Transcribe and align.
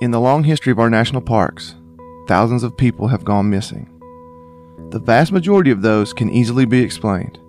In 0.00 0.12
the 0.12 0.20
long 0.20 0.44
history 0.44 0.70
of 0.70 0.78
our 0.78 0.88
national 0.88 1.22
parks, 1.22 1.74
thousands 2.28 2.62
of 2.62 2.76
people 2.76 3.08
have 3.08 3.24
gone 3.24 3.50
missing. 3.50 3.90
The 4.90 5.00
vast 5.00 5.32
majority 5.32 5.72
of 5.72 5.82
those 5.82 6.12
can 6.12 6.30
easily 6.30 6.66
be 6.66 6.82
explained. 6.82 7.40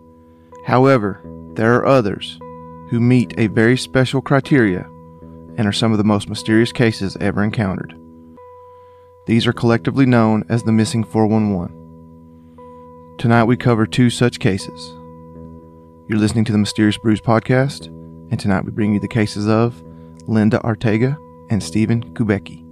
However, 0.65 1.21
there 1.53 1.75
are 1.75 1.85
others 1.85 2.39
who 2.89 2.99
meet 2.99 3.35
a 3.37 3.45
very 3.45 3.77
special 3.77 4.19
criteria 4.19 4.89
and 5.57 5.67
are 5.67 5.71
some 5.71 5.91
of 5.91 5.99
the 5.99 6.03
most 6.03 6.27
mysterious 6.27 6.71
cases 6.71 7.15
ever 7.21 7.43
encountered. 7.43 7.93
These 9.27 9.45
are 9.45 9.53
collectively 9.53 10.07
known 10.07 10.43
as 10.49 10.63
the 10.63 10.71
Missing 10.71 11.03
411. 11.03 13.15
Tonight 13.19 13.43
we 13.43 13.57
cover 13.57 13.85
two 13.85 14.09
such 14.09 14.39
cases. 14.39 14.89
You're 16.07 16.17
listening 16.17 16.45
to 16.45 16.51
the 16.51 16.57
Mysterious 16.57 16.97
Brews 16.97 17.21
podcast, 17.21 17.85
and 18.31 18.39
tonight 18.39 18.65
we 18.65 18.71
bring 18.71 18.95
you 18.95 18.99
the 18.99 19.07
cases 19.07 19.47
of 19.47 19.83
Linda 20.25 20.57
Arteaga 20.63 21.15
and 21.49 21.61
Stephen 21.63 22.03
Kubecki. 22.13 22.65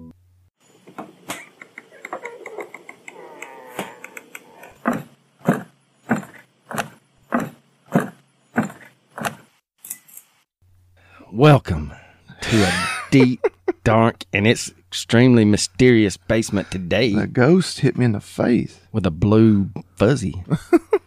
Welcome 11.31 11.93
to 12.41 12.63
a 12.63 12.87
deep, 13.11 13.45
dark, 13.83 14.23
and 14.31 14.47
it's 14.47 14.71
extremely 14.87 15.45
mysterious 15.45 16.15
basement 16.17 16.71
today 16.71 17.13
The 17.13 17.27
ghost 17.27 17.79
hit 17.81 17.97
me 17.97 18.05
in 18.05 18.13
the 18.13 18.21
face. 18.21 18.79
with 18.91 19.05
a 19.05 19.11
blue 19.11 19.69
fuzzy. 19.95 20.43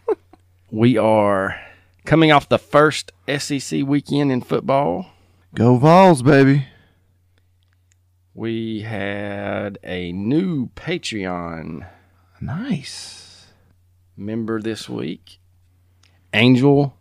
we 0.71 0.97
are 0.97 1.59
coming 2.05 2.31
off 2.31 2.47
the 2.49 2.59
first 2.59 3.11
SEC 3.37 3.81
weekend 3.85 4.31
in 4.31 4.41
football. 4.41 5.07
Go 5.55 5.77
Vols, 5.77 6.21
baby. 6.21 6.67
We 8.41 8.81
had 8.81 9.77
a 9.83 10.11
new 10.13 10.69
Patreon 10.69 11.87
Nice. 12.41 13.45
member 14.17 14.59
this 14.59 14.89
week, 14.89 15.37
Angel 16.33 16.97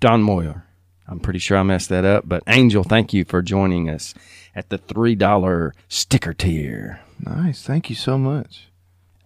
Don 0.00 0.22
Moyer. 0.22 0.64
I'm 1.06 1.20
pretty 1.20 1.40
sure 1.40 1.58
I 1.58 1.62
messed 1.62 1.90
that 1.90 2.06
up, 2.06 2.26
but 2.26 2.42
Angel, 2.46 2.84
thank 2.84 3.12
you 3.12 3.26
for 3.26 3.42
joining 3.42 3.90
us 3.90 4.14
at 4.56 4.70
the 4.70 4.78
$3 4.78 5.72
sticker 5.90 6.32
tier. 6.32 7.00
Nice. 7.20 7.62
Thank 7.64 7.90
you 7.90 7.96
so 7.96 8.16
much. 8.16 8.70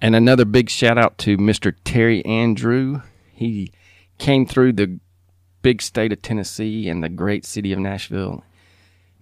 And 0.01 0.17
another 0.17 0.45
big 0.45 0.69
shout 0.69 0.99
out 0.99 1.17
to 1.19 1.37
Mr. 1.37 1.73
Terry 1.85 2.25
Andrew. 2.25 3.03
He 3.33 3.71
came 4.19 4.47
through 4.47 4.73
the 4.73 4.99
big 5.63 5.81
state 5.81 6.13
of 6.13 6.23
Tennessee 6.23 6.89
and 6.89 7.05
the 7.05 7.09
great 7.09 7.47
city 7.47 7.73
of 7.73 7.79
Nashville. 7.79 8.43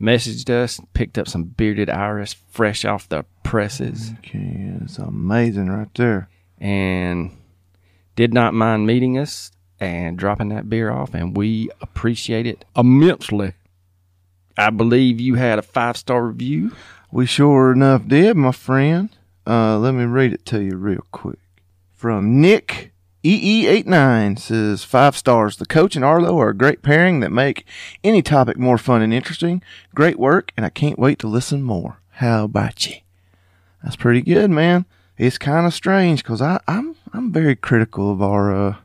Messaged 0.01 0.49
us, 0.49 0.81
picked 0.95 1.19
up 1.19 1.29
some 1.29 1.45
bearded 1.45 1.91
iris 1.91 2.35
fresh 2.51 2.85
off 2.85 3.09
the 3.09 3.25
presses, 3.43 4.13
Okay, 4.21 4.73
it's 4.83 4.99
amazing 4.99 5.69
right 5.69 5.93
there. 5.95 6.29
and 6.59 7.37
did 8.17 8.33
not 8.35 8.55
mind 8.55 8.87
meeting 8.87 9.19
us 9.19 9.51
and 9.79 10.17
dropping 10.19 10.49
that 10.51 10.69
beer 10.69 10.91
off. 10.91 11.15
And 11.15 11.37
we 11.37 11.71
appreciate 11.81 12.47
it 12.47 12.65
immensely. 12.77 13.55
I 14.57 14.71
believe 14.71 15.21
you 15.21 15.35
had 15.37 15.59
a 15.59 15.63
five 15.63 15.97
star 15.97 16.27
review. 16.27 16.73
We 17.11 17.27
sure 17.27 17.73
enough 17.73 18.07
did, 18.07 18.37
my 18.37 18.53
friend. 18.53 19.09
Uh, 19.47 19.79
let 19.79 19.95
me 19.95 20.05
read 20.05 20.33
it 20.33 20.45
to 20.47 20.61
you 20.63 20.77
real 20.77 21.05
quick. 21.13 21.39
From 21.93 22.41
Nick 22.41 22.90
EE89 23.23 24.39
says 24.39 24.83
five 24.83 25.15
stars. 25.15 25.57
The 25.57 25.67
coach 25.67 25.95
and 25.95 26.05
Arlo 26.05 26.41
are 26.41 26.51
a 26.51 26.57
great 26.57 26.83
pairing 26.83 27.21
that 27.21 27.31
make 27.31 27.67
any 28.03 28.23
topic 28.23 28.57
more 28.57 28.79
fun 28.79 29.03
and 29.03 29.13
interesting. 29.13 29.63
Great 29.95 30.19
work, 30.19 30.53
and 30.57 30.65
I 30.65 30.71
can't 30.71 30.99
wait 30.99 31.19
to 31.19 31.29
listen 31.29 31.63
more. 31.63 31.99
How 32.13 32.45
about 32.45 32.87
you? 32.87 32.97
That's 33.83 33.97
pretty 33.97 34.23
good, 34.23 34.51
man. 34.51 34.87
It's 35.19 35.37
kind 35.37 35.67
of 35.67 35.75
strange 35.75 36.23
because 36.23 36.41
I'm 36.41 36.97
I'm 37.13 37.31
very 37.31 37.57
critical 37.57 38.11
of 38.11 38.23
our 38.23 38.55
uh, 38.55 38.77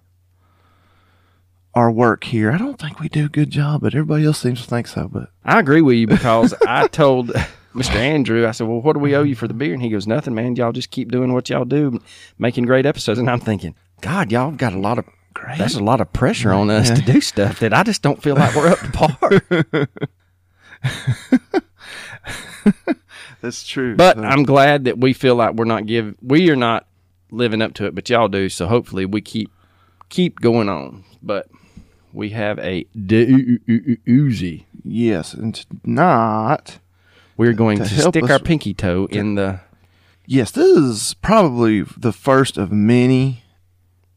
our 1.73 1.89
work 1.89 2.25
here. 2.25 2.51
I 2.51 2.57
don't 2.57 2.79
think 2.79 2.99
we 2.99 3.07
do 3.07 3.25
a 3.25 3.29
good 3.29 3.51
job, 3.51 3.81
but 3.81 3.93
everybody 3.93 4.25
else 4.25 4.39
seems 4.39 4.61
to 4.61 4.67
think 4.67 4.87
so. 4.87 5.07
But 5.07 5.29
I 5.45 5.59
agree 5.59 5.81
with 5.81 5.95
you 5.95 6.07
because 6.07 6.53
I 6.67 6.87
told 6.87 7.29
Mr. 7.73 7.95
Andrew, 7.95 8.47
I 8.47 8.51
said, 8.51 8.67
Well, 8.67 8.81
what 8.81 8.93
do 8.93 8.99
we 8.99 9.15
owe 9.15 9.23
you 9.23 9.35
for 9.35 9.47
the 9.47 9.53
beer? 9.53 9.73
And 9.73 9.81
he 9.81 9.89
goes, 9.89 10.07
Nothing, 10.07 10.35
man. 10.35 10.55
Y'all 10.55 10.71
just 10.71 10.91
keep 10.91 11.11
doing 11.11 11.33
what 11.33 11.49
y'all 11.49 11.65
do, 11.65 12.01
making 12.37 12.65
great 12.65 12.85
episodes. 12.85 13.19
And 13.19 13.29
I'm 13.29 13.41
thinking, 13.41 13.75
God, 14.01 14.31
y'all 14.31 14.51
got 14.51 14.73
a 14.73 14.79
lot 14.79 14.99
of 14.99 15.05
Great. 15.35 15.57
That's 15.57 15.75
a 15.75 15.83
lot 15.83 15.99
of 15.99 16.13
pressure 16.13 16.53
on 16.53 16.69
us 16.69 16.89
to 16.89 17.01
do 17.01 17.19
stuff 17.19 17.59
that 17.59 17.73
I 17.73 17.83
just 17.83 18.01
don't 18.01 18.23
feel 18.23 18.35
like 18.35 18.55
we're 18.55 18.69
up 18.69 18.79
to 18.79 18.91
par. 18.91 19.19
that's 23.41 23.67
true. 23.67 23.97
But 23.97 24.15
So- 24.15 24.23
I'm 24.23 24.43
glad 24.43 24.85
that 24.85 24.97
we 24.97 25.11
feel 25.11 25.35
like 25.35 25.55
we're 25.55 25.65
not 25.65 25.85
give 25.85 26.15
we 26.21 26.49
are 26.49 26.55
not 26.55 26.87
living 27.31 27.61
up 27.61 27.73
to 27.75 27.85
it, 27.85 27.93
but 27.93 28.09
y'all 28.09 28.29
do. 28.29 28.47
So 28.47 28.67
hopefully 28.67 29.05
we 29.05 29.19
keep 29.19 29.51
keep 30.07 30.39
going 30.39 30.69
on. 30.69 31.03
But 31.21 31.49
we 32.13 32.29
have 32.29 32.57
a 32.59 32.85
doozy. 32.97 34.63
Yes, 34.83 35.33
and 35.33 35.65
not. 35.83 36.79
We're 37.37 37.51
going 37.51 37.79
To 37.79 37.83
to, 37.83 38.01
stick 38.09 38.29
our 38.29 38.39
pinky 38.39 38.73
toe 38.73 39.09
in 39.11 39.35
the 39.35 39.59
Yes, 40.25 40.51
this 40.51 40.65
is 40.77 41.13
probably 41.15 41.81
the 41.81 42.13
first 42.13 42.57
of 42.57 42.71
many 42.71 43.43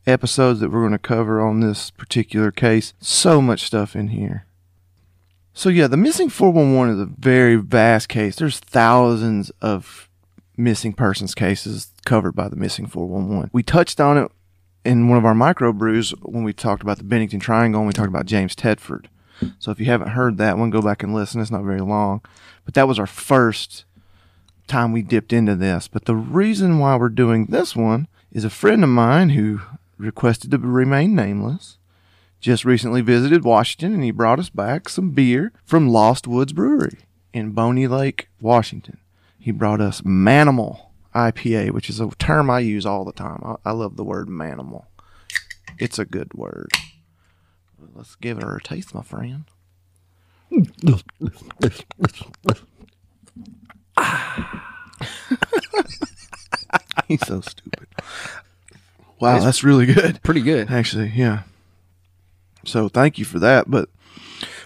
episodes 0.09 0.61
that 0.61 0.71
we're 0.71 0.81
going 0.81 0.93
to 0.93 0.99
cover 0.99 1.41
on 1.41 1.61
this 1.61 1.91
particular 1.91 2.51
case. 2.51 2.95
So 3.01 3.41
much 3.41 3.63
stuff 3.63 3.95
in 3.95 4.09
here. 4.09 4.47
So, 5.53 5.69
yeah, 5.69 5.89
the 5.89 5.97
missing 5.97 6.29
411 6.29 6.95
is 6.95 7.01
a 7.01 7.07
very 7.19 7.57
vast 7.57 8.09
case. 8.09 8.37
There's 8.37 8.61
thousands 8.61 9.51
of 9.61 10.09
missing 10.57 10.93
persons 10.93 11.35
cases 11.35 11.93
covered 12.05 12.33
by 12.33 12.49
the 12.49 12.57
missing 12.57 12.87
411. 12.87 13.51
We 13.53 13.63
touched 13.63 14.01
on 14.01 14.17
it 14.19 14.31
in 14.85 15.09
one 15.09 15.19
of 15.19 15.25
our 15.25 15.35
micro 15.35 15.73
brews 15.73 16.11
when 16.23 16.45
we 16.45 16.53
talked 16.53 16.83
about 16.83 16.99
the 16.99 17.05
Bennington 17.05 17.41
Triangle 17.41 17.81
and 17.81 17.89
we 17.89 17.93
talked 17.93 18.09
about 18.09 18.27
James 18.27 18.55
Tedford. 18.55 19.07
So, 19.59 19.71
if 19.73 19.81
you 19.81 19.87
haven't 19.87 20.11
heard 20.11 20.39
that 20.39 20.59
one, 20.59 20.71
go 20.71 20.81
back 20.81 21.03
and 21.03 21.13
listen. 21.13 21.41
It's 21.41 21.51
not 21.51 21.65
very 21.65 21.81
long. 21.81 22.23
But 22.65 22.75
that 22.75 22.87
was 22.87 22.99
our 22.99 23.07
first 23.07 23.85
time 24.69 24.93
we 24.93 25.03
dipped 25.03 25.33
into 25.33 25.57
this. 25.57 25.89
But 25.89 26.05
the 26.05 26.15
reason 26.15 26.79
why 26.79 26.95
we're 26.97 27.09
doing 27.09 27.47
this 27.47 27.75
one 27.75 28.07
is 28.31 28.45
a 28.45 28.51
friend 28.51 28.85
of 28.85 28.91
mine 28.91 29.31
who 29.31 29.61
requested 29.99 30.51
to 30.53 30.59
remain 30.59 31.15
nameless. 31.15 31.79
Just 32.41 32.65
recently 32.65 33.01
visited 33.01 33.45
Washington 33.45 33.95
and 33.95 34.05
he 34.05 34.13
brought 34.13 34.39
us 34.39 34.49
back 34.49 34.89
some 34.89 35.11
beer 35.11 35.53
from 35.65 35.89
Lost 35.89 36.29
Woods 36.29 36.53
Brewery 36.53 36.99
in 37.33 37.51
Bonney 37.51 37.89
Lake, 37.89 38.29
Washington. 38.41 38.99
He 39.39 39.51
brought 39.51 39.81
us 39.81 40.03
Manimal 40.03 40.89
IPA, 41.15 41.73
which 41.73 41.91
is 41.91 42.01
a 42.01 42.09
term 42.19 42.49
I 42.51 42.61
use 42.61 42.87
all 42.87 43.05
the 43.05 43.13
time. 43.13 43.43
I, 43.45 43.57
I 43.71 43.73
love 43.73 43.97
the 43.97 44.05
word 44.05 44.29
manimal. 44.29 44.85
It's 45.79 45.99
a 45.99 46.05
good 46.05 46.35
word. 46.35 46.71
Let's 47.95 48.15
give 48.17 48.41
her 48.41 48.57
a 48.57 48.63
taste, 48.63 48.95
my 48.95 49.03
friend. 49.03 49.45
He's 57.09 57.27
so 57.27 57.41
stupid. 57.41 57.89
Wow, 59.21 59.41
that's 59.41 59.65
really 59.65 59.87
good. 59.87 60.23
pretty 60.23 60.43
good. 60.43 60.71
Actually, 60.71 61.13
yeah. 61.15 61.43
So 62.65 62.89
thank 62.89 63.19
you 63.19 63.25
for 63.25 63.39
that. 63.39 63.71
But 63.71 63.89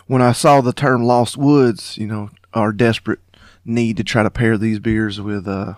when 0.06 0.22
I 0.22 0.32
saw 0.32 0.60
the 0.60 0.72
term 0.72 1.04
Lost 1.04 1.37
Woods, 1.37 1.96
you 1.96 2.06
know, 2.06 2.31
our 2.54 2.72
desperate 2.72 3.20
need 3.64 3.96
to 3.96 4.04
try 4.04 4.22
to 4.22 4.31
pair 4.31 4.58
these 4.58 4.78
beers 4.78 5.20
with 5.20 5.46
uh, 5.46 5.75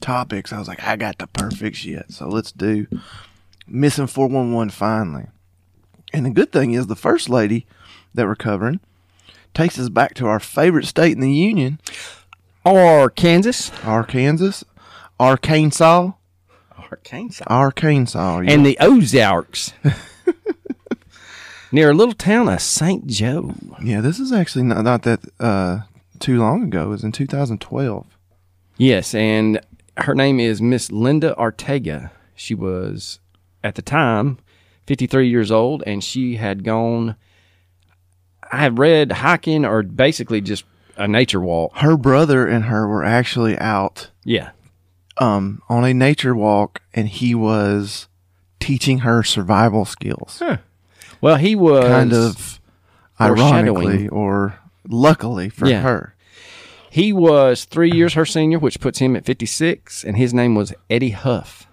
topics, 0.00 0.52
I 0.52 0.58
was 0.58 0.68
like, 0.68 0.82
I 0.82 0.96
got 0.96 1.18
the 1.18 1.26
perfect 1.26 1.76
shit. 1.76 2.06
So 2.12 2.28
let's 2.28 2.52
do 2.52 2.86
Missing 3.66 4.08
411 4.08 4.70
finally. 4.70 5.26
And 6.12 6.26
the 6.26 6.30
good 6.30 6.52
thing 6.52 6.72
is, 6.72 6.86
the 6.86 6.94
first 6.96 7.28
lady 7.28 7.66
that 8.14 8.26
we're 8.26 8.36
covering 8.36 8.80
takes 9.54 9.78
us 9.78 9.88
back 9.88 10.14
to 10.14 10.26
our 10.26 10.38
favorite 10.38 10.86
state 10.86 11.12
in 11.12 11.20
the 11.20 11.32
Union, 11.32 11.80
Or 12.64 13.10
Kansas. 13.10 13.72
Arkansas, 13.84 14.64
Arkansas, 15.18 16.12
Arkansas. 16.90 17.44
Arkansas. 17.46 18.40
yeah. 18.40 18.52
And 18.52 18.64
the 18.66 18.76
Ozarks. 18.80 19.72
Near 21.72 21.90
a 21.90 21.94
little 21.94 22.14
town 22.14 22.48
of 22.48 22.60
St. 22.60 23.06
Joe. 23.06 23.52
Yeah, 23.82 24.00
this 24.00 24.20
is 24.20 24.32
actually 24.32 24.64
not, 24.64 24.84
not 24.84 25.02
that 25.02 25.20
uh, 25.40 25.80
too 26.20 26.38
long 26.38 26.62
ago. 26.62 26.84
It 26.84 26.88
was 26.88 27.04
in 27.04 27.10
2012. 27.12 28.06
Yes, 28.76 29.14
and 29.14 29.60
her 29.96 30.14
name 30.14 30.38
is 30.38 30.62
Miss 30.62 30.92
Linda 30.92 31.36
Ortega. 31.36 32.12
She 32.36 32.54
was 32.54 33.18
at 33.64 33.74
the 33.74 33.82
time 33.82 34.38
53 34.86 35.28
years 35.28 35.50
old, 35.50 35.82
and 35.86 36.02
she 36.04 36.36
had 36.36 36.62
gone. 36.64 37.16
I 38.52 38.58
have 38.58 38.78
read 38.78 39.10
hiking 39.10 39.64
or 39.64 39.82
basically 39.82 40.40
just 40.40 40.64
a 40.96 41.08
nature 41.08 41.40
walk. 41.40 41.76
Her 41.78 41.96
brother 41.96 42.46
and 42.46 42.66
her 42.66 42.86
were 42.86 43.02
actually 43.04 43.58
out 43.58 44.10
Yeah, 44.22 44.50
um, 45.18 45.62
on 45.68 45.84
a 45.84 45.94
nature 45.94 46.34
walk, 46.34 46.80
and 46.92 47.08
he 47.08 47.34
was 47.34 48.08
teaching 48.60 49.00
her 49.00 49.22
survival 49.22 49.84
skills. 49.84 50.42
well, 51.20 51.36
he 51.36 51.54
was 51.54 51.84
Kind 51.86 52.12
of 52.12 52.60
ironically 53.20 54.08
or 54.08 54.58
luckily 54.88 55.48
for 55.48 55.66
Yeah. 55.66 55.82
her. 55.82 56.14
He 56.90 57.12
was 57.12 57.64
three 57.64 57.90
years 57.90 58.14
her 58.14 58.24
senior, 58.24 58.58
which 58.58 58.78
puts 58.80 59.00
him 59.00 59.16
at 59.16 59.24
56, 59.24 60.04
and 60.04 60.16
his 60.16 60.32
name 60.32 60.54
was 60.54 60.72
Eddie 60.88 61.10
Huff. 61.10 61.66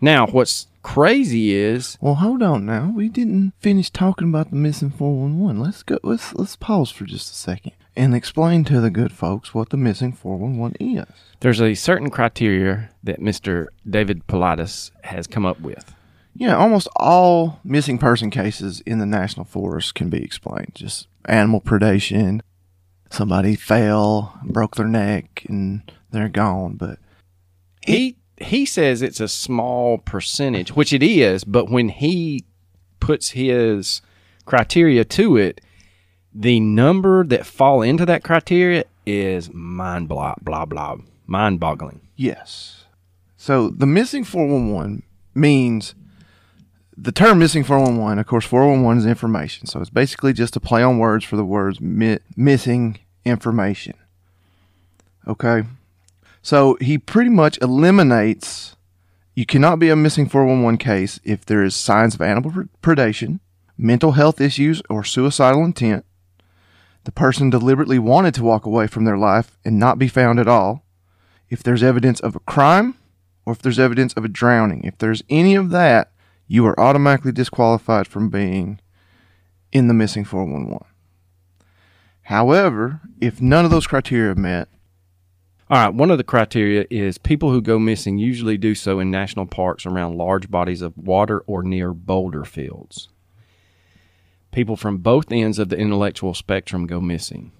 Now, 0.00 0.26
what's 0.26 0.66
crazy 0.82 1.52
is 1.54 1.96
Well, 2.00 2.16
hold 2.16 2.42
on 2.42 2.66
now. 2.66 2.92
We 2.94 3.08
didn't 3.08 3.52
finish 3.60 3.88
talking 3.88 4.28
about 4.28 4.50
the 4.50 4.56
missing 4.56 4.90
411. 4.90 5.60
Let's 5.60 5.84
go 5.84 5.98
let's 6.02 6.34
let's 6.34 6.56
pause 6.56 6.90
for 6.90 7.04
just 7.04 7.30
a 7.30 7.34
second 7.34 7.72
and 7.96 8.14
explain 8.14 8.64
to 8.64 8.80
the 8.80 8.90
good 8.90 9.12
folks 9.12 9.54
what 9.54 9.70
the 9.70 9.76
missing 9.76 10.12
411 10.12 10.76
is. 10.80 11.06
there's 11.40 11.60
a 11.60 11.74
certain 11.74 12.10
criteria 12.10 12.90
that 13.02 13.20
Mr. 13.20 13.66
David 13.88 14.26
Paulides 14.26 14.90
has 15.04 15.26
come 15.26 15.44
up 15.44 15.60
with. 15.60 15.94
Yeah, 16.34 16.56
almost 16.56 16.88
all 16.96 17.60
missing 17.62 17.98
person 17.98 18.30
cases 18.30 18.80
in 18.86 18.98
the 18.98 19.06
national 19.06 19.44
forest 19.44 19.94
can 19.94 20.08
be 20.08 20.22
explained. 20.24 20.72
Just 20.74 21.06
animal 21.26 21.60
predation, 21.60 22.40
somebody 23.10 23.54
fell, 23.54 24.38
broke 24.42 24.76
their 24.76 24.86
neck, 24.86 25.44
and 25.48 25.82
they're 26.10 26.30
gone. 26.30 26.76
But 26.76 26.98
He 27.86 28.16
he 28.38 28.64
says 28.64 29.02
it's 29.02 29.20
a 29.20 29.28
small 29.28 29.98
percentage, 29.98 30.74
which 30.74 30.92
it 30.92 31.02
is, 31.02 31.44
but 31.44 31.70
when 31.70 31.90
he 31.90 32.44
puts 32.98 33.30
his 33.30 34.00
criteria 34.46 35.04
to 35.04 35.36
it, 35.36 35.60
the 36.34 36.60
number 36.60 37.24
that 37.24 37.46
fall 37.46 37.82
into 37.82 38.06
that 38.06 38.22
criteria 38.24 38.84
is 39.06 39.52
mind 39.52 40.08
blah 40.08 40.34
blah 40.42 40.64
blah 40.64 40.96
mind 41.26 41.60
boggling. 41.60 42.00
yes. 42.16 42.78
So 43.36 43.70
the 43.70 43.86
missing 43.86 44.22
411 44.22 45.02
means 45.34 45.96
the 46.96 47.10
term 47.10 47.40
missing 47.40 47.64
411, 47.64 48.20
of 48.20 48.26
course, 48.28 48.44
411 48.44 48.98
is 49.00 49.06
information. 49.06 49.66
So 49.66 49.80
it's 49.80 49.90
basically 49.90 50.32
just 50.32 50.54
a 50.54 50.60
play 50.60 50.80
on 50.82 50.98
words 50.98 51.24
for 51.24 51.34
the 51.34 51.44
words 51.44 51.80
mi- 51.80 52.20
missing 52.36 52.98
information. 53.24 53.94
Okay. 55.26 55.64
So 56.40 56.76
he 56.80 56.98
pretty 56.98 57.30
much 57.30 57.58
eliminates 57.60 58.76
you 59.34 59.46
cannot 59.46 59.78
be 59.80 59.88
a 59.88 59.96
missing 59.96 60.28
411 60.28 60.78
case 60.78 61.18
if 61.24 61.44
there 61.44 61.64
is 61.64 61.74
signs 61.74 62.14
of 62.14 62.22
animal 62.22 62.66
predation, 62.82 63.40
mental 63.76 64.12
health 64.12 64.40
issues, 64.40 64.82
or 64.88 65.02
suicidal 65.02 65.64
intent. 65.64 66.04
The 67.04 67.12
person 67.12 67.50
deliberately 67.50 67.98
wanted 67.98 68.34
to 68.34 68.44
walk 68.44 68.64
away 68.64 68.86
from 68.86 69.04
their 69.04 69.18
life 69.18 69.58
and 69.64 69.78
not 69.78 69.98
be 69.98 70.08
found 70.08 70.38
at 70.38 70.48
all. 70.48 70.84
If 71.50 71.62
there's 71.62 71.82
evidence 71.82 72.20
of 72.20 72.36
a 72.36 72.40
crime 72.40 72.96
or 73.44 73.52
if 73.52 73.60
there's 73.60 73.78
evidence 73.78 74.12
of 74.14 74.24
a 74.24 74.28
drowning. 74.28 74.84
If 74.84 74.98
there's 74.98 75.22
any 75.28 75.54
of 75.54 75.70
that, 75.70 76.12
you 76.46 76.66
are 76.66 76.78
automatically 76.78 77.32
disqualified 77.32 78.06
from 78.06 78.28
being 78.28 78.80
in 79.72 79.88
the 79.88 79.94
missing 79.94 80.24
411. 80.24 80.86
However, 82.22 83.00
if 83.20 83.40
none 83.40 83.64
of 83.64 83.70
those 83.70 83.86
criteria 83.86 84.32
are 84.32 84.36
met, 84.36 84.68
All 85.68 85.78
right, 85.78 85.94
one 85.94 86.10
of 86.10 86.18
the 86.18 86.24
criteria 86.24 86.84
is 86.90 87.18
people 87.18 87.50
who 87.50 87.62
go 87.62 87.78
missing 87.78 88.18
usually 88.18 88.58
do 88.58 88.74
so 88.74 89.00
in 89.00 89.10
national 89.10 89.46
parks 89.46 89.86
around 89.86 90.18
large 90.18 90.50
bodies 90.50 90.82
of 90.82 90.96
water 90.96 91.40
or 91.46 91.62
near 91.62 91.92
boulder 91.94 92.44
fields. 92.44 93.08
People 94.52 94.76
from 94.76 94.98
both 94.98 95.32
ends 95.32 95.58
of 95.58 95.70
the 95.70 95.76
intellectual 95.76 96.34
spectrum 96.34 96.86
go 96.86 97.00
missing. 97.00 97.50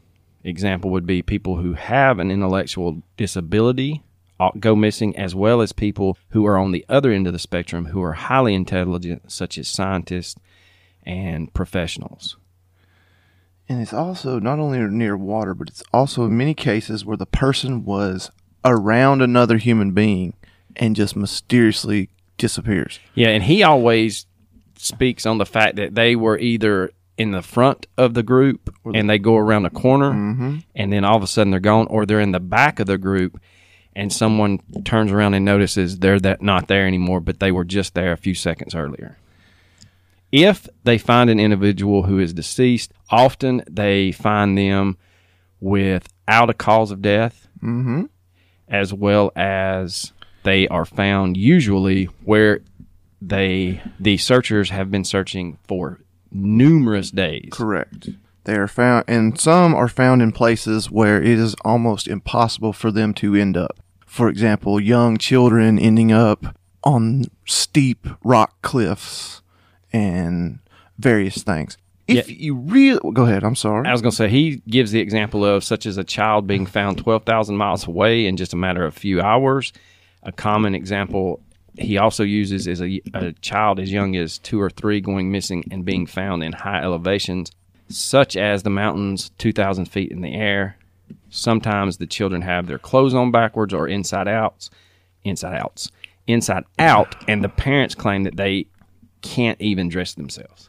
Example 0.45 0.91
would 0.91 1.07
be 1.07 1.23
people 1.23 1.57
who 1.57 1.73
have 1.75 2.19
an 2.19 2.31
intellectual 2.31 3.03
disability 3.17 4.03
uh, 4.41 4.51
go 4.59 4.75
missing, 4.75 5.17
as 5.17 5.35
well 5.35 5.61
as 5.61 5.73
people 5.73 6.19
who 6.31 6.45
are 6.47 6.59
on 6.59 6.73
the 6.73 6.85
other 6.89 7.13
end 7.13 7.27
of 7.29 7.33
the 7.33 7.39
spectrum 7.39 7.87
who 7.87 8.03
are 8.03 8.15
highly 8.15 8.55
intelligent, 8.55 9.31
such 9.31 9.57
as 9.57 9.69
scientists 9.69 10.37
and 11.05 11.53
professionals. 11.55 12.37
and 13.69 13.81
it's 13.81 13.93
also 13.93 14.39
not 14.39 14.59
only 14.59 14.79
near 14.81 15.17
water, 15.17 15.55
but 15.55 15.69
it's 15.69 15.83
also 15.93 16.25
in 16.25 16.37
many 16.37 16.55
cases 16.55 17.05
where 17.05 17.17
the 17.17 17.27
person 17.27 17.85
was 17.85 18.31
around 18.65 19.23
another 19.23 19.59
human 19.59 19.93
being 19.93 20.35
and 20.77 20.97
just 20.97 21.15
mysteriously 21.17 22.09
disappears. 22.37 22.99
Yeah, 23.15 23.29
and 23.29 23.45
he 23.45 23.63
always 23.63 24.27
speaks 24.85 25.27
on 25.27 25.39
the 25.39 25.47
fact 25.47 25.77
that 25.77 25.95
they 25.95 26.17
were 26.17 26.39
either 26.39 26.91
in 27.19 27.31
the 27.33 27.43
front 27.43 27.87
of 27.99 28.15
the 28.15 28.23
group 28.23 28.75
and 28.97 29.09
they 29.09 29.19
go 29.19 29.37
around 29.37 29.67
a 29.67 29.71
corner 29.71 30.11
and 30.75 30.93
then 30.93 31.05
all 31.05 31.17
of 31.17 31.23
a 31.23 31.27
sudden 31.27 31.51
they're 31.51 31.61
gone, 31.61 31.87
or 31.89 32.05
they're 32.07 32.21
in 32.21 32.33
the 32.33 32.41
back 32.41 32.81
of 32.81 32.87
the 32.87 32.99
group 32.99 33.41
and 33.95 34.13
someone 34.13 34.59
turns 34.85 35.13
around 35.13 35.35
and 35.35 35.45
notices 35.45 35.99
they're 35.99 36.19
that 36.21 36.41
not 36.43 36.67
there 36.69 36.87
anymore, 36.87 37.21
but 37.21 37.39
they 37.41 37.53
were 37.53 37.65
just 37.65 37.95
there 37.95 38.13
a 38.13 38.17
few 38.17 38.35
seconds 38.35 38.75
earlier. 38.75 39.19
If 40.33 40.67
they 40.85 40.97
find 40.97 41.29
an 41.29 41.39
individual 41.39 42.05
who 42.05 42.19
is 42.19 42.33
deceased, 42.33 42.93
often 43.11 43.63
they 43.69 44.11
find 44.13 44.57
them 44.57 44.97
without 45.61 46.51
a 46.51 46.55
cause 46.55 46.91
of 46.91 47.03
death, 47.03 47.47
Mm-hmm. 47.63 48.07
as 48.67 48.93
well 48.93 49.31
as 49.37 50.13
they 50.43 50.67
are 50.67 50.85
found 50.85 51.37
usually 51.37 52.07
where 52.25 52.61
they 53.29 53.81
the 54.01 54.17
searchers 54.19 54.71
have 54.71 54.91
been 54.91 55.05
searching 55.05 55.59
for 55.67 56.01
numerous 56.31 57.11
days. 57.11 57.49
Correct. 57.53 58.09
They 58.45 58.55
are 58.57 58.67
found, 58.69 59.05
and 59.07 59.39
some 59.39 59.75
are 59.75 59.89
found 59.89 60.21
in 60.21 60.33
places 60.33 60.91
where 60.91 61.23
it 61.23 61.39
is 61.39 61.55
almost 61.65 62.09
impossible 62.09 62.73
for 62.73 62.91
them 62.91 63.15
to 63.15 63.35
end 63.37 63.57
up. 63.57 63.79
For 64.07 64.29
example, 64.29 64.81
young 64.81 65.17
children 65.17 65.79
ending 65.79 66.11
up 66.11 66.57
on 66.83 67.27
steep 67.47 68.09
rock 68.25 68.61
cliffs 68.63 69.43
and 69.93 70.59
various 70.99 71.43
things. 71.45 71.79
If 72.09 72.29
Yeah. 72.29 72.37
you 72.37 72.55
really 72.57 72.99
go 73.13 73.25
ahead, 73.27 73.45
I'm 73.45 73.55
sorry. 73.55 73.87
I 73.87 73.93
was 73.93 74.03
going 74.03 74.11
to 74.11 74.17
say 74.17 74.29
he 74.29 74.61
gives 74.69 74.91
the 74.91 74.99
example 75.01 75.45
of 75.45 75.63
such 75.63 75.87
as 75.87 75.97
a 75.97 76.05
child 76.05 76.49
being 76.49 76.67
found 76.67 76.99
12,000 76.99 77.57
miles 77.57 77.87
away 77.87 78.27
in 78.27 78.37
just 78.37 78.53
a 78.53 78.57
matter 78.57 78.85
of 78.85 78.97
a 78.97 78.99
few 78.99 79.21
hours. 79.21 79.73
A 80.25 80.33
common 80.33 80.75
example 80.75 81.41
he 81.79 81.97
also 81.99 82.23
uses 82.23 82.67
is 82.67 82.81
a, 82.83 83.01
a 83.15 83.33
child 83.41 83.81
as 83.81 83.91
young 83.91 84.15
as 84.17 84.39
two 84.39 84.61
or 84.61 84.71
three 84.71 85.01
going 85.01 85.31
missing 85.33 85.65
and 85.71 85.85
being 85.85 86.07
found 86.07 86.43
in 86.45 86.53
high 86.53 86.83
elevations, 86.83 87.51
such 87.89 88.37
as 88.37 88.63
the 88.63 88.71
mountains 88.71 89.31
2,000 89.39 89.87
feet 89.87 90.11
in 90.11 90.21
the 90.21 90.35
air. 90.35 90.77
Sometimes 91.31 91.97
the 91.97 92.07
children 92.07 92.43
have 92.43 92.67
their 92.67 92.79
clothes 92.79 93.15
on 93.15 93.31
backwards 93.31 93.73
or 93.73 93.89
inside 93.89 94.29
outs, 94.29 94.71
inside 95.25 95.57
outs, 95.59 95.91
inside 96.27 96.65
out, 96.79 97.17
and 97.27 97.43
the 97.43 97.49
parents 97.49 97.95
claim 97.95 98.25
that 98.25 98.37
they 98.37 98.67
can't 99.23 99.61
even 99.61 99.89
dress 99.89 100.15
themselves. 100.15 100.69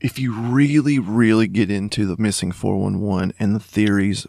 if 0.00 0.18
you 0.18 0.34
really, 0.34 0.98
really 0.98 1.46
get 1.46 1.70
into 1.70 2.04
the 2.06 2.16
missing 2.18 2.50
411 2.50 3.32
and 3.38 3.54
the 3.54 3.60
theories 3.60 4.26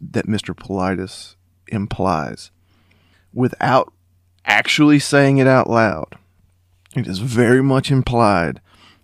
that 0.00 0.26
Mr. 0.26 0.54
Paulides 0.56 1.36
implies 1.68 2.50
without 3.32 3.92
actually 4.44 4.98
saying 4.98 5.38
it 5.38 5.46
out 5.46 5.68
loud, 5.68 6.16
it 6.96 7.06
is 7.06 7.18
very 7.18 7.62
much 7.62 7.90
implied 7.90 8.60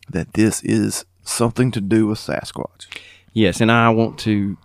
that 0.08 0.34
this 0.34 0.62
is 0.62 1.04
something 1.22 1.70
to 1.72 1.80
do 1.80 2.06
with 2.06 2.18
Sasquatch. 2.18 2.86
Yes, 3.32 3.60
and 3.60 3.70
I 3.70 3.90
want 3.90 4.18
to 4.20 4.56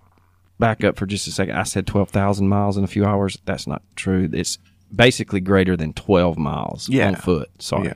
back 0.59 0.83
up 0.83 0.97
for 0.97 1.05
just 1.05 1.27
a 1.27 1.31
second. 1.31 1.55
I 1.55 1.63
said 1.63 1.85
12,000 1.85 2.47
miles 2.47 2.77
in 2.77 2.83
a 2.83 2.87
few 2.87 3.05
hours. 3.05 3.37
That's 3.45 3.67
not 3.67 3.81
true. 3.95 4.29
It's 4.33 4.57
basically 4.95 5.39
greater 5.41 5.75
than 5.75 5.93
12 5.93 6.37
miles 6.37 6.87
Yeah. 6.89 7.07
on 7.09 7.15
foot. 7.15 7.49
Sorry. 7.59 7.87
Yeah. 7.89 7.93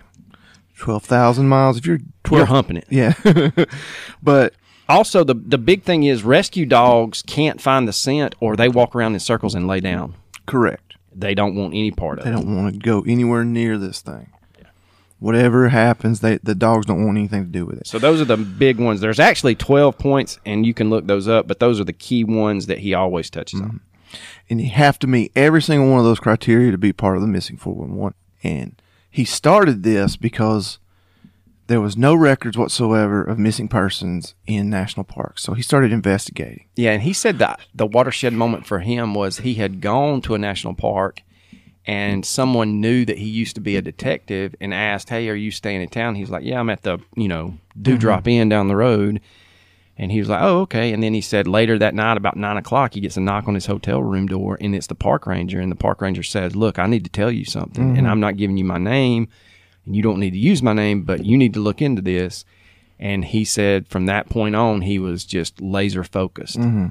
12,000 0.77 1.47
miles. 1.47 1.77
If 1.77 1.85
you're 1.85 1.99
12, 2.23 2.39
You're 2.39 2.45
humping 2.45 2.77
it. 2.77 2.85
Yeah. 2.89 3.13
but 4.23 4.53
Also, 4.87 5.23
the, 5.23 5.33
the 5.35 5.57
big 5.57 5.83
thing 5.83 6.03
is 6.03 6.23
rescue 6.23 6.65
dogs 6.65 7.21
can't 7.21 7.61
find 7.61 7.87
the 7.87 7.93
scent 7.93 8.35
or 8.39 8.55
they 8.55 8.69
walk 8.69 8.95
around 8.95 9.13
in 9.13 9.19
circles 9.19 9.55
and 9.55 9.67
lay 9.67 9.79
down. 9.79 10.15
correct. 10.45 10.88
They 11.19 11.35
don't 11.35 11.55
want 11.55 11.73
any 11.73 11.91
part 11.91 12.19
of 12.19 12.25
it. 12.25 12.29
They 12.29 12.33
it. 12.35 12.41
don't 12.41 12.55
want 12.55 12.73
to 12.73 12.79
go 12.79 13.03
anywhere 13.07 13.43
near 13.43 13.77
this 13.77 14.01
thing. 14.01 14.31
Whatever 15.19 15.67
happens, 15.67 16.21
they 16.21 16.37
the 16.37 16.55
dogs 16.55 16.85
don't 16.85 17.05
want 17.05 17.17
anything 17.17 17.43
to 17.43 17.49
do 17.49 17.65
with 17.65 17.77
it. 17.79 17.87
So 17.87 17.99
those 17.99 18.21
are 18.21 18.25
the 18.25 18.37
big 18.37 18.79
ones. 18.79 19.01
There's 19.01 19.19
actually 19.19 19.55
12 19.55 19.97
points, 19.97 20.39
and 20.45 20.65
you 20.65 20.73
can 20.73 20.89
look 20.89 21.07
those 21.07 21.27
up, 21.27 21.45
but 21.45 21.59
those 21.59 21.77
are 21.81 21.83
the 21.83 21.91
key 21.91 22.23
ones 22.23 22.67
that 22.67 22.79
he 22.79 22.93
always 22.93 23.29
touches 23.29 23.59
on. 23.59 23.67
Mm-hmm. 23.67 24.17
and 24.49 24.61
you 24.61 24.69
have 24.69 24.97
to 24.99 25.07
meet 25.07 25.33
every 25.35 25.61
single 25.61 25.89
one 25.89 25.99
of 25.99 26.05
those 26.05 26.21
criteria 26.21 26.71
to 26.71 26.77
be 26.77 26.93
part 26.93 27.17
of 27.17 27.21
the 27.21 27.27
missing 27.27 27.57
411 27.57 28.15
and 28.43 28.81
he 29.11 29.25
started 29.25 29.83
this 29.83 30.15
because 30.15 30.79
there 31.69 31.79
was 31.79 31.95
no 31.95 32.15
records 32.15 32.57
whatsoever 32.57 33.23
of 33.23 33.37
missing 33.37 33.67
persons 33.67 34.33
in 34.47 34.71
national 34.71 35.03
parks. 35.03 35.43
So 35.43 35.53
he 35.53 35.61
started 35.61 35.93
investigating. 35.93 36.65
Yeah, 36.75 36.93
and 36.93 37.03
he 37.03 37.13
said 37.13 37.37
that 37.37 37.59
the 37.75 37.85
watershed 37.85 38.33
moment 38.33 38.65
for 38.65 38.79
him 38.79 39.13
was 39.13 39.37
he 39.37 39.53
had 39.53 39.79
gone 39.79 40.21
to 40.21 40.33
a 40.33 40.39
national 40.39 40.73
park 40.73 41.21
and 41.85 42.25
someone 42.25 42.81
knew 42.81 43.05
that 43.05 43.19
he 43.19 43.29
used 43.29 43.53
to 43.53 43.61
be 43.61 43.75
a 43.75 43.83
detective 43.83 44.55
and 44.59 44.73
asked, 44.73 45.09
Hey, 45.09 45.29
are 45.29 45.35
you 45.35 45.51
staying 45.51 45.83
in 45.83 45.89
town? 45.89 46.15
He's 46.15 46.31
like, 46.31 46.43
Yeah, 46.43 46.59
I'm 46.59 46.71
at 46.71 46.81
the, 46.81 46.97
you 47.15 47.27
know, 47.27 47.59
Dewdrop 47.79 48.21
mm-hmm. 48.21 48.29
Inn 48.41 48.49
down 48.49 48.67
the 48.67 48.75
road. 48.75 49.21
And 49.95 50.11
he 50.11 50.19
was 50.19 50.27
like, 50.27 50.41
Oh, 50.41 50.61
okay. 50.61 50.91
And 50.91 51.03
then 51.03 51.13
he 51.13 51.21
said 51.21 51.47
later 51.47 51.77
that 51.77 51.93
night, 51.93 52.17
about 52.17 52.35
nine 52.35 52.57
o'clock, 52.57 52.95
he 52.95 52.99
gets 52.99 53.15
a 53.17 53.21
knock 53.21 53.47
on 53.47 53.53
his 53.53 53.67
hotel 53.67 54.01
room 54.01 54.25
door 54.25 54.57
and 54.59 54.73
it's 54.73 54.87
the 54.87 54.95
park 54.95 55.27
ranger. 55.27 55.59
And 55.59 55.71
the 55.71 55.75
park 55.75 56.01
ranger 56.01 56.23
says, 56.23 56.55
Look, 56.55 56.79
I 56.79 56.87
need 56.87 57.03
to 57.03 57.11
tell 57.11 57.31
you 57.31 57.45
something. 57.45 57.89
Mm-hmm. 57.89 57.97
And 57.99 58.07
I'm 58.07 58.19
not 58.19 58.37
giving 58.37 58.57
you 58.57 58.65
my 58.65 58.79
name 58.79 59.29
and 59.85 59.95
you 59.95 60.01
don't 60.01 60.19
need 60.19 60.31
to 60.31 60.37
use 60.39 60.61
my 60.63 60.73
name, 60.73 61.03
but 61.03 61.25
you 61.25 61.37
need 61.37 61.53
to 61.53 61.59
look 61.59 61.81
into 61.81 62.01
this. 62.01 62.45
And 62.99 63.23
he 63.25 63.45
said 63.45 63.87
from 63.87 64.05
that 64.07 64.29
point 64.29 64.55
on, 64.55 64.81
he 64.81 64.99
was 64.99 65.23
just 65.25 65.61
laser 65.61 66.03
focused. 66.03 66.57
Mm-hmm. 66.59 66.87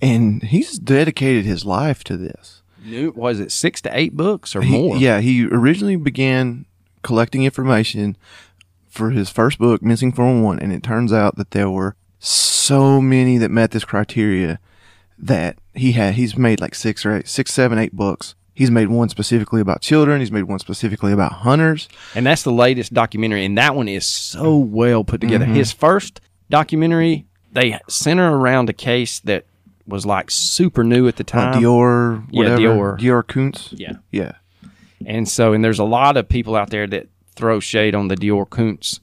And 0.00 0.42
he's 0.42 0.78
dedicated 0.78 1.44
his 1.44 1.64
life 1.64 2.02
to 2.04 2.16
this. 2.16 2.62
New, 2.84 3.12
was 3.16 3.40
it 3.40 3.50
six 3.52 3.80
to 3.82 3.98
eight 3.98 4.14
books 4.16 4.54
or 4.54 4.62
He- 4.62 4.70
more? 4.72 4.96
yeah, 4.96 5.20
he 5.20 5.46
originally 5.46 5.96
began 5.96 6.66
collecting 7.02 7.44
information 7.44 8.16
for 8.88 9.10
his 9.10 9.30
first 9.30 9.58
book, 9.58 9.82
Missing 9.82 10.12
411, 10.12 10.62
and 10.62 10.72
it 10.72 10.82
turns 10.82 11.12
out 11.12 11.36
that 11.36 11.52
there 11.52 11.70
were 11.70 11.96
so 12.18 13.00
many 13.00 13.38
that 13.38 13.50
met 13.50 13.70
this 13.70 13.84
criteria 13.84 14.58
that 15.18 15.56
he 15.74 15.92
had 15.92 16.14
he's 16.14 16.36
made 16.36 16.60
like 16.60 16.74
six 16.74 17.04
or 17.06 17.16
eight, 17.16 17.28
six, 17.28 17.52
seven, 17.52 17.78
eight 17.78 17.92
books. 17.92 18.34
He's 18.54 18.70
made 18.70 18.88
one 18.88 19.08
specifically 19.08 19.60
about 19.60 19.80
children. 19.80 20.20
He's 20.20 20.30
made 20.30 20.44
one 20.44 20.60
specifically 20.60 21.12
about 21.12 21.32
hunters. 21.32 21.88
And 22.14 22.24
that's 22.24 22.44
the 22.44 22.52
latest 22.52 22.94
documentary, 22.94 23.44
and 23.44 23.58
that 23.58 23.74
one 23.74 23.88
is 23.88 24.06
so 24.06 24.56
well 24.56 25.02
put 25.02 25.20
together. 25.20 25.44
His 25.44 25.72
first 25.72 26.20
documentary, 26.50 27.26
they 27.52 27.78
center 27.88 28.36
around 28.36 28.70
a 28.70 28.72
case 28.72 29.18
that 29.20 29.46
was 29.86 30.06
like 30.06 30.30
super 30.30 30.84
new 30.84 31.08
at 31.08 31.16
the 31.16 31.24
Uh, 31.24 31.52
time. 31.52 31.62
DeOrr, 31.62 32.24
yeah. 32.30 32.42
DeOrr. 32.56 32.98
DeOrr 32.98 33.22
Kunz. 33.24 33.68
Yeah. 33.76 33.94
Yeah. 34.12 34.32
And 35.04 35.28
so, 35.28 35.52
and 35.52 35.62
there's 35.64 35.80
a 35.80 35.84
lot 35.84 36.16
of 36.16 36.28
people 36.28 36.54
out 36.56 36.70
there 36.70 36.86
that 36.86 37.08
throw 37.34 37.58
shade 37.60 37.94
on 37.94 38.08
the 38.08 38.14
DeOrr 38.16 38.48
Kunz 38.48 39.00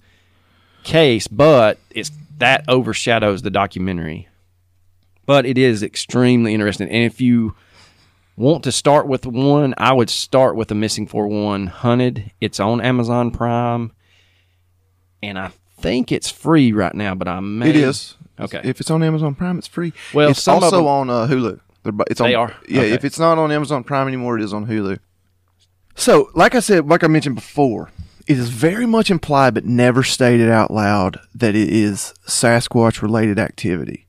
case, 0.84 1.28
but 1.28 1.78
it's 1.92 2.10
that 2.40 2.64
overshadows 2.68 3.42
the 3.44 3.52
documentary. 3.52 4.28
But 5.28 5.46
it 5.46 5.58
is 5.58 5.84
extremely 5.84 6.54
interesting. 6.56 6.88
And 6.90 7.04
if 7.04 7.22
you 7.22 7.54
want 8.42 8.64
to 8.66 8.72
start 8.72 9.08
with 9.08 9.26
one, 9.26 9.74
I 9.78 9.94
would 9.94 10.10
start 10.10 10.56
with 10.56 10.68
the 10.68 10.76
Missing 10.76 11.08
4-1 11.08 11.68
Hunted. 11.68 12.32
It's 12.42 12.60
on 12.60 12.82
Amazon 12.82 13.32
Prime. 13.32 13.92
And 15.24 15.38
I 15.40 15.52
think 15.80 16.12
it's 16.12 16.30
free 16.30 16.74
right 16.74 16.94
now, 16.96 17.16
but 17.16 17.28
I 17.28 17.40
may. 17.40 17.70
It 17.70 17.76
is. 17.76 18.16
Okay. 18.40 18.62
If 18.64 18.82
it's 18.82 18.90
on 18.90 19.04
Amazon 19.04 19.36
Prime, 19.36 19.58
it's 19.60 19.68
free. 19.68 19.94
Well, 20.14 20.30
it's 20.30 20.48
also 20.48 20.78
them- 20.78 20.88
on 20.88 21.10
uh, 21.10 21.28
Hulu. 21.28 21.60
They're 21.84 21.94
It's 22.10 22.22
on, 22.22 22.28
They 22.28 22.36
are? 22.36 22.54
Yeah. 22.68 22.82
Okay. 22.82 22.92
If 22.92 23.06
it's 23.06 23.20
not 23.20 23.38
on 23.38 23.52
Amazon 23.52 23.84
Prime 23.84 24.08
anymore, 24.08 24.38
it 24.38 24.44
is 24.44 24.54
on 24.54 24.68
Hulu. 24.68 25.00
So, 25.96 26.30
like 26.34 26.56
I 26.56 26.60
said, 26.60 26.88
like 26.88 27.04
I 27.04 27.08
mentioned 27.08 27.36
before, 27.36 27.92
it 28.28 28.38
is 28.38 28.50
very 28.50 28.86
much 28.86 29.10
implied 29.12 29.54
but 29.54 29.66
never 29.66 30.04
stated 30.04 30.50
out 30.50 30.72
loud 30.72 31.20
that 31.36 31.56
it 31.56 31.70
is 31.70 32.14
Sasquatch 32.28 33.02
related 33.02 33.40
activity. 33.40 34.06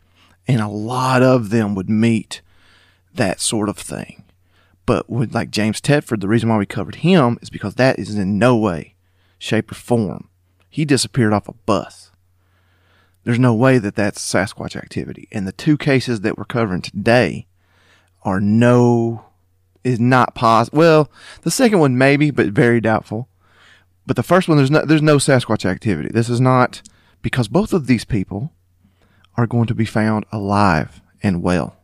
And 0.46 0.60
a 0.60 0.68
lot 0.68 1.22
of 1.22 1.50
them 1.50 1.74
would 1.74 1.88
meet 1.88 2.40
that 3.14 3.40
sort 3.40 3.68
of 3.68 3.76
thing. 3.78 4.21
But 4.86 5.08
with 5.08 5.34
like 5.34 5.50
James 5.50 5.80
Tedford, 5.80 6.20
the 6.20 6.28
reason 6.28 6.48
why 6.48 6.58
we 6.58 6.66
covered 6.66 6.96
him 6.96 7.38
is 7.40 7.50
because 7.50 7.76
that 7.76 7.98
is 7.98 8.16
in 8.16 8.38
no 8.38 8.56
way, 8.56 8.94
shape, 9.38 9.70
or 9.70 9.76
form. 9.76 10.28
He 10.68 10.84
disappeared 10.84 11.32
off 11.32 11.48
a 11.48 11.52
bus. 11.52 12.10
There's 13.24 13.38
no 13.38 13.54
way 13.54 13.78
that 13.78 13.94
that's 13.94 14.20
Sasquatch 14.20 14.74
activity. 14.74 15.28
And 15.30 15.46
the 15.46 15.52
two 15.52 15.76
cases 15.76 16.22
that 16.22 16.36
we're 16.36 16.44
covering 16.44 16.82
today 16.82 17.46
are 18.22 18.40
no, 18.40 19.26
is 19.84 20.00
not 20.00 20.34
possible. 20.34 20.78
Well, 20.78 21.10
the 21.42 21.50
second 21.50 21.78
one 21.78 21.96
maybe, 21.96 22.30
but 22.30 22.48
very 22.48 22.80
doubtful. 22.80 23.28
But 24.06 24.16
the 24.16 24.24
first 24.24 24.48
one, 24.48 24.56
there's 24.56 24.70
no, 24.70 24.84
there's 24.84 25.02
no 25.02 25.18
Sasquatch 25.18 25.64
activity. 25.64 26.08
This 26.12 26.28
is 26.28 26.40
not 26.40 26.82
because 27.20 27.46
both 27.46 27.72
of 27.72 27.86
these 27.86 28.04
people 28.04 28.52
are 29.36 29.46
going 29.46 29.66
to 29.66 29.74
be 29.74 29.84
found 29.84 30.24
alive 30.32 31.00
and 31.22 31.42
well. 31.42 31.76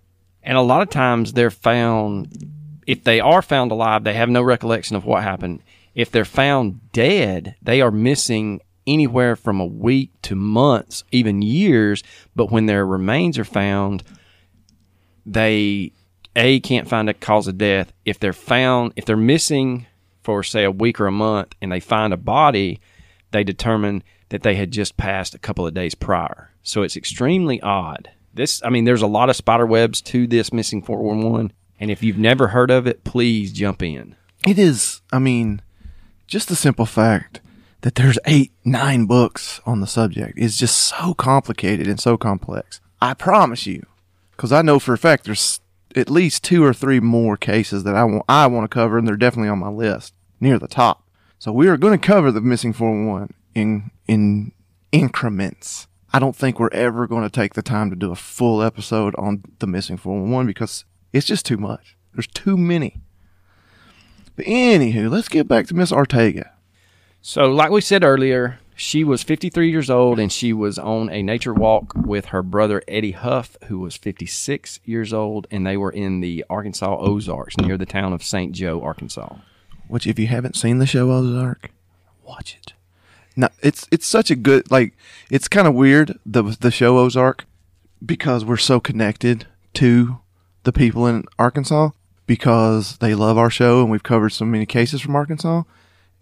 And 0.43 0.59
a 0.59 0.63
lot 0.63 0.83
of 0.83 0.91
times 0.91 1.35
they're 1.35 1.51
found, 1.51 2.51
if 2.89 3.05
they 3.05 3.21
are 3.21 3.43
found 3.43 3.71
alive, 3.71 4.03
they 4.03 4.15
have 4.15 4.31
no 4.31 4.41
recollection 4.41 4.97
of 4.97 5.05
what 5.05 5.23
happened. 5.23 5.63
If 5.95 6.11
they're 6.11 6.25
found 6.25 6.91
dead, 6.93 7.55
they 7.61 7.83
are 7.83 7.91
missing 7.91 8.63
anywhere 8.87 9.37
from 9.37 9.61
a 9.61 9.67
week 9.67 10.11
to 10.23 10.35
months, 10.35 11.05
even 11.13 11.43
years. 11.43 12.03
But 12.35 12.51
when 12.51 12.65
their 12.65 12.87
remains 12.87 13.39
are 13.39 13.45
found, 13.45 14.05
they 15.27 15.93
a 16.35 16.61
can't 16.61 16.89
find 16.89 17.11
a 17.11 17.15
cause 17.15 17.47
of 17.47 17.59
death. 17.59 17.93
If 18.07 18.19
they're 18.19 18.33
found, 18.33 18.95
if 18.97 19.05
they're 19.05 19.19
missing 19.19 19.87
for 20.23 20.43
say 20.43 20.65
a 20.65 20.71
week 20.71 20.99
or 20.99 21.09
a 21.09 21.13
month, 21.13 21.55
and 21.61 21.71
they 21.71 21.81
find 21.81 22.15
a 22.15 22.17
body, 22.17 22.81
they 23.33 23.45
determine 23.45 24.03
that 24.31 24.43
they 24.43 24.55
had 24.55 24.71
just 24.71 24.97
passed 24.97 25.35
a 25.35 25.39
couple 25.39 25.67
of 25.67 25.75
days 25.75 25.95
prior. 25.95 26.53
So 26.63 26.83
it's 26.83 26.97
extremely 26.97 27.61
odd. 27.61 28.09
This, 28.33 28.63
I 28.65 28.71
mean, 28.71 28.85
there's 28.85 29.03
a 29.03 29.07
lot 29.07 29.29
of 29.29 29.37
spider 29.37 29.67
webs 29.67 30.01
to 30.03 30.27
this 30.27 30.55
missing 30.55 30.81
411, 30.81 31.53
and 31.81 31.91
if 31.91 32.03
you've 32.03 32.19
never 32.19 32.49
heard 32.49 32.71
of 32.71 32.87
it, 32.87 33.05
please 33.05 33.53
jump 33.53 33.83
in. 33.83 34.17
It 34.47 34.59
is, 34.59 35.03
I 35.13 35.19
mean, 35.19 35.63
just 36.27 36.49
the 36.49 36.57
simple 36.57 36.87
fact 36.87 37.41
that 37.83 37.95
there's 37.95 38.19
eight, 38.27 38.53
nine 38.65 39.07
books 39.07 39.61
on 39.65 39.81
the 39.81 39.87
subject 39.87 40.39
is 40.39 40.57
just 40.57 40.77
so 40.77 41.15
complicated 41.15 41.87
and 41.87 42.01
so 42.01 42.17
complex. 42.17 42.81
I 43.01 43.15
promise 43.15 43.67
you, 43.67 43.87
because 44.33 44.53
I 44.53 44.63
know 44.63 44.79
for 44.79 44.93
a 44.93 44.99
fact 44.99 45.25
there's 45.25 45.61
at 45.97 46.11
least 46.11 46.45
two 46.45 46.65
or 46.65 46.75
three 46.75 47.01
more 47.01 47.37
cases 47.37 47.85
that 47.85 47.95
I 47.95 48.05
want, 48.05 48.25
I 48.29 48.47
want 48.47 48.71
to 48.71 48.75
cover, 48.75 48.99
and 48.99 49.07
they're 49.07 49.17
definitely 49.17 49.49
on 49.49 49.59
my 49.59 49.71
list 49.71 50.15
near 50.41 50.59
the 50.59 50.69
top. 50.69 51.05
So 51.39 51.53
we 51.53 51.69
are 51.69 51.77
going 51.77 51.99
to 51.99 52.07
cover 52.07 52.33
the 52.33 52.41
missing 52.41 52.73
411 52.73 53.35
in 53.55 53.91
in 54.07 54.53
increments. 54.91 55.87
I 56.13 56.19
don't 56.19 56.35
think 56.35 56.59
we're 56.59 56.73
ever 56.73 57.07
going 57.07 57.23
to 57.23 57.31
take 57.31 57.55
the 57.55 57.63
time 57.63 57.91
to 57.91 57.97
do 57.97 58.11
a 58.11 58.17
full 58.17 58.63
episode 58.63 59.15
on 59.17 59.43
the 59.59 59.67
missing 59.67 59.97
411 59.97 60.47
because 60.47 60.85
it's 61.13 61.27
just 61.27 61.47
too 61.47 61.57
much. 61.57 61.97
There's 62.15 62.27
too 62.27 62.57
many. 62.57 63.01
But 64.37 64.47
anywho, 64.47 65.11
let's 65.11 65.29
get 65.29 65.49
back 65.49 65.67
to 65.67 65.75
Miss 65.75 65.93
Ortega. 65.93 66.53
So, 67.21 67.51
like 67.51 67.71
we 67.71 67.81
said 67.81 68.05
earlier, 68.05 68.61
she 68.77 69.03
was 69.03 69.25
53 69.25 69.69
years 69.69 69.91
old 69.91 70.21
and 70.21 70.33
she 70.33 70.53
was 70.53 70.79
on 70.79 71.11
a 71.11 71.23
nature 71.23 71.53
walk 71.53 71.93
with 71.95 72.27
her 72.27 72.43
brother 72.43 72.83
Eddie 72.87 73.13
Huff, 73.13 73.57
who 73.65 73.81
was 73.81 73.97
56 73.97 74.79
years 74.85 75.13
old, 75.13 75.49
and 75.51 75.67
they 75.67 75.77
were 75.77 75.91
in 75.91 76.21
the 76.21 76.45
Arkansas 76.49 76.97
Ozarks 76.99 77.57
near 77.57 77.77
the 77.77 77.87
town 77.87 78.13
of 78.13 78.23
St. 78.23 78.53
Joe, 78.53 78.81
Arkansas. 78.81 79.37
Which, 79.89 80.07
if 80.07 80.19
you 80.19 80.29
haven't 80.29 80.55
seen 80.55 80.79
the 80.79 80.87
show 80.87 81.11
Ozark, 81.11 81.71
watch 82.23 82.57
it. 82.57 82.75
Now, 83.35 83.49
it's 83.63 83.87
it's 83.91 84.07
such 84.07 84.31
a 84.31 84.37
good 84.37 84.71
like. 84.71 84.95
It's 85.31 85.49
kind 85.49 85.67
of 85.67 85.75
weird 85.75 86.19
the 86.27 86.43
the 86.43 86.71
show 86.71 86.99
Ozark 86.99 87.47
because 88.05 88.45
we're 88.45 88.57
so 88.57 88.81
connected 88.81 89.47
to 89.75 90.19
the 90.65 90.73
people 90.73 91.07
in 91.07 91.25
Arkansas 91.39 91.91
because 92.27 92.99
they 92.99 93.15
love 93.15 93.39
our 93.39 93.51
show 93.51 93.81
and 93.81 93.91
we've 93.91 94.03
covered 94.03 94.31
so 94.31 94.45
many 94.45 94.67
cases 94.67 95.01
from 95.01 95.17
Arkansas, 95.17 95.63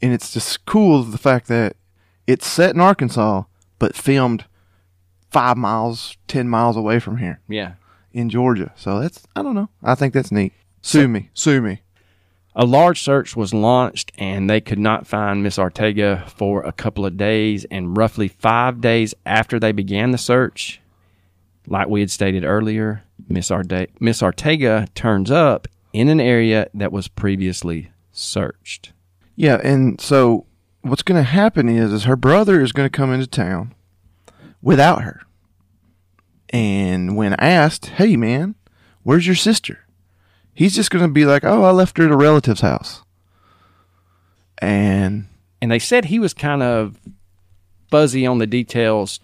and 0.00 0.12
it's 0.12 0.32
just 0.32 0.64
cool 0.66 1.02
the 1.02 1.18
fact 1.18 1.48
that 1.48 1.76
it's 2.26 2.46
set 2.46 2.74
in 2.74 2.80
Arkansas 2.80 3.42
but 3.78 3.94
filmed 3.96 4.44
five 5.30 5.56
miles, 5.56 6.16
ten 6.28 6.48
miles 6.48 6.76
away 6.76 6.98
from 7.00 7.18
here 7.18 7.40
Yeah. 7.48 7.72
in 8.12 8.30
Georgia. 8.30 8.72
So 8.76 9.00
that's 9.00 9.26
I 9.34 9.42
don't 9.42 9.54
know. 9.54 9.68
I 9.82 9.94
think 9.94 10.14
that's 10.14 10.32
neat. 10.32 10.52
Sue 10.82 11.08
me, 11.08 11.30
sue 11.34 11.60
me. 11.60 11.80
A 12.54 12.64
large 12.64 13.02
search 13.02 13.36
was 13.36 13.52
launched 13.52 14.12
and 14.16 14.48
they 14.48 14.60
could 14.62 14.78
not 14.78 15.06
find 15.06 15.42
Miss 15.42 15.58
Ortega 15.58 16.24
for 16.34 16.62
a 16.62 16.72
couple 16.72 17.04
of 17.04 17.16
days. 17.18 17.66
And 17.70 17.96
roughly 17.96 18.28
five 18.28 18.80
days 18.80 19.12
after 19.26 19.58
they 19.60 19.72
began 19.72 20.12
the 20.12 20.16
search, 20.18 20.80
like 21.66 21.88
we 21.88 22.00
had 22.00 22.10
stated 22.10 22.44
earlier, 22.44 23.02
Miss, 23.28 23.50
Arde- 23.50 23.88
Miss 24.00 24.22
Ortega 24.22 24.86
turns 24.94 25.30
up 25.30 25.68
in 25.92 26.08
an 26.08 26.20
area 26.20 26.68
that 26.74 26.92
was 26.92 27.08
previously 27.08 27.90
searched. 28.12 28.92
Yeah, 29.34 29.60
and 29.62 30.00
so 30.00 30.46
what's 30.82 31.02
going 31.02 31.18
to 31.18 31.28
happen 31.28 31.68
is, 31.68 31.92
is 31.92 32.04
her 32.04 32.16
brother 32.16 32.60
is 32.60 32.72
going 32.72 32.88
to 32.88 32.96
come 32.96 33.12
into 33.12 33.26
town 33.26 33.74
without 34.62 35.02
her. 35.02 35.22
And 36.50 37.16
when 37.16 37.34
asked, 37.34 37.86
"Hey, 37.86 38.16
man, 38.16 38.54
where's 39.02 39.26
your 39.26 39.36
sister?" 39.36 39.80
He's 40.54 40.74
just 40.76 40.90
going 40.90 41.04
to 41.04 41.12
be 41.12 41.26
like, 41.26 41.44
"Oh, 41.44 41.64
I 41.64 41.70
left 41.70 41.98
her 41.98 42.04
at 42.04 42.10
a 42.10 42.16
relative's 42.16 42.60
house." 42.60 43.02
And 44.58 45.26
And 45.60 45.70
they 45.70 45.78
said 45.78 46.06
he 46.06 46.18
was 46.18 46.32
kind 46.32 46.62
of 46.62 46.98
fuzzy 47.90 48.26
on 48.26 48.38
the 48.38 48.46
details. 48.46 49.20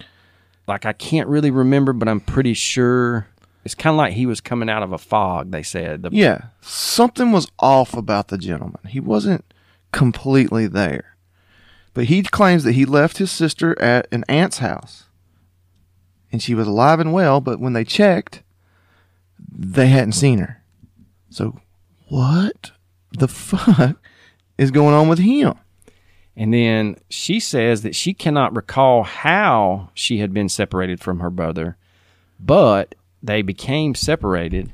Like, 0.67 0.87
I 0.87 0.93
can't 0.93 1.29
really 1.29 1.51
remember, 1.51 1.93
but 1.93 2.09
I'm 2.09 2.21
pretty 2.21 2.55
sure. 2.55 3.27
It's 3.65 3.75
kind 3.75 3.95
of 3.95 3.99
like 3.99 4.15
he 4.15 4.27
was 4.27 4.41
coming 4.41 4.69
out 4.69 4.83
of 4.83 4.93
a 4.93 4.99
fog, 4.99 5.51
they 5.51 5.63
said. 5.63 6.03
The, 6.03 6.11
yeah, 6.13 6.47
something 6.61 7.31
was 7.31 7.47
off 7.59 7.95
about 7.95 8.29
the 8.29 8.39
gentleman. 8.39 8.81
He 8.89 9.01
wasn't 9.01 9.45
completely 9.93 10.67
there. 10.67 11.17
But 11.95 12.05
he 12.07 12.23
claims 12.23 12.65
that 12.65 12.73
he 12.73 12.85
left 12.85 13.19
his 13.19 13.31
sister 13.31 13.81
at 13.81 14.09
an 14.11 14.25
aunt's 14.29 14.59
house. 14.59 15.05
And 16.33 16.43
she 16.43 16.55
was 16.55 16.67
alive 16.67 16.99
and 16.99 17.13
well, 17.13 17.41
but 17.41 17.61
when 17.61 17.75
they 17.75 17.85
checked, 17.85 18.43
they 19.39 19.89
hadn't 19.89 20.13
seen 20.13 20.39
her. 20.39 20.63
So, 21.29 21.61
what 22.09 22.73
the 23.13 23.29
fuck 23.29 23.97
is 24.57 24.71
going 24.71 24.95
on 24.95 25.09
with 25.09 25.19
him? 25.19 25.55
And 26.37 26.55
then 26.55 26.97
she 27.11 27.41
says 27.41 27.83
that 27.83 27.95
she 27.95 28.15
cannot 28.15 28.57
recall 28.57 29.03
how 29.03 29.91
she 29.95 30.19
had 30.19 30.33
been 30.33 30.49
separated 30.49 31.01
from 31.01 31.21
her 31.21 31.31
brother, 31.31 31.77
but 32.41 32.95
they 33.23 33.43
became 33.43 33.95
separated, 33.95 34.73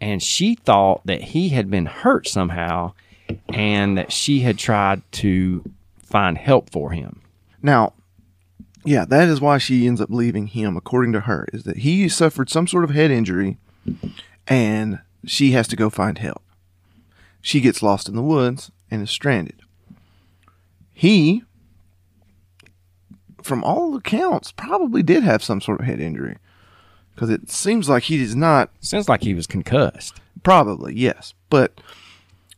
and 0.00 0.22
she 0.22 0.54
thought 0.54 1.04
that 1.04 1.22
he 1.22 1.50
had 1.50 1.70
been 1.70 1.86
hurt 1.86 2.28
somehow 2.28 2.92
and 3.48 3.98
that 3.98 4.12
she 4.12 4.40
had 4.40 4.58
tried 4.58 5.02
to 5.12 5.64
find 6.02 6.38
help 6.38 6.70
for 6.70 6.90
him. 6.92 7.20
Now, 7.62 7.94
yeah, 8.84 9.04
that 9.04 9.28
is 9.28 9.40
why 9.40 9.58
she 9.58 9.86
ends 9.86 10.00
up 10.00 10.10
leaving 10.10 10.48
him, 10.48 10.76
according 10.76 11.12
to 11.12 11.20
her, 11.20 11.46
is 11.52 11.64
that 11.64 11.78
he 11.78 12.08
suffered 12.08 12.50
some 12.50 12.66
sort 12.66 12.84
of 12.84 12.90
head 12.90 13.10
injury 13.10 13.58
and 14.46 15.00
she 15.24 15.52
has 15.52 15.68
to 15.68 15.76
go 15.76 15.88
find 15.88 16.18
help. 16.18 16.42
She 17.40 17.60
gets 17.60 17.82
lost 17.82 18.08
in 18.08 18.16
the 18.16 18.22
woods 18.22 18.70
and 18.90 19.02
is 19.02 19.10
stranded. 19.10 19.61
He, 20.92 21.42
from 23.42 23.64
all 23.64 23.96
accounts, 23.96 24.52
probably 24.52 25.02
did 25.02 25.22
have 25.22 25.42
some 25.42 25.60
sort 25.60 25.80
of 25.80 25.86
head 25.86 26.00
injury 26.00 26.36
because 27.14 27.30
it 27.30 27.50
seems 27.50 27.88
like 27.88 28.04
he 28.04 28.18
does 28.18 28.36
not. 28.36 28.70
Sounds 28.80 29.08
like 29.08 29.22
he 29.22 29.34
was 29.34 29.46
concussed. 29.46 30.20
Probably, 30.42 30.94
yes. 30.94 31.34
But 31.50 31.80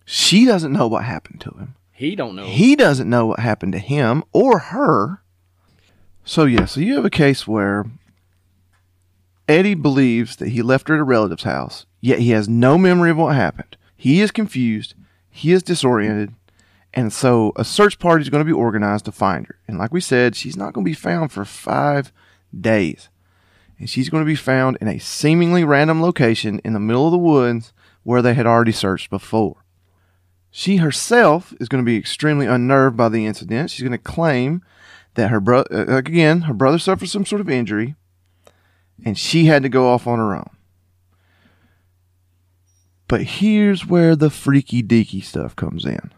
she 0.04 0.44
doesn't 0.44 0.72
know 0.72 0.86
what 0.86 1.04
happened 1.04 1.40
to 1.42 1.50
him. 1.50 1.74
He 1.92 2.16
don't 2.16 2.34
know. 2.34 2.46
He 2.46 2.76
doesn't 2.76 3.08
know 3.08 3.26
what 3.26 3.40
happened 3.40 3.72
to 3.72 3.78
him 3.78 4.24
or 4.32 4.58
her. 4.58 5.22
So 6.24 6.44
yeah, 6.44 6.64
so 6.64 6.80
you 6.80 6.96
have 6.96 7.04
a 7.04 7.10
case 7.10 7.46
where 7.46 7.86
Eddie 9.46 9.74
believes 9.74 10.36
that 10.36 10.48
he 10.48 10.62
left 10.62 10.88
her 10.88 10.94
at 10.94 11.00
a 11.00 11.04
relative's 11.04 11.42
house, 11.42 11.84
yet 12.00 12.18
he 12.18 12.30
has 12.30 12.48
no 12.48 12.78
memory 12.78 13.10
of 13.10 13.18
what 13.18 13.36
happened. 13.36 13.76
He 13.96 14.22
is 14.22 14.30
confused, 14.30 14.94
he 15.30 15.52
is 15.52 15.62
disoriented, 15.62 16.34
and 16.94 17.12
so 17.12 17.52
a 17.56 17.64
search 17.64 17.98
party 17.98 18.22
is 18.22 18.30
going 18.30 18.40
to 18.40 18.48
be 18.48 18.52
organized 18.52 19.04
to 19.06 19.12
find 19.12 19.46
her. 19.48 19.58
And 19.66 19.78
like 19.78 19.92
we 19.92 20.00
said, 20.00 20.36
she's 20.36 20.56
not 20.56 20.72
going 20.72 20.84
to 20.84 20.90
be 20.90 20.94
found 20.94 21.32
for 21.32 21.44
five 21.44 22.12
days. 22.58 23.08
And 23.78 23.90
she's 23.90 24.08
going 24.08 24.22
to 24.22 24.30
be 24.30 24.36
found 24.36 24.78
in 24.80 24.86
a 24.86 24.98
seemingly 24.98 25.64
random 25.64 26.00
location 26.00 26.60
in 26.64 26.72
the 26.72 26.80
middle 26.80 27.06
of 27.06 27.10
the 27.10 27.18
woods 27.18 27.72
where 28.04 28.22
they 28.22 28.34
had 28.34 28.46
already 28.46 28.70
searched 28.70 29.10
before. 29.10 29.64
She 30.52 30.76
herself 30.76 31.52
is 31.58 31.68
going 31.68 31.84
to 31.84 31.90
be 31.90 31.96
extremely 31.96 32.46
unnerved 32.46 32.96
by 32.96 33.08
the 33.08 33.26
incident. 33.26 33.70
She's 33.70 33.82
going 33.82 33.90
to 33.90 33.98
claim 33.98 34.62
that 35.14 35.30
her 35.30 35.40
brother, 35.40 35.90
uh, 35.90 35.96
again, 35.96 36.42
her 36.42 36.54
brother 36.54 36.78
suffered 36.78 37.08
some 37.08 37.26
sort 37.26 37.40
of 37.40 37.50
injury 37.50 37.96
and 39.04 39.18
she 39.18 39.46
had 39.46 39.64
to 39.64 39.68
go 39.68 39.88
off 39.88 40.06
on 40.06 40.20
her 40.20 40.34
own. 40.36 40.50
But 43.08 43.22
here's 43.22 43.84
where 43.84 44.14
the 44.14 44.30
freaky 44.30 44.80
deaky 44.80 45.24
stuff 45.24 45.56
comes 45.56 45.84
in. 45.84 46.12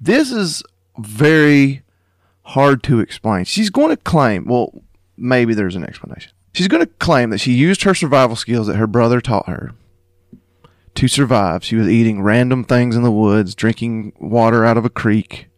This 0.00 0.30
is 0.30 0.62
very 0.98 1.82
hard 2.42 2.82
to 2.84 3.00
explain. 3.00 3.44
She's 3.44 3.70
going 3.70 3.90
to 3.90 3.96
claim, 3.96 4.44
well, 4.46 4.82
maybe 5.16 5.54
there's 5.54 5.76
an 5.76 5.84
explanation. 5.84 6.32
She's 6.52 6.68
going 6.68 6.84
to 6.84 6.92
claim 6.94 7.30
that 7.30 7.38
she 7.38 7.52
used 7.52 7.82
her 7.82 7.94
survival 7.94 8.36
skills 8.36 8.66
that 8.66 8.76
her 8.76 8.86
brother 8.86 9.20
taught 9.20 9.48
her 9.48 9.72
to 10.94 11.08
survive. 11.08 11.62
She 11.64 11.76
was 11.76 11.88
eating 11.88 12.22
random 12.22 12.64
things 12.64 12.96
in 12.96 13.02
the 13.02 13.12
woods, 13.12 13.54
drinking 13.54 14.14
water 14.18 14.64
out 14.64 14.78
of 14.78 14.84
a 14.84 14.90
creek, 14.90 15.48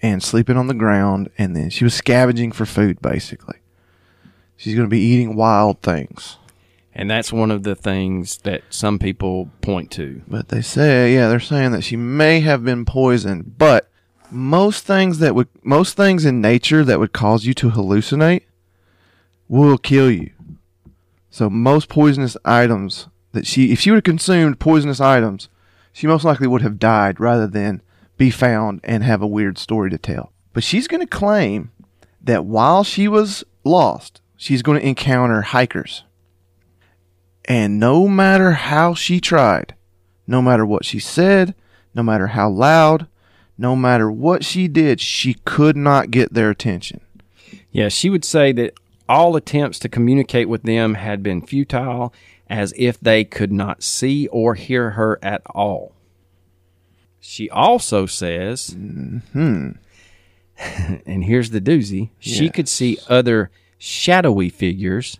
and 0.00 0.22
sleeping 0.22 0.56
on 0.56 0.68
the 0.68 0.74
ground. 0.74 1.30
And 1.36 1.56
then 1.56 1.70
she 1.70 1.84
was 1.84 1.94
scavenging 1.94 2.52
for 2.52 2.64
food, 2.66 3.02
basically. 3.02 3.58
She's 4.56 4.74
going 4.74 4.86
to 4.86 4.90
be 4.90 5.00
eating 5.00 5.34
wild 5.34 5.82
things. 5.82 6.38
And 6.94 7.10
that's 7.10 7.32
one 7.32 7.50
of 7.50 7.64
the 7.64 7.74
things 7.74 8.38
that 8.38 8.62
some 8.70 8.98
people 8.98 9.50
point 9.60 9.90
to. 9.92 10.22
But 10.28 10.48
they 10.48 10.62
say, 10.62 11.14
yeah, 11.14 11.28
they're 11.28 11.40
saying 11.40 11.72
that 11.72 11.82
she 11.82 11.96
may 11.96 12.40
have 12.40 12.64
been 12.64 12.84
poisoned. 12.84 13.58
But 13.58 13.90
most 14.30 14.84
things 14.84 15.18
that 15.18 15.34
would, 15.34 15.48
most 15.64 15.96
things 15.96 16.24
in 16.24 16.40
nature 16.40 16.84
that 16.84 17.00
would 17.00 17.12
cause 17.12 17.44
you 17.44 17.54
to 17.54 17.70
hallucinate 17.70 18.42
will 19.48 19.76
kill 19.76 20.10
you. 20.10 20.30
So 21.30 21.50
most 21.50 21.88
poisonous 21.88 22.36
items 22.44 23.08
that 23.32 23.46
she, 23.46 23.72
if 23.72 23.80
she 23.80 23.90
would 23.90 23.96
have 23.96 24.04
consumed 24.04 24.60
poisonous 24.60 25.00
items, 25.00 25.48
she 25.92 26.06
most 26.06 26.24
likely 26.24 26.46
would 26.46 26.62
have 26.62 26.78
died 26.78 27.18
rather 27.18 27.48
than 27.48 27.82
be 28.16 28.30
found 28.30 28.80
and 28.84 29.02
have 29.02 29.20
a 29.20 29.26
weird 29.26 29.58
story 29.58 29.90
to 29.90 29.98
tell. 29.98 30.32
But 30.52 30.62
she's 30.62 30.86
going 30.86 31.00
to 31.00 31.06
claim 31.06 31.72
that 32.22 32.44
while 32.44 32.84
she 32.84 33.08
was 33.08 33.42
lost, 33.64 34.20
she's 34.36 34.62
going 34.62 34.80
to 34.80 34.86
encounter 34.86 35.42
hikers. 35.42 36.04
And 37.46 37.78
no 37.78 38.08
matter 38.08 38.52
how 38.52 38.94
she 38.94 39.20
tried, 39.20 39.74
no 40.26 40.40
matter 40.40 40.64
what 40.64 40.84
she 40.84 40.98
said, 40.98 41.54
no 41.94 42.02
matter 42.02 42.28
how 42.28 42.48
loud, 42.48 43.06
no 43.58 43.76
matter 43.76 44.10
what 44.10 44.44
she 44.44 44.66
did, 44.66 45.00
she 45.00 45.34
could 45.44 45.76
not 45.76 46.10
get 46.10 46.32
their 46.34 46.50
attention. 46.50 47.00
Yeah, 47.70 47.88
she 47.88 48.08
would 48.10 48.24
say 48.24 48.52
that 48.52 48.74
all 49.08 49.36
attempts 49.36 49.78
to 49.80 49.88
communicate 49.88 50.48
with 50.48 50.62
them 50.62 50.94
had 50.94 51.22
been 51.22 51.42
futile, 51.42 52.14
as 52.48 52.72
if 52.76 52.98
they 53.00 53.24
could 53.24 53.52
not 53.52 53.82
see 53.82 54.26
or 54.28 54.54
hear 54.54 54.90
her 54.92 55.18
at 55.22 55.42
all. 55.54 55.92
She 57.20 57.48
also 57.50 58.06
says, 58.06 58.74
Hmm. 59.32 59.70
and 61.06 61.24
here's 61.24 61.50
the 61.50 61.60
doozy 61.60 62.10
she 62.18 62.44
Yes. 62.44 62.54
could 62.54 62.68
see 62.68 62.98
other 63.08 63.50
shadowy 63.78 64.48
figures 64.48 65.18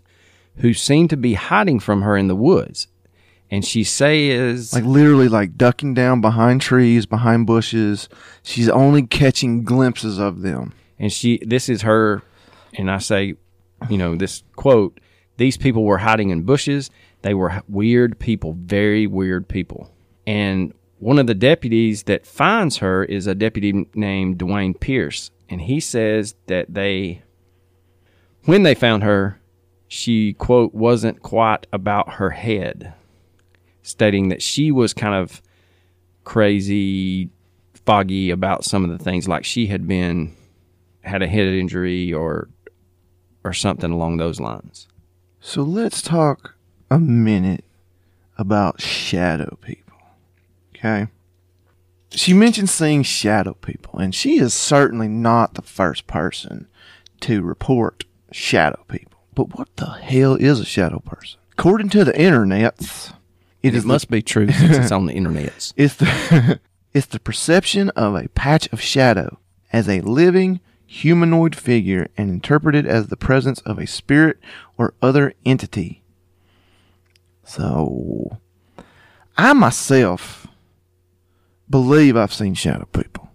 who 0.56 0.74
seemed 0.74 1.10
to 1.10 1.16
be 1.16 1.34
hiding 1.34 1.80
from 1.80 2.02
her 2.02 2.16
in 2.16 2.28
the 2.28 2.36
woods. 2.36 2.88
And 3.50 3.64
she 3.64 3.84
says, 3.84 4.72
Like 4.72 4.84
literally 4.84 5.28
like 5.28 5.56
ducking 5.56 5.94
down 5.94 6.20
behind 6.20 6.60
trees, 6.60 7.06
behind 7.06 7.46
bushes. 7.46 8.08
She's 8.42 8.68
only 8.68 9.06
catching 9.06 9.64
glimpses 9.64 10.18
of 10.18 10.42
them. 10.42 10.72
and 10.98 11.12
she, 11.12 11.40
this 11.44 11.68
is 11.68 11.82
her, 11.82 12.22
and 12.74 12.90
I 12.90 12.98
say, 12.98 13.34
you 13.88 13.98
know, 13.98 14.16
this 14.16 14.42
quote, 14.56 14.98
these 15.36 15.56
people 15.56 15.84
were 15.84 15.98
hiding 15.98 16.30
in 16.30 16.42
bushes. 16.42 16.90
They 17.22 17.34
were 17.34 17.62
weird 17.68 18.18
people, 18.18 18.54
very 18.58 19.06
weird 19.06 19.48
people. 19.48 19.90
And 20.26 20.72
one 20.98 21.18
of 21.18 21.26
the 21.26 21.34
deputies 21.34 22.04
that 22.04 22.26
finds 22.26 22.78
her 22.78 23.04
is 23.04 23.26
a 23.26 23.34
deputy 23.34 23.86
named 23.94 24.38
Dwayne 24.38 24.78
Pierce. 24.78 25.30
And 25.48 25.60
he 25.60 25.80
says 25.80 26.34
that 26.46 26.72
they, 26.72 27.22
when 28.44 28.62
they 28.62 28.74
found 28.74 29.02
her, 29.02 29.40
she, 29.94 30.32
quote, 30.32 30.74
wasn't 30.74 31.22
quite 31.22 31.68
about 31.72 32.14
her 32.14 32.30
head, 32.30 32.92
stating 33.84 34.28
that 34.28 34.42
she 34.42 34.72
was 34.72 34.92
kind 34.92 35.14
of 35.14 35.40
crazy, 36.24 37.30
foggy 37.86 38.30
about 38.30 38.64
some 38.64 38.82
of 38.84 38.90
the 38.90 39.02
things, 39.02 39.28
like 39.28 39.44
she 39.44 39.68
had 39.68 39.86
been, 39.86 40.34
had 41.02 41.22
a 41.22 41.28
head 41.28 41.46
injury 41.46 42.12
or, 42.12 42.48
or 43.44 43.52
something 43.52 43.92
along 43.92 44.16
those 44.16 44.40
lines. 44.40 44.88
So 45.38 45.62
let's 45.62 46.02
talk 46.02 46.56
a 46.90 46.98
minute 46.98 47.64
about 48.36 48.80
shadow 48.80 49.56
people. 49.60 49.96
Okay. 50.74 51.06
She 52.10 52.34
mentioned 52.34 52.68
seeing 52.68 53.04
shadow 53.04 53.54
people, 53.54 54.00
and 54.00 54.12
she 54.12 54.38
is 54.38 54.54
certainly 54.54 55.08
not 55.08 55.54
the 55.54 55.62
first 55.62 56.08
person 56.08 56.66
to 57.20 57.42
report 57.42 58.04
shadow 58.32 58.84
people. 58.88 59.13
But 59.34 59.56
what 59.58 59.74
the 59.76 59.86
hell 59.90 60.34
is 60.36 60.60
a 60.60 60.64
shadow 60.64 61.00
person? 61.00 61.40
According 61.52 61.88
to 61.90 62.04
the 62.04 62.12
internets, 62.12 63.12
It, 63.62 63.74
is 63.74 63.82
the- 63.82 63.88
must 63.88 64.10
be 64.10 64.22
true 64.22 64.50
since 64.50 64.76
it's 64.76 64.92
on 64.92 65.06
the 65.06 65.14
internets. 65.14 65.72
It's 65.76 65.96
the 65.96 66.60
it's 66.92 67.06
the 67.06 67.18
perception 67.20 67.90
of 67.90 68.14
a 68.14 68.28
patch 68.28 68.68
of 68.72 68.80
shadow 68.80 69.38
as 69.72 69.88
a 69.88 70.00
living 70.02 70.60
humanoid 70.86 71.56
figure 71.56 72.08
and 72.16 72.30
interpreted 72.30 72.86
as 72.86 73.08
the 73.08 73.16
presence 73.16 73.60
of 73.62 73.78
a 73.78 73.86
spirit 73.86 74.38
or 74.78 74.94
other 75.02 75.32
entity. 75.44 76.02
So 77.42 78.38
I 79.36 79.52
myself 79.52 80.46
believe 81.68 82.16
I've 82.16 82.32
seen 82.32 82.54
shadow 82.54 82.86
people. 82.86 83.30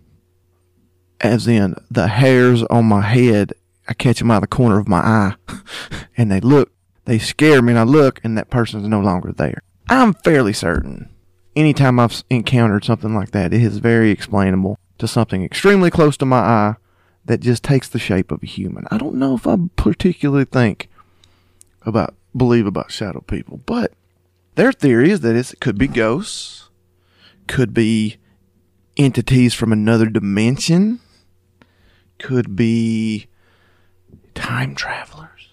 As 1.21 1.47
in 1.47 1.75
the 1.91 2.07
hairs 2.07 2.63
on 2.63 2.85
my 2.85 3.01
head, 3.01 3.51
I 3.89 3.93
catch 3.93 4.19
them 4.19 4.31
out 4.31 4.37
of 4.37 4.41
the 4.41 4.47
corner 4.47 4.79
of 4.79 4.87
my 4.87 4.99
eye 4.99 5.35
and 6.17 6.31
they 6.31 6.39
look, 6.39 6.71
they 7.05 7.19
scare 7.19 7.61
me 7.61 7.73
and 7.73 7.79
I 7.79 7.83
look 7.83 8.21
and 8.23 8.37
that 8.37 8.49
person's 8.49 8.87
no 8.87 9.01
longer 9.01 9.33
there. 9.33 9.61
I'm 9.89 10.13
fairly 10.13 10.53
certain 10.53 11.09
anytime 11.59 11.99
I've 11.99 12.23
encountered 12.29 12.85
something 12.85 13.13
like 13.13 13.31
that, 13.31 13.53
it 13.53 13.61
is 13.61 13.77
very 13.77 14.11
explainable 14.11 14.79
to 14.97 15.07
something 15.07 15.43
extremely 15.43 15.91
close 15.91 16.17
to 16.17 16.25
my 16.25 16.39
eye 16.39 16.75
that 17.25 17.41
just 17.41 17.63
takes 17.63 17.89
the 17.89 17.99
shape 17.99 18.31
of 18.31 18.41
a 18.41 18.47
human. 18.47 18.85
I 18.89 18.97
don't 18.97 19.15
know 19.15 19.35
if 19.35 19.45
I 19.45 19.57
particularly 19.75 20.45
think 20.45 20.89
about 21.83 22.15
believe 22.35 22.65
about 22.65 22.91
shadow 22.91 23.21
people, 23.21 23.57
but 23.65 23.93
their 24.55 24.71
theory 24.71 25.11
is 25.11 25.21
that 25.21 25.35
it 25.35 25.53
could 25.59 25.77
be 25.77 25.87
ghosts, 25.87 26.69
could 27.47 27.73
be 27.73 28.17
entities 28.97 29.53
from 29.53 29.71
another 29.71 30.07
dimension, 30.07 30.99
Could 32.19 32.55
be 32.55 33.28
time 34.35 34.75
travelers. 34.75 35.49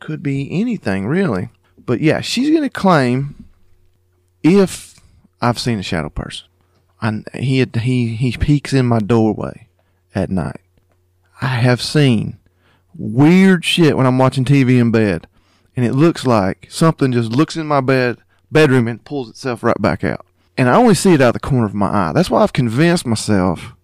Could 0.00 0.22
be 0.22 0.48
anything, 0.60 1.06
really. 1.06 1.50
But 1.84 2.00
yeah, 2.00 2.20
she's 2.20 2.50
going 2.50 2.62
to 2.62 2.70
claim 2.70 3.44
if 4.42 5.00
I've 5.40 5.58
seen 5.58 5.78
a 5.78 5.82
shadow 5.82 6.08
person. 6.08 6.46
I, 7.00 7.22
he, 7.34 7.64
he, 7.80 8.16
he 8.16 8.32
peeks 8.32 8.72
in 8.72 8.86
my 8.86 8.98
doorway 8.98 9.68
at 10.14 10.30
night. 10.30 10.60
I 11.40 11.46
have 11.46 11.82
seen 11.82 12.38
weird 12.94 13.64
shit 13.64 13.96
when 13.96 14.06
I'm 14.06 14.18
watching 14.18 14.44
TV 14.44 14.80
in 14.80 14.90
bed. 14.90 15.26
And 15.76 15.84
it 15.84 15.92
looks 15.92 16.26
like 16.26 16.68
something 16.70 17.12
just 17.12 17.30
looks 17.30 17.56
in 17.56 17.66
my 17.66 17.82
bed, 17.82 18.18
bedroom 18.50 18.88
and 18.88 19.04
pulls 19.04 19.28
itself 19.28 19.62
right 19.62 19.80
back 19.80 20.02
out. 20.02 20.24
And 20.56 20.70
I 20.70 20.76
only 20.76 20.94
see 20.94 21.12
it 21.12 21.20
out 21.20 21.34
the 21.34 21.40
corner 21.40 21.66
of 21.66 21.74
my 21.74 21.88
eye. 21.88 22.12
That's 22.12 22.30
why 22.30 22.42
I've 22.42 22.54
convinced 22.54 23.06
myself 23.06 23.74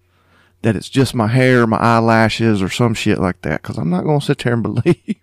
that 0.63 0.75
it's 0.75 0.89
just 0.89 1.13
my 1.13 1.27
hair, 1.27 1.67
my 1.67 1.77
eyelashes, 1.77 2.61
or 2.61 2.69
some 2.69 2.93
shit 2.93 3.19
like 3.19 3.41
that. 3.43 3.61
Because 3.61 3.77
I'm 3.77 3.89
not 3.89 4.03
going 4.03 4.19
to 4.19 4.25
sit 4.25 4.39
there 4.39 4.53
and 4.53 4.63
believe 4.83 5.15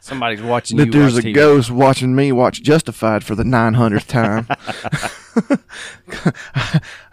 Somebody's 0.00 0.42
watching 0.42 0.78
that 0.78 0.86
you 0.86 0.92
there's 0.92 1.18
a 1.18 1.22
TV. 1.22 1.34
ghost 1.34 1.70
watching 1.70 2.16
me 2.16 2.32
watch 2.32 2.62
Justified 2.62 3.24
for 3.24 3.34
the 3.34 3.44
900th 3.44 4.06
time. 4.06 4.46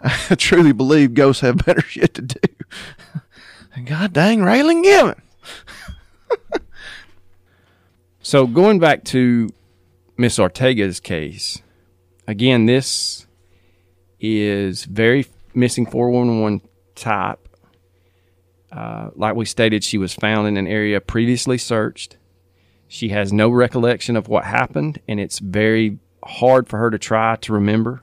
I 0.00 0.34
truly 0.36 0.72
believe 0.72 1.14
ghosts 1.14 1.42
have 1.42 1.64
better 1.64 1.82
shit 1.82 2.14
to 2.14 2.22
do. 2.22 2.40
And 3.74 3.86
God 3.86 4.12
dang 4.12 4.40
Raylan 4.40 4.82
Givens. 4.82 5.20
So 8.26 8.46
going 8.46 8.78
back 8.78 9.04
to 9.04 9.50
Miss 10.16 10.38
Ortega's 10.38 10.98
case, 10.98 11.60
again, 12.26 12.64
this 12.64 13.26
is 14.18 14.86
very 14.86 15.26
missing 15.54 15.84
411 15.84 16.62
type. 16.94 17.43
Uh, 18.74 19.10
like 19.14 19.36
we 19.36 19.44
stated, 19.44 19.84
she 19.84 19.98
was 19.98 20.14
found 20.14 20.48
in 20.48 20.56
an 20.56 20.66
area 20.66 21.00
previously 21.00 21.58
searched. 21.58 22.16
She 22.88 23.10
has 23.10 23.32
no 23.32 23.48
recollection 23.48 24.16
of 24.16 24.28
what 24.28 24.44
happened, 24.44 25.00
and 25.06 25.20
it's 25.20 25.38
very 25.38 25.98
hard 26.24 26.68
for 26.68 26.78
her 26.78 26.90
to 26.90 26.98
try 26.98 27.36
to 27.36 27.52
remember. 27.52 28.02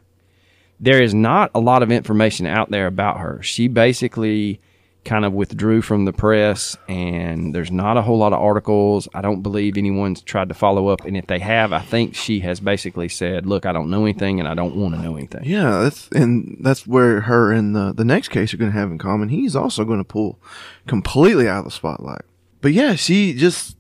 There 0.80 1.02
is 1.02 1.14
not 1.14 1.52
a 1.54 1.60
lot 1.60 1.84
of 1.84 1.92
information 1.92 2.48
out 2.48 2.72
there 2.72 2.88
about 2.88 3.20
her. 3.20 3.42
She 3.44 3.68
basically 3.68 4.62
kind 5.04 5.26
of 5.26 5.34
withdrew 5.34 5.82
from 5.82 6.06
the 6.06 6.14
press, 6.14 6.78
and 6.88 7.56
there's 7.56 7.72
not 7.72 7.98
a 7.98 8.02
whole 8.02 8.18
lot 8.18 8.34
of 8.34 8.40
articles. 8.40 9.08
I 9.14 9.22
don't 9.22 9.42
believe 9.42 9.78
anyone's 9.78 10.22
tried 10.22 10.50
to 10.50 10.54
follow 10.54 10.90
up, 10.90 11.06
and 11.06 11.18
if 11.18 11.28
they 11.28 11.40
have, 11.40 11.74
I 11.74 11.80
think 11.80 12.16
she 12.16 12.42
has 12.42 12.60
basically 12.60 13.10
said, 13.10 13.46
"Look, 13.46 13.66
I 13.66 13.72
don't 13.72 13.90
know 13.90 14.04
anything, 14.04 14.40
and 14.40 14.48
I 14.48 14.54
don't 14.54 14.76
want 14.76 14.96
to 14.96 15.02
know 15.02 15.16
anything." 15.16 15.44
Yeah, 15.44 15.82
that's 15.82 16.08
and 16.10 16.58
that's 16.62 16.86
where 16.86 17.22
her 17.22 17.52
and 17.52 17.76
the 17.76 17.94
the 17.94 18.06
next 18.06 18.30
case 18.30 18.54
are 18.54 18.58
going 18.58 18.72
to 18.72 18.78
have 18.78 18.92
in 18.92 18.98
common. 18.98 19.30
He's 19.30 19.56
also 19.56 19.86
going 19.86 20.00
to 20.00 20.04
pull 20.04 20.40
completely 20.88 21.48
out 21.48 21.60
of 21.60 21.66
the 21.66 21.72
spotlight. 21.72 22.22
But 22.62 22.74
yeah, 22.74 22.96
she 22.96 23.34
just 23.34 23.78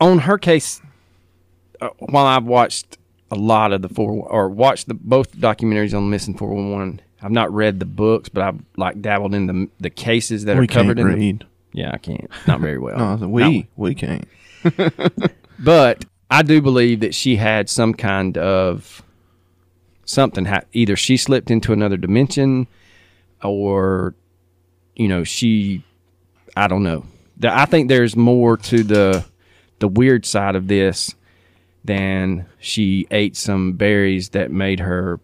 on 0.00 0.20
her 0.20 0.36
case, 0.36 0.82
uh, 1.80 1.90
while 1.98 2.26
I've 2.26 2.44
watched 2.44 2.98
a 3.30 3.36
lot 3.36 3.72
of 3.72 3.82
the 3.82 3.88
four 3.88 4.10
or 4.28 4.48
watched 4.48 4.88
the 4.88 4.94
both 4.94 5.36
documentaries 5.36 5.96
on 5.96 6.10
missing 6.10 6.36
four 6.36 6.54
one 6.54 6.70
one, 6.70 7.00
I've 7.22 7.30
not 7.32 7.52
read 7.52 7.80
the 7.80 7.86
books, 7.86 8.28
but 8.28 8.42
I've 8.42 8.60
like 8.76 9.00
dabbled 9.02 9.34
in 9.34 9.46
the 9.46 9.68
the 9.80 9.90
cases 9.90 10.44
that 10.44 10.56
we 10.56 10.64
are 10.64 10.66
covered 10.68 10.98
can't 10.98 11.08
in. 11.10 11.14
The, 11.14 11.14
read. 11.26 11.46
yeah, 11.72 11.90
I 11.92 11.98
can't, 11.98 12.30
not 12.46 12.60
very 12.60 12.78
well. 12.78 12.96
No, 12.98 13.16
Not- 13.16 13.30
we 13.30 13.68
we 13.76 13.94
can't. 13.94 14.26
but 15.58 16.04
I 16.30 16.42
do 16.42 16.60
believe 16.62 17.00
that 17.00 17.14
she 17.14 17.36
had 17.36 17.68
some 17.68 17.94
kind 17.94 18.36
of 18.38 19.02
something. 20.04 20.44
Ha- 20.44 20.62
either 20.72 20.96
she 20.96 21.16
slipped 21.16 21.50
into 21.50 21.72
another 21.72 21.96
dimension, 21.96 22.66
or 23.42 24.14
you 24.96 25.08
know, 25.08 25.24
she. 25.24 25.84
I 26.56 26.66
don't 26.68 26.82
know. 26.82 27.04
The- 27.38 27.56
I 27.56 27.64
think 27.66 27.88
there's 27.88 28.14
more 28.16 28.56
to 28.56 28.82
the 28.82 29.24
the 29.80 29.88
weird 29.88 30.26
side 30.26 30.56
of 30.56 30.66
this 30.68 31.14
than 31.84 32.46
she 32.58 33.06
ate 33.10 33.36
some 33.36 33.72
berries 33.74 34.30
that 34.30 34.50
made 34.50 34.80
her 34.80 35.20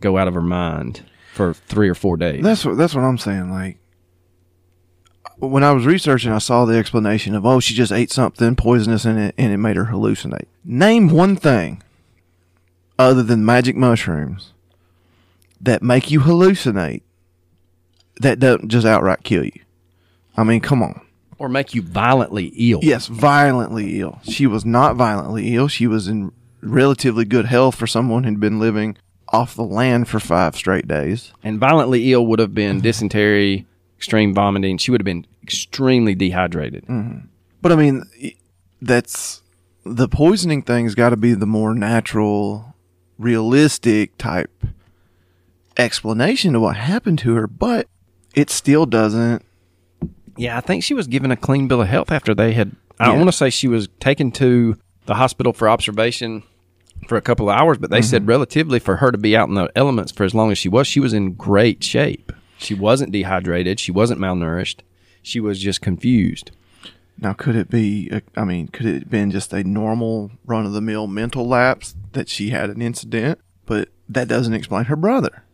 go 0.00 0.18
out 0.18 0.26
of 0.28 0.34
her 0.34 0.42
mind 0.42 1.02
for 1.32 1.54
three 1.54 1.88
or 1.88 1.94
four 1.94 2.16
days. 2.16 2.42
That's 2.42 2.64
what 2.64 2.76
that's 2.76 2.94
what 2.94 3.04
I'm 3.04 3.18
saying. 3.18 3.50
Like 3.50 3.78
when 5.38 5.64
I 5.64 5.72
was 5.72 5.86
researching, 5.86 6.30
I 6.30 6.38
saw 6.38 6.64
the 6.64 6.76
explanation 6.76 7.34
of 7.34 7.46
oh, 7.46 7.58
she 7.58 7.74
just 7.74 7.90
ate 7.90 8.10
something 8.10 8.54
poisonous 8.54 9.04
and 9.04 9.18
it 9.18 9.34
and 9.38 9.52
it 9.52 9.56
made 9.56 9.76
her 9.76 9.86
hallucinate. 9.86 10.46
Name 10.64 11.08
one 11.08 11.36
thing 11.36 11.82
other 12.98 13.22
than 13.22 13.44
magic 13.44 13.74
mushrooms 13.76 14.52
that 15.60 15.82
make 15.82 16.10
you 16.10 16.20
hallucinate 16.20 17.02
that 18.20 18.38
doesn't 18.38 18.68
just 18.68 18.86
outright 18.86 19.24
kill 19.24 19.44
you. 19.44 19.60
I 20.36 20.44
mean, 20.44 20.60
come 20.60 20.82
on. 20.82 21.00
or 21.38 21.48
make 21.48 21.74
you 21.74 21.82
violently 21.82 22.52
ill. 22.56 22.80
Yes, 22.82 23.06
violently 23.06 24.00
ill. 24.00 24.20
She 24.24 24.46
was 24.46 24.64
not 24.64 24.96
violently 24.96 25.54
ill. 25.56 25.68
She 25.68 25.86
was 25.86 26.08
in 26.08 26.30
relatively 26.60 27.24
good 27.24 27.46
health 27.46 27.74
for 27.74 27.86
someone 27.86 28.24
who'd 28.24 28.38
been 28.38 28.60
living 28.60 28.96
off 29.32 29.54
the 29.54 29.64
land 29.64 30.08
for 30.08 30.20
five 30.20 30.54
straight 30.54 30.86
days. 30.86 31.32
And 31.42 31.58
violently 31.58 32.12
ill 32.12 32.26
would 32.26 32.38
have 32.38 32.54
been 32.54 32.80
dysentery, 32.80 33.66
extreme 33.96 34.34
vomiting. 34.34 34.78
She 34.78 34.90
would 34.90 35.00
have 35.00 35.06
been 35.06 35.26
extremely 35.42 36.14
dehydrated. 36.14 36.84
Mm-hmm. 36.86 37.26
But 37.62 37.72
I 37.72 37.76
mean, 37.76 38.04
that's 38.80 39.42
the 39.84 40.08
poisoning 40.08 40.62
thing's 40.62 40.94
got 40.94 41.10
to 41.10 41.16
be 41.16 41.34
the 41.34 41.46
more 41.46 41.74
natural, 41.74 42.74
realistic 43.18 44.16
type 44.18 44.50
explanation 45.76 46.52
to 46.52 46.60
what 46.60 46.76
happened 46.76 47.18
to 47.20 47.34
her, 47.34 47.46
but 47.46 47.88
it 48.34 48.50
still 48.50 48.86
doesn't. 48.86 49.44
Yeah, 50.36 50.56
I 50.56 50.60
think 50.60 50.82
she 50.84 50.94
was 50.94 51.06
given 51.06 51.30
a 51.30 51.36
clean 51.36 51.68
bill 51.68 51.82
of 51.82 51.88
health 51.88 52.10
after 52.10 52.34
they 52.34 52.52
had. 52.52 52.72
I 53.00 53.10
Yeah. 53.10 53.16
want 53.16 53.28
to 53.28 53.32
say 53.32 53.50
she 53.50 53.68
was 53.68 53.88
taken 54.00 54.30
to 54.32 54.76
the 55.06 55.14
hospital 55.14 55.52
for 55.52 55.68
observation 55.68 56.42
for 57.06 57.16
a 57.16 57.22
couple 57.22 57.50
of 57.50 57.58
hours, 57.58 57.78
but 57.78 57.90
they 57.90 58.02
said 58.02 58.22
mm-hmm. 58.22 58.30
relatively 58.30 58.78
for 58.78 58.96
her 58.96 59.10
to 59.10 59.18
be 59.18 59.36
out 59.36 59.48
in 59.48 59.54
the 59.54 59.70
elements 59.74 60.12
for 60.12 60.24
as 60.24 60.34
long 60.34 60.50
as 60.50 60.58
she 60.58 60.68
was, 60.68 60.86
she 60.86 61.00
was 61.00 61.12
in 61.12 61.34
great 61.34 61.82
shape. 61.82 62.32
She 62.58 62.74
wasn't 62.74 63.12
dehydrated. 63.12 63.80
She 63.80 63.92
wasn't 63.92 64.20
malnourished. 64.20 64.80
She 65.22 65.40
was 65.40 65.60
just 65.60 65.80
confused. 65.80 66.52
Now, 67.18 67.32
could 67.32 67.56
it 67.56 67.70
be? 67.70 68.08
a- 68.10 68.22
I 68.40 68.44
mean, 68.44 68.68
could 68.68 68.86
it 68.86 68.98
have 69.00 69.10
been 69.10 69.30
just 69.30 69.52
a 69.52 69.62
normal 69.64 70.30
run 70.46 70.66
of 70.66 70.72
the 70.72 70.80
mill 70.80 71.06
mental 71.06 71.46
lapse 71.46 71.94
that 72.12 72.28
she 72.28 72.50
had 72.50 72.70
an 72.70 72.80
incident? 72.80 73.40
But 73.66 73.88
that 74.08 74.28
doesn't 74.28 74.54
explain 74.54 74.86
her 74.86 74.96
brother. 74.96 75.44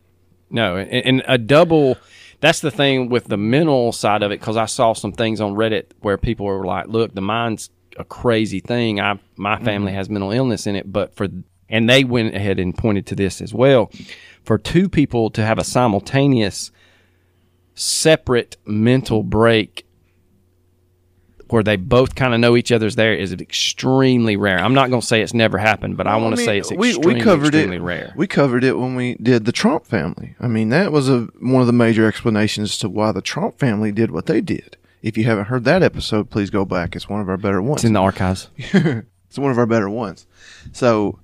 No, 0.51 0.77
and, 0.77 0.91
and 0.91 1.23
a 1.27 1.39
double. 1.39 1.99
That's 2.41 2.61
the 2.61 2.71
thing 2.71 3.09
with 3.09 3.25
the 3.25 3.37
mental 3.37 3.93
side 3.93 4.23
of 4.23 4.31
it 4.31 4.41
because 4.41 4.57
I 4.57 4.67
saw 4.67 4.93
some 4.93 5.13
things 5.13 5.41
on 5.41 5.55
Reddit 5.55 5.87
where 6.01 6.17
people 6.17 6.47
were 6.47 6.65
like, 6.65 6.87
"Look, 6.87 7.15
the 7.15 7.21
mind's 7.21 7.71
a 7.99 8.05
crazy 8.05 8.61
thing. 8.61 9.01
I 9.01 9.19
my 9.37 9.57
mm-hmm. 9.57 9.65
family 9.65 9.93
has 9.93 10.09
mental 10.09 10.31
illness 10.31 10.67
in 10.67 10.77
it, 10.77 10.91
but 10.91 11.15
for 11.15 11.29
and 11.69 11.89
they 11.89 12.05
went 12.05 12.35
ahead 12.35 12.59
and 12.59 12.77
pointed 12.77 13.07
to 13.07 13.15
this 13.15 13.41
as 13.41 13.53
well. 13.53 13.91
For 14.43 14.57
two 14.57 14.89
people 14.89 15.31
to 15.31 15.45
have 15.45 15.59
a 15.59 15.65
simultaneous, 15.65 16.71
separate 17.75 18.57
mental 18.65 19.23
break 19.23 19.85
where 21.49 21.63
they 21.63 21.77
both 21.77 22.15
kind 22.15 22.35
of 22.35 22.41
know 22.41 22.57
each 22.57 22.73
other's 22.73 22.97
there 22.97 23.15
is 23.15 23.33
extremely 23.33 24.37
rare. 24.37 24.59
I'm 24.59 24.75
not 24.75 24.91
going 24.91 25.01
to 25.01 25.07
say 25.07 25.23
it's 25.23 25.35
never 25.35 25.59
happened, 25.59 25.97
but 25.97 26.07
I 26.07 26.17
want 26.17 26.35
to 26.35 26.37
mean, 26.39 26.47
say 26.47 26.59
it's 26.59 26.71
we, 26.73 26.91
extremely, 26.91 27.15
we 27.15 27.21
covered 27.21 27.55
extremely 27.55 27.77
it. 27.77 27.83
rare. 27.83 28.13
We 28.17 28.27
covered 28.27 28.65
it 28.65 28.79
when 28.79 28.95
we 28.95 29.15
did 29.15 29.45
the 29.45 29.53
Tromp 29.53 29.87
family. 29.87 30.35
I 30.41 30.47
mean, 30.47 30.69
that 30.71 30.93
was 30.93 31.09
a 31.09 31.29
one 31.41 31.61
of 31.61 31.67
the 31.67 31.73
major 31.73 32.07
explanations 32.07 32.77
to 32.79 32.89
why 32.89 33.13
the 33.13 33.23
Tromp 33.23 33.59
family 33.59 33.93
did 33.93 34.11
what 34.11 34.27
they 34.27 34.41
did. 34.41 34.77
If 35.03 35.17
you 35.17 35.25
haven't 35.25 35.47
heard 35.47 35.65
that 35.65 35.83
episode, 35.83 36.31
please 36.31 36.51
go 36.51 36.65
back. 36.65 36.97
It's 36.97 37.09
one 37.09 37.21
of 37.21 37.29
our 37.29 37.37
better 37.37 37.63
ones. 37.63 37.79
it's 37.79 37.85
in 37.85 37.93
the 37.93 38.01
archives. 38.01 38.51
it's 38.57 39.39
one 39.39 39.51
of 39.51 39.59
our 39.59 39.67
better 39.67 39.89
ones. 39.89 40.27
So 40.73 41.21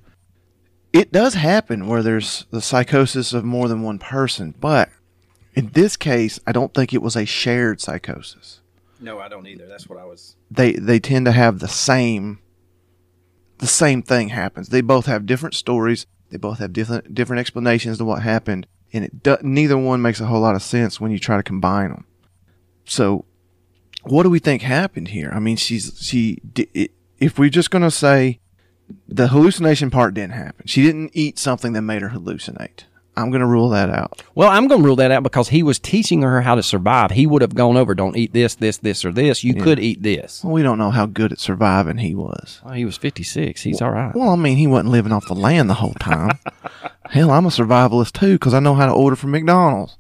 it 0.93 1.11
does 1.11 1.35
happen 1.35 1.89
where 1.89 2.03
there's 2.03 2.47
the 2.51 2.61
psychosis 2.61 3.33
of 3.33 3.45
more 3.45 3.69
than 3.69 3.83
one 3.83 3.99
person, 3.99 4.55
but 4.61 4.91
in 5.55 5.71
this 5.71 5.97
case, 5.97 6.39
I 6.47 6.53
don't 6.53 6.73
think 6.73 6.93
it 6.93 7.03
was 7.03 7.17
a 7.17 7.25
shared 7.25 7.81
psychosis. 7.81 8.61
No, 9.01 9.19
I 9.19 9.29
don't 9.29 9.47
either. 9.47 9.67
That's 9.67 9.89
what 9.89 9.99
I 9.99 10.05
was. 10.05 10.37
They 10.51 10.73
they 10.73 10.99
tend 11.01 11.27
to 11.27 11.33
have 11.33 11.59
the 11.59 11.69
same 11.69 12.39
the 13.59 13.67
same 13.67 14.03
thing 14.03 14.29
happens. 14.29 14.69
They 14.69 14.81
both 14.81 15.07
have 15.07 15.27
different 15.27 15.55
stories. 15.55 16.07
They 16.31 16.39
both 16.39 16.59
have 16.59 16.73
different 16.73 17.15
different 17.15 17.41
explanations 17.41 17.99
to 17.99 18.05
what 18.05 18.23
happened, 18.23 18.67
and 18.93 19.05
it 19.05 19.23
do, 19.23 19.37
neither 19.43 19.77
one 19.77 20.01
makes 20.03 20.21
a 20.21 20.27
whole 20.27 20.41
lot 20.41 20.55
of 20.55 20.63
sense 20.63 21.01
when 21.01 21.11
you 21.11 21.19
try 21.19 21.37
to 21.37 21.43
combine 21.43 21.91
them. 21.91 22.07
So, 22.85 23.25
what 24.05 24.23
do 24.23 24.31
we 24.31 24.39
think 24.39 24.63
happened 24.63 25.09
here? 25.09 25.31
I 25.33 25.39
mean, 25.39 25.57
she's 25.57 25.99
she. 26.01 26.39
If 27.19 27.39
we're 27.39 27.51
just 27.51 27.71
gonna 27.71 27.91
say 27.91 28.41
the 29.09 29.29
hallucination 29.29 29.91
part 29.91 30.15
didn't 30.15 30.35
happen, 30.35 30.67
she 30.67 30.83
didn't 30.83 31.11
eat 31.15 31.39
something 31.39 31.73
that 31.73 31.83
made 31.83 32.03
her 32.03 32.11
hallucinate. 32.11 32.85
I'm 33.17 33.31
gonna 33.31 33.47
rule 33.47 33.69
that 33.71 33.91
out. 33.91 34.23
Well, 34.35 34.51
I'm 34.51 34.67
going 34.67 34.81
to 34.81 34.85
rule 34.85 34.97
that 34.97 35.13
out 35.13 35.23
because 35.23 35.49
he 35.51 35.63
was 35.63 35.79
teaching 35.79 36.23
her 36.23 36.41
how 36.41 36.57
to 36.57 36.63
survive. 36.63 37.13
He 37.13 37.27
would 37.27 37.43
have 37.43 37.55
gone 37.55 37.77
over, 37.77 37.95
don't 37.95 38.17
eat 38.17 38.33
this, 38.33 38.57
this, 38.57 38.79
this, 38.79 39.05
or 39.05 39.13
this. 39.13 39.45
You 39.45 39.55
could 39.55 39.79
eat 39.79 40.03
this. 40.03 40.43
Well, 40.43 40.53
we 40.53 40.63
don't 40.63 40.79
know 40.79 40.91
how 40.91 41.07
good 41.07 41.31
at 41.31 41.39
surviving 41.39 41.99
he 41.99 42.15
was. 42.15 42.61
Well, 42.65 42.75
he 42.75 42.85
was 42.85 42.97
56. 42.97 43.63
He's 43.63 43.81
all 43.81 43.93
right. 43.93 44.13
Well, 44.15 44.31
I 44.31 44.37
mean, 44.37 44.57
he 44.57 44.67
wasn't 44.67 44.91
living 44.91 45.13
off 45.13 45.29
the 45.29 45.35
land 45.35 45.71
the 45.71 45.75
whole 45.75 45.95
time. 45.95 46.41
Hell, 47.11 47.31
I'm 47.31 47.47
a 47.47 47.51
survivalist 47.51 48.19
too 48.19 48.33
because 48.33 48.55
I 48.55 48.59
know 48.59 48.75
how 48.75 48.87
to 48.87 48.93
order 48.93 49.15
from 49.15 49.31
McDonald's. 49.31 49.97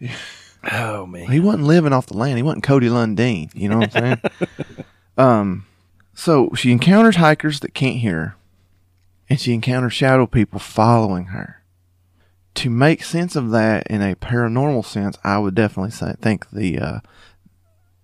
Oh 0.72 1.06
man. 1.06 1.30
He 1.30 1.40
wasn't 1.40 1.64
living 1.64 1.92
off 1.92 2.06
the 2.06 2.16
land. 2.16 2.36
He 2.36 2.42
wasn't 2.42 2.64
Cody 2.64 2.88
Lundin. 2.88 3.50
You 3.54 3.68
know 3.68 3.78
what 3.78 3.96
I'm 3.96 4.02
saying? 4.02 4.20
um, 5.16 5.66
so 6.14 6.50
she 6.54 6.72
encounters 6.72 7.16
hikers 7.16 7.60
that 7.60 7.74
can't 7.74 7.96
hear 7.96 8.16
her, 8.16 8.36
and 9.28 9.40
she 9.40 9.52
encounters 9.54 9.92
shadow 9.92 10.26
people 10.26 10.58
following 10.58 11.26
her. 11.26 11.62
To 12.56 12.70
make 12.70 13.04
sense 13.04 13.36
of 13.36 13.50
that 13.50 13.86
in 13.88 14.00
a 14.00 14.14
paranormal 14.16 14.84
sense, 14.84 15.18
I 15.22 15.38
would 15.38 15.54
definitely 15.54 15.90
say 15.90 16.14
think 16.20 16.48
the 16.50 16.78
uh, 16.78 17.00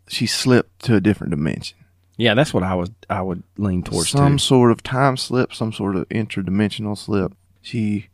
she 0.09 0.27
slipped 0.27 0.85
to 0.85 0.94
a 0.94 1.01
different 1.01 1.31
dimension, 1.31 1.79
Yeah, 2.18 2.35
that's 2.35 2.53
what 2.53 2.62
I 2.62 2.75
was. 2.75 2.90
I 3.09 3.22
would 3.22 3.42
lean 3.57 3.83
towards 3.83 4.11
some 4.11 4.35
too. 4.37 4.44
sort 4.44 4.70
of 4.70 4.83
time 4.83 5.16
slip, 5.16 5.55
some 5.55 5.72
sort 5.72 5.96
of 5.96 6.07
interdimensional 6.11 6.98
slip. 6.98 7.33
She 7.62 8.09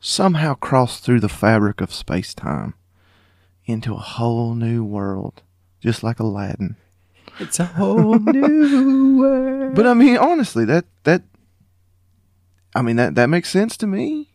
somehow 0.00 0.54
crossed 0.54 1.04
through 1.04 1.20
the 1.20 1.28
fabric 1.28 1.80
of 1.80 1.92
space 1.92 2.32
time 2.34 2.74
into 3.66 3.94
a 3.94 3.98
whole 3.98 4.54
new 4.54 4.84
world, 4.84 5.42
just 5.80 6.02
like 6.02 6.20
Aladdin. 6.20 6.76
It's 7.38 7.60
a 7.60 7.64
whole 7.64 8.18
new 8.18 9.18
world. 9.18 9.74
But 9.74 9.86
I 9.86 9.94
mean, 9.94 10.16
honestly, 10.16 10.64
that 10.66 10.84
that 11.04 11.22
I 12.74 12.82
mean 12.82 12.96
that 12.96 13.14
that 13.14 13.28
makes 13.28 13.50
sense 13.50 13.76
to 13.78 13.86
me. 13.86 14.28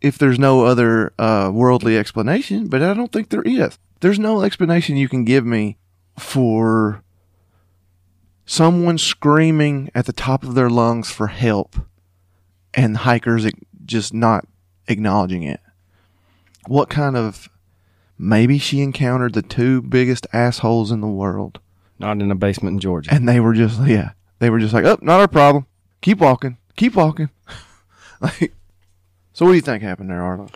If 0.00 0.18
there's 0.18 0.38
no 0.38 0.66
other 0.66 1.14
uh, 1.18 1.50
worldly 1.52 1.96
explanation, 1.96 2.68
but 2.68 2.82
I 2.82 2.92
don't 2.92 3.10
think 3.10 3.30
there 3.30 3.42
is. 3.42 3.78
There's 4.00 4.18
no 4.18 4.42
explanation 4.42 4.98
you 4.98 5.08
can 5.08 5.24
give 5.24 5.46
me 5.46 5.78
for 6.18 7.02
someone 8.44 8.98
screaming 8.98 9.90
at 9.94 10.04
the 10.04 10.12
top 10.12 10.42
of 10.42 10.54
their 10.54 10.68
lungs 10.68 11.10
for 11.10 11.28
help, 11.28 11.76
and 12.74 12.98
hikers 12.98 13.46
just 13.86 14.12
not 14.12 14.46
acknowledging 14.88 15.42
it. 15.42 15.60
What 16.66 16.90
kind 16.90 17.16
of 17.16 17.48
maybe 18.18 18.58
she 18.58 18.80
encountered 18.80 19.34
the 19.34 19.42
two 19.42 19.82
biggest 19.82 20.26
assholes 20.32 20.90
in 20.90 21.00
the 21.00 21.06
world. 21.08 21.60
Not 21.98 22.20
in 22.20 22.30
a 22.30 22.34
basement 22.34 22.74
in 22.74 22.80
Georgia. 22.80 23.14
and 23.14 23.28
they 23.28 23.40
were 23.40 23.54
just 23.54 23.80
yeah 23.86 24.10
they 24.40 24.50
were 24.50 24.58
just 24.58 24.74
like 24.74 24.84
oh 24.84 24.98
not 25.00 25.20
our 25.20 25.28
problem. 25.28 25.66
Keep 26.00 26.18
walking. 26.18 26.58
Keep 26.76 26.94
walking. 26.96 27.30
Like 28.20 28.54
so 29.32 29.44
what 29.44 29.50
do 29.50 29.56
you 29.56 29.60
think 29.60 29.82
happened 29.82 30.08
there 30.10 30.22
arlo? 30.22 30.48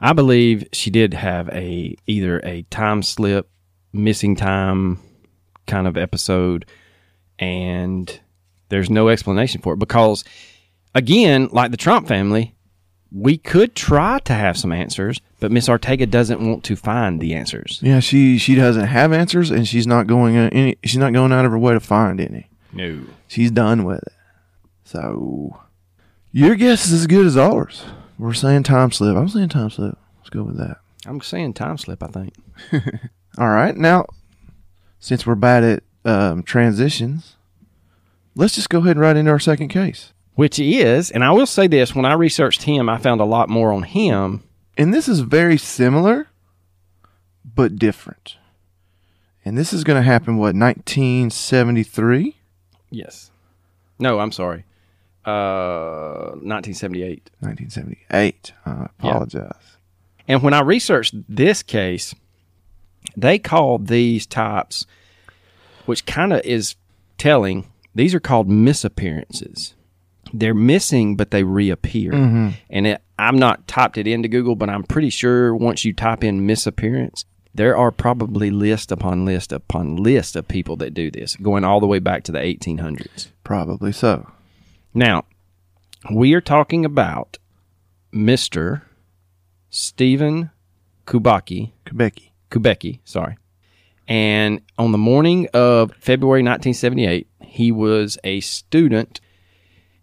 I 0.00 0.12
believe 0.12 0.68
she 0.72 0.90
did 0.90 1.14
have 1.14 1.48
a 1.48 1.96
either 2.06 2.40
a 2.44 2.62
time 2.70 3.02
slip, 3.02 3.48
missing 3.92 4.36
time 4.36 4.98
kind 5.66 5.86
of 5.86 5.96
episode, 5.96 6.66
and 7.38 8.20
there's 8.68 8.90
no 8.90 9.08
explanation 9.08 9.62
for 9.62 9.72
it 9.72 9.78
because, 9.78 10.22
again, 10.94 11.48
like 11.50 11.70
the 11.70 11.76
Tromp 11.78 12.06
family, 12.06 12.54
we 13.12 13.38
could 13.38 13.74
try 13.74 14.18
to 14.20 14.32
have 14.34 14.56
some 14.58 14.72
answers, 14.72 15.20
but 15.40 15.52
Miss 15.52 15.68
Ortega 15.68 16.06
doesn't 16.06 16.40
want 16.40 16.64
to 16.64 16.76
find 16.76 17.20
the 17.20 17.34
answers. 17.34 17.78
yeah 17.82 18.00
she 18.00 18.38
she 18.38 18.54
doesn't 18.54 18.86
have 18.86 19.12
answers 19.12 19.50
and 19.50 19.66
she's 19.66 19.86
not 19.86 20.06
going 20.06 20.36
uh, 20.36 20.48
any 20.52 20.76
she's 20.84 20.98
not 20.98 21.12
going 21.12 21.32
out 21.32 21.44
of 21.44 21.52
her 21.52 21.58
way 21.58 21.72
to 21.72 21.80
find 21.80 22.20
any. 22.20 22.48
No. 22.72 23.00
she's 23.28 23.50
done 23.50 23.84
with 23.84 23.98
it. 24.02 24.12
So 24.84 25.60
your 26.32 26.54
guess 26.56 26.86
is 26.86 26.92
as 26.92 27.06
good 27.06 27.26
as 27.26 27.36
ours. 27.36 27.84
We're 28.18 28.34
saying 28.34 28.64
time 28.64 28.92
slip. 28.92 29.16
I'm 29.16 29.28
saying 29.28 29.50
time 29.50 29.70
slip. 29.70 29.96
Let's 30.18 30.30
go 30.30 30.42
with 30.42 30.58
that. 30.58 30.78
I'm 31.06 31.20
saying 31.20 31.54
time 31.54 31.78
slip, 31.78 32.02
I 32.02 32.08
think. 32.08 32.34
all 33.38 33.48
right 33.50 33.76
now 33.76 34.06
since 34.98 35.26
we're 35.26 35.34
bad 35.34 35.62
at 35.62 35.82
um, 36.04 36.42
transitions 36.42 37.36
let's 38.34 38.54
just 38.54 38.70
go 38.70 38.78
ahead 38.78 38.92
and 38.92 39.00
right 39.00 39.16
into 39.16 39.30
our 39.30 39.38
second 39.38 39.68
case 39.68 40.12
Which 40.36 40.58
is, 40.58 41.10
and 41.10 41.24
I 41.24 41.32
will 41.32 41.46
say 41.46 41.66
this 41.66 41.94
when 41.94 42.04
I 42.04 42.12
researched 42.12 42.62
him, 42.62 42.88
I 42.88 42.98
found 42.98 43.20
a 43.20 43.24
lot 43.24 43.48
more 43.48 43.72
on 43.72 43.82
him. 43.82 44.44
and 44.78 44.94
this 44.94 45.08
is 45.08 45.20
very 45.20 45.56
similar 45.58 46.28
but 47.44 47.76
different 47.76 48.36
and 49.46 49.56
this 49.56 49.72
is 49.72 49.84
going 49.84 49.96
to 49.96 50.02
happen 50.02 50.36
what 50.36 50.54
1973 50.54 52.36
Yes. 52.90 53.30
No, 53.98 54.20
I'm 54.20 54.32
sorry. 54.32 54.64
Uh, 55.24 56.34
1978. 56.42 57.30
1978 57.40 58.52
i 58.64 58.88
apologize 58.98 59.76
And 60.28 60.42
when 60.42 60.54
I 60.54 60.60
researched 60.60 61.14
this 61.28 61.62
case, 61.62 62.14
they 63.16 63.38
called 63.38 63.88
these 63.88 64.26
types, 64.26 64.86
which 65.84 66.06
kind 66.06 66.32
of 66.32 66.40
is 66.44 66.76
telling, 67.18 67.66
these 67.94 68.14
are 68.14 68.20
called 68.20 68.48
misappearances. 68.48 69.74
They're 70.32 70.54
missing, 70.54 71.16
but 71.16 71.30
they 71.30 71.44
reappear. 71.44 72.12
Mm-hmm. 72.12 72.48
And 72.70 72.86
it, 72.86 73.02
I'm 73.18 73.38
not 73.38 73.66
typed 73.66 73.98
it 73.98 74.06
into 74.06 74.28
Google, 74.28 74.56
but 74.56 74.68
I'm 74.68 74.82
pretty 74.82 75.10
sure 75.10 75.54
once 75.54 75.84
you 75.84 75.92
type 75.92 76.24
in 76.24 76.46
misappearance, 76.46 77.24
there 77.54 77.76
are 77.76 77.90
probably 77.90 78.50
list 78.50 78.92
upon 78.92 79.24
list 79.24 79.52
upon 79.52 79.96
list 79.96 80.36
of 80.36 80.46
people 80.46 80.76
that 80.76 80.92
do 80.92 81.10
this, 81.10 81.36
going 81.36 81.64
all 81.64 81.80
the 81.80 81.86
way 81.86 81.98
back 81.98 82.22
to 82.24 82.32
the 82.32 82.38
1800s. 82.38 83.28
probably 83.44 83.92
so 83.92 84.30
Now, 84.92 85.24
we 86.12 86.34
are 86.34 86.40
talking 86.40 86.84
about 86.84 87.38
Mr. 88.12 88.82
Stephen 89.70 90.50
Kubaki, 91.06 91.72
Quebec. 91.86 92.20
Kubeki, 92.50 93.00
sorry. 93.04 93.36
And 94.08 94.60
on 94.78 94.92
the 94.92 94.98
morning 94.98 95.48
of 95.52 95.92
February 95.98 96.42
1978, 96.42 97.26
he 97.40 97.72
was 97.72 98.18
a 98.22 98.40
student 98.40 99.20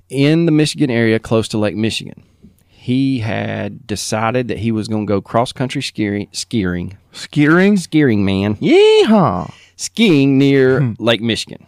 in 0.10 0.46
the 0.46 0.52
Michigan 0.52 0.90
area 0.90 1.20
close 1.20 1.48
to 1.50 1.58
Lake 1.58 1.76
Michigan. 1.76 2.24
He 2.68 3.20
had 3.20 3.88
decided 3.88 4.50
that 4.50 4.60
he 4.60 4.72
was 4.72 4.88
going 4.88 5.08
to 5.08 5.10
go 5.10 5.22
cross 5.22 5.54
country 5.54 5.82
skiing, 5.82 6.28
skiing, 6.34 6.98
skiing 7.14 7.78
skiing, 7.78 8.26
man, 8.26 8.56
yeehaw! 8.58 9.54
Skiing 9.76 10.38
near 10.38 10.80
hmm. 10.82 10.94
Lake 11.00 11.22
Michigan. 11.22 11.66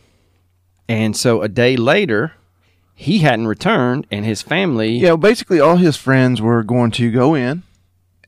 And 0.87 1.15
so 1.15 1.41
a 1.41 1.47
day 1.47 1.75
later, 1.77 2.33
he 2.93 3.19
hadn't 3.19 3.47
returned, 3.47 4.07
and 4.09 4.25
his 4.25 4.41
family 4.41 4.97
yeah 4.97 5.15
basically 5.15 5.59
all 5.59 5.75
his 5.75 5.97
friends 5.97 6.41
were 6.41 6.63
going 6.63 6.91
to 6.91 7.11
go 7.11 7.35
in 7.35 7.63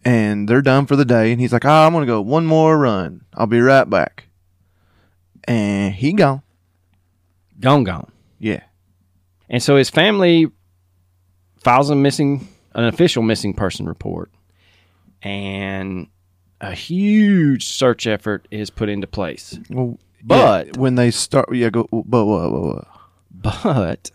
and 0.04 0.48
they're 0.48 0.62
done 0.62 0.86
for 0.86 0.96
the 0.96 1.06
day 1.06 1.32
and 1.32 1.40
he's 1.40 1.54
like 1.54 1.66
oh, 1.66 1.70
i'm 1.70 1.94
going 1.94 2.06
to 2.06 2.12
go 2.12 2.22
one 2.22 2.46
more 2.46 2.78
run. 2.78 3.22
I'll 3.34 3.48
be 3.48 3.62
right 3.62 3.90
back. 3.90 4.26
And 5.46 5.94
he 5.94 6.12
gone. 6.14 6.42
Gone 7.60 7.86
gone. 7.86 8.12
yeah 8.40 8.62
And 9.50 9.62
so 9.64 9.76
his 9.78 9.90
family 9.90 10.48
files 11.64 11.90
a 11.90 11.96
missing 11.96 12.48
an 12.74 12.84
official 12.86 13.24
missing 13.24 13.54
person 13.54 13.88
report 13.88 14.32
and 15.24 16.08
a 16.62 16.74
huge 16.74 17.66
search 17.66 18.06
effort 18.06 18.48
is 18.52 18.70
put 18.70 18.90
into 18.90 19.08
place. 19.08 19.60
well 19.70 19.98
But- 20.24 20.68
yeah, 20.68 20.72
when 20.78 20.96
they 20.96 21.12
start 21.12 21.54
yeah 21.54 21.70
go 21.70 21.88
but 21.92 22.26
what, 22.26 22.52
what, 22.52 22.62
what? 22.64 22.88
But 23.32 24.12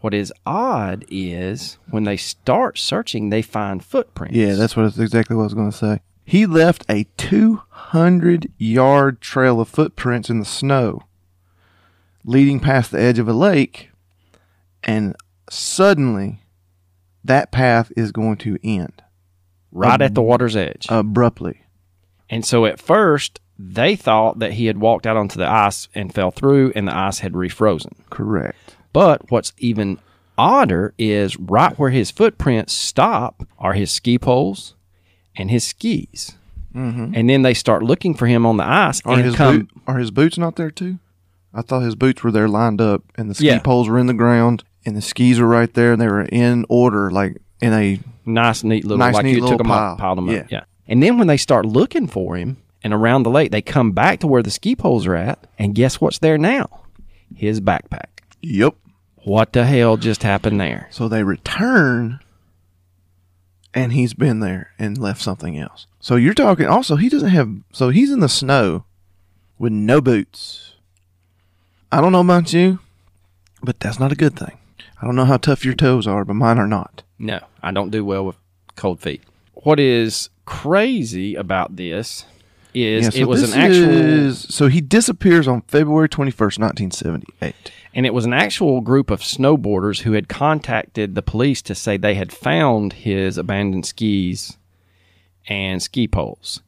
what 0.00 0.14
is 0.14 0.32
odd 0.44 1.04
is 1.08 1.78
when 1.90 2.04
they 2.04 2.16
start 2.16 2.78
searching 2.78 3.30
they 3.30 3.42
find 3.42 3.84
footprints. 3.84 4.36
Yeah, 4.36 4.54
that's 4.54 4.76
what 4.76 4.84
exactly 4.98 5.34
what 5.36 5.42
I 5.42 5.46
was 5.46 5.54
going 5.54 5.70
to 5.70 5.76
say. 5.76 6.00
He 6.26 6.46
left 6.46 6.84
a 6.88 7.04
200 7.16 8.50
yard 8.58 9.20
trail 9.20 9.60
of 9.60 9.68
footprints 9.68 10.30
in 10.30 10.38
the 10.38 10.44
snow, 10.44 11.02
leading 12.24 12.60
past 12.60 12.90
the 12.90 13.00
edge 13.00 13.18
of 13.18 13.28
a 13.28 13.32
lake, 13.34 13.90
and 14.84 15.16
suddenly 15.50 16.40
that 17.24 17.50
path 17.52 17.90
is 17.96 18.12
going 18.12 18.36
to 18.38 18.58
end 18.62 19.02
right 19.72 20.00
at 20.00 20.14
the 20.14 20.22
water's 20.22 20.56
edge. 20.56 20.86
abruptly. 20.88 21.62
And 22.30 22.44
so 22.44 22.64
at 22.66 22.80
first 22.80 23.40
they 23.58 23.94
thought 23.96 24.38
that 24.40 24.54
he 24.54 24.66
had 24.66 24.78
walked 24.78 25.06
out 25.06 25.16
onto 25.16 25.38
the 25.38 25.46
ice 25.48 25.88
and 25.94 26.12
fell 26.12 26.30
through 26.30 26.72
and 26.74 26.88
the 26.88 26.96
ice 26.96 27.20
had 27.20 27.32
refrozen. 27.32 27.92
Correct. 28.10 28.76
But 28.92 29.30
what's 29.30 29.52
even 29.58 29.98
odder 30.36 30.92
is 30.98 31.38
right 31.38 31.78
where 31.78 31.90
his 31.90 32.10
footprints 32.10 32.72
stop 32.72 33.46
are 33.58 33.74
his 33.74 33.90
ski 33.90 34.18
poles 34.18 34.74
and 35.36 35.50
his 35.50 35.64
skis. 35.64 36.36
Mm-hmm. 36.74 37.12
And 37.14 37.30
then 37.30 37.42
they 37.42 37.54
start 37.54 37.84
looking 37.84 38.14
for 38.14 38.26
him 38.26 38.44
on 38.44 38.56
the 38.56 38.64
ice 38.68 39.00
Are 39.04 39.14
and 39.14 39.24
his 39.24 39.36
come. 39.36 39.58
boot, 39.60 39.70
are 39.86 39.98
his 39.98 40.10
boots 40.10 40.36
not 40.36 40.56
there 40.56 40.72
too? 40.72 40.98
I 41.52 41.62
thought 41.62 41.80
his 41.82 41.94
boots 41.94 42.24
were 42.24 42.32
there 42.32 42.48
lined 42.48 42.80
up, 42.80 43.02
and 43.16 43.30
the 43.30 43.34
ski 43.36 43.46
Yeah. 43.46 43.60
poles 43.60 43.88
were 43.88 43.98
in 44.00 44.06
the 44.08 44.14
ground, 44.14 44.64
and 44.86 44.96
the 44.96 45.02
skis 45.02 45.38
were 45.40 45.46
right 45.48 45.72
there, 45.74 45.92
and 45.92 46.00
they 46.00 46.06
were 46.08 46.22
in 46.22 46.64
order, 46.68 47.10
like 47.10 47.36
in 47.60 47.72
a 47.72 48.00
nice, 48.26 48.62
neat 48.64 48.84
little, 48.84 48.98
Nice, 48.98 49.14
like 49.14 49.24
neat 49.24 49.32
you 49.32 49.36
took 49.40 49.42
little 49.50 49.58
them 49.58 49.66
pile. 49.68 49.92
up, 49.92 49.98
piled 49.98 50.18
them 50.18 50.28
Yeah. 50.28 50.38
up. 50.40 50.50
Yeah. 50.50 50.64
And 50.86 51.02
then 51.02 51.18
when 51.18 51.26
they 51.28 51.36
start 51.38 51.64
looking 51.64 52.06
for 52.06 52.36
him 52.36 52.58
and 52.82 52.92
around 52.92 53.22
the 53.22 53.30
lake, 53.30 53.50
they 53.50 53.62
come 53.62 53.92
back 53.92 54.20
to 54.20 54.26
where 54.26 54.42
the 54.42 54.50
ski 54.50 54.76
poles 54.76 55.06
are 55.06 55.14
at. 55.14 55.46
And 55.58 55.74
guess 55.74 56.00
what's 56.00 56.18
there 56.18 56.36
now? 56.36 56.68
His 57.34 57.60
backpack. 57.60 58.08
yep. 58.42 58.74
What 59.24 59.54
the 59.54 59.64
hell 59.64 59.96
just 59.96 60.22
happened 60.22 60.60
there? 60.60 60.86
So 60.90 61.08
they 61.08 61.22
return, 61.22 62.20
and 63.72 63.92
he's 63.94 64.12
been 64.12 64.40
there 64.40 64.72
and 64.78 64.98
left 64.98 65.22
something 65.22 65.58
else. 65.58 65.86
So 65.98 66.16
you're 66.16 66.34
talking. 66.34 66.66
Also, 66.66 66.96
he 66.96 67.08
doesn't 67.08 67.30
have. 67.30 67.50
So 67.72 67.88
he's 67.88 68.10
in 68.12 68.20
the 68.20 68.28
snow 68.28 68.84
with 69.58 69.72
no 69.72 70.02
boots. 70.02 70.74
I 71.90 72.02
don't 72.02 72.12
know 72.12 72.20
about 72.20 72.52
you, 72.52 72.80
but 73.62 73.80
that's 73.80 73.98
not 73.98 74.12
a 74.12 74.16
good 74.16 74.36
thing. 74.38 74.58
I 75.04 75.06
don't 75.06 75.16
know 75.16 75.26
how 75.26 75.36
tough 75.36 75.66
your 75.66 75.74
toes 75.74 76.06
are, 76.06 76.24
but 76.24 76.32
mine 76.32 76.58
are 76.58 76.66
not. 76.66 77.02
No, 77.18 77.38
I 77.62 77.72
don't 77.72 77.90
do 77.90 78.06
well 78.06 78.24
with 78.24 78.36
cold 78.74 79.00
feet. 79.00 79.20
What 79.52 79.78
is 79.78 80.30
crazy 80.46 81.34
about 81.34 81.76
this 81.76 82.24
is 82.72 83.04
Yeah, 83.04 83.10
so 83.10 83.18
it 83.18 83.28
was 83.28 83.52
an 83.52 83.60
actual 83.60 83.90
is- 83.90 84.46
so 84.48 84.68
he 84.68 84.80
disappears 84.80 85.46
on 85.46 85.60
February 85.68 86.08
21st, 86.08 86.58
1978. 86.58 87.54
and 87.92 88.06
it 88.06 88.14
was 88.14 88.24
an 88.24 88.32
actual 88.32 88.80
group 88.80 89.10
of 89.10 89.20
snowboarders 89.20 90.00
who 90.00 90.12
had 90.12 90.26
contacted 90.30 91.14
the 91.14 91.20
police 91.22 91.60
to 91.60 91.74
say 91.74 91.98
they 91.98 92.14
had 92.14 92.32
found 92.32 92.94
his 92.94 93.36
abandoned 93.36 93.84
skis 93.84 94.56
and 95.46 95.82
ski 95.82 96.08
poles. 96.08 96.62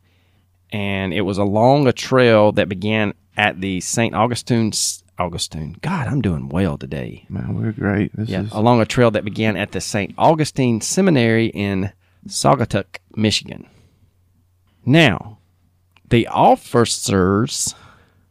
And 0.70 1.14
it 1.14 1.22
was 1.22 1.38
along 1.38 1.86
a 1.86 1.92
trail 1.94 2.52
that 2.52 2.68
began 2.68 3.14
at 3.34 3.62
the 3.62 3.80
St. 3.80 4.14
Augustine 4.14 4.72
Augustine. 5.18 5.76
God, 5.80 6.06
I'm 6.08 6.20
doing 6.20 6.48
well 6.48 6.76
today. 6.78 7.26
Man, 7.28 7.54
we're 7.54 7.72
great. 7.72 8.14
This 8.14 8.28
Yeah, 8.28 8.42
is 8.42 8.52
along 8.52 8.80
a 8.80 8.86
trail 8.86 9.10
that 9.12 9.24
began 9.24 9.56
at 9.56 9.72
the 9.72 9.80
St. 9.80 10.14
Augustine 10.18 10.80
Seminary 10.80 11.46
in 11.46 11.92
Saugatuck, 12.26 12.98
Michigan. 13.14 13.66
Now, 14.84 15.38
the 16.08 16.26
officers 16.28 17.74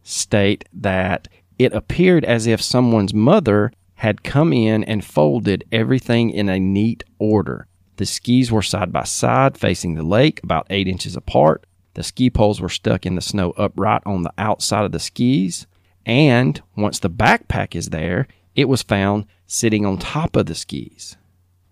state 0.04 0.66
that 0.74 1.28
it 1.58 1.74
appeared 1.74 2.24
as 2.26 2.48
if 2.48 2.62
someone's 2.62 3.14
mother 3.14 3.72
had 3.96 4.24
come 4.24 4.54
in 4.54 4.84
and 4.84 5.04
folded 5.04 5.64
everything 5.72 6.30
in 6.30 6.50
a 6.50 6.60
neat 6.60 7.04
order. 7.18 7.68
The 7.98 8.06
skis 8.06 8.52
were 8.52 8.62
side 8.62 8.92
by 8.92 9.06
side 9.06 9.58
facing 9.58 9.96
the 9.96 10.04
lake, 10.04 10.42
about 10.44 10.68
eight 10.70 10.88
inches 10.88 11.16
apart. 11.16 11.66
The 11.94 12.04
ski 12.04 12.30
poles 12.30 12.60
were 12.60 12.68
stuck 12.70 13.06
in 13.06 13.16
the 13.16 13.22
snow 13.22 13.52
upright 13.52 14.02
on 14.06 14.24
the 14.24 14.34
outside 14.38 14.84
of 14.84 14.92
the 14.92 15.00
skis. 15.00 15.66
And 16.06 16.62
once 16.76 17.00
the 17.00 17.10
backpack 17.10 17.76
is 17.76 17.90
there, 17.90 18.28
it 18.56 18.70
was 18.70 18.84
found 18.84 19.26
sitting 19.48 19.86
on 19.86 19.98
top 19.98 20.36
of 20.36 20.46
the 20.46 20.56
skis. 20.56 21.18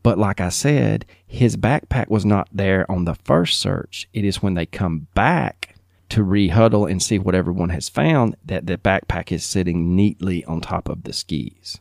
But 0.01 0.17
like 0.17 0.41
I 0.41 0.49
said, 0.49 1.05
his 1.25 1.55
backpack 1.55 2.09
was 2.09 2.25
not 2.25 2.49
there 2.51 2.89
on 2.91 3.05
the 3.05 3.15
first 3.15 3.59
search. 3.59 4.09
It 4.13 4.25
is 4.25 4.43
when 4.43 4.53
they 4.55 4.65
come 4.65 5.07
back 5.13 5.75
to 6.09 6.25
rehuddle 6.25 6.89
and 6.89 7.01
see 7.01 7.17
what 7.17 7.35
everyone 7.35 7.69
has 7.69 7.89
found 7.89 8.35
that 8.45 8.67
the 8.67 8.77
backpack 8.77 9.31
is 9.31 9.43
sitting 9.45 9.95
neatly 9.95 10.43
on 10.45 10.61
top 10.61 10.89
of 10.89 11.03
the 11.03 11.13
skis. 11.13 11.79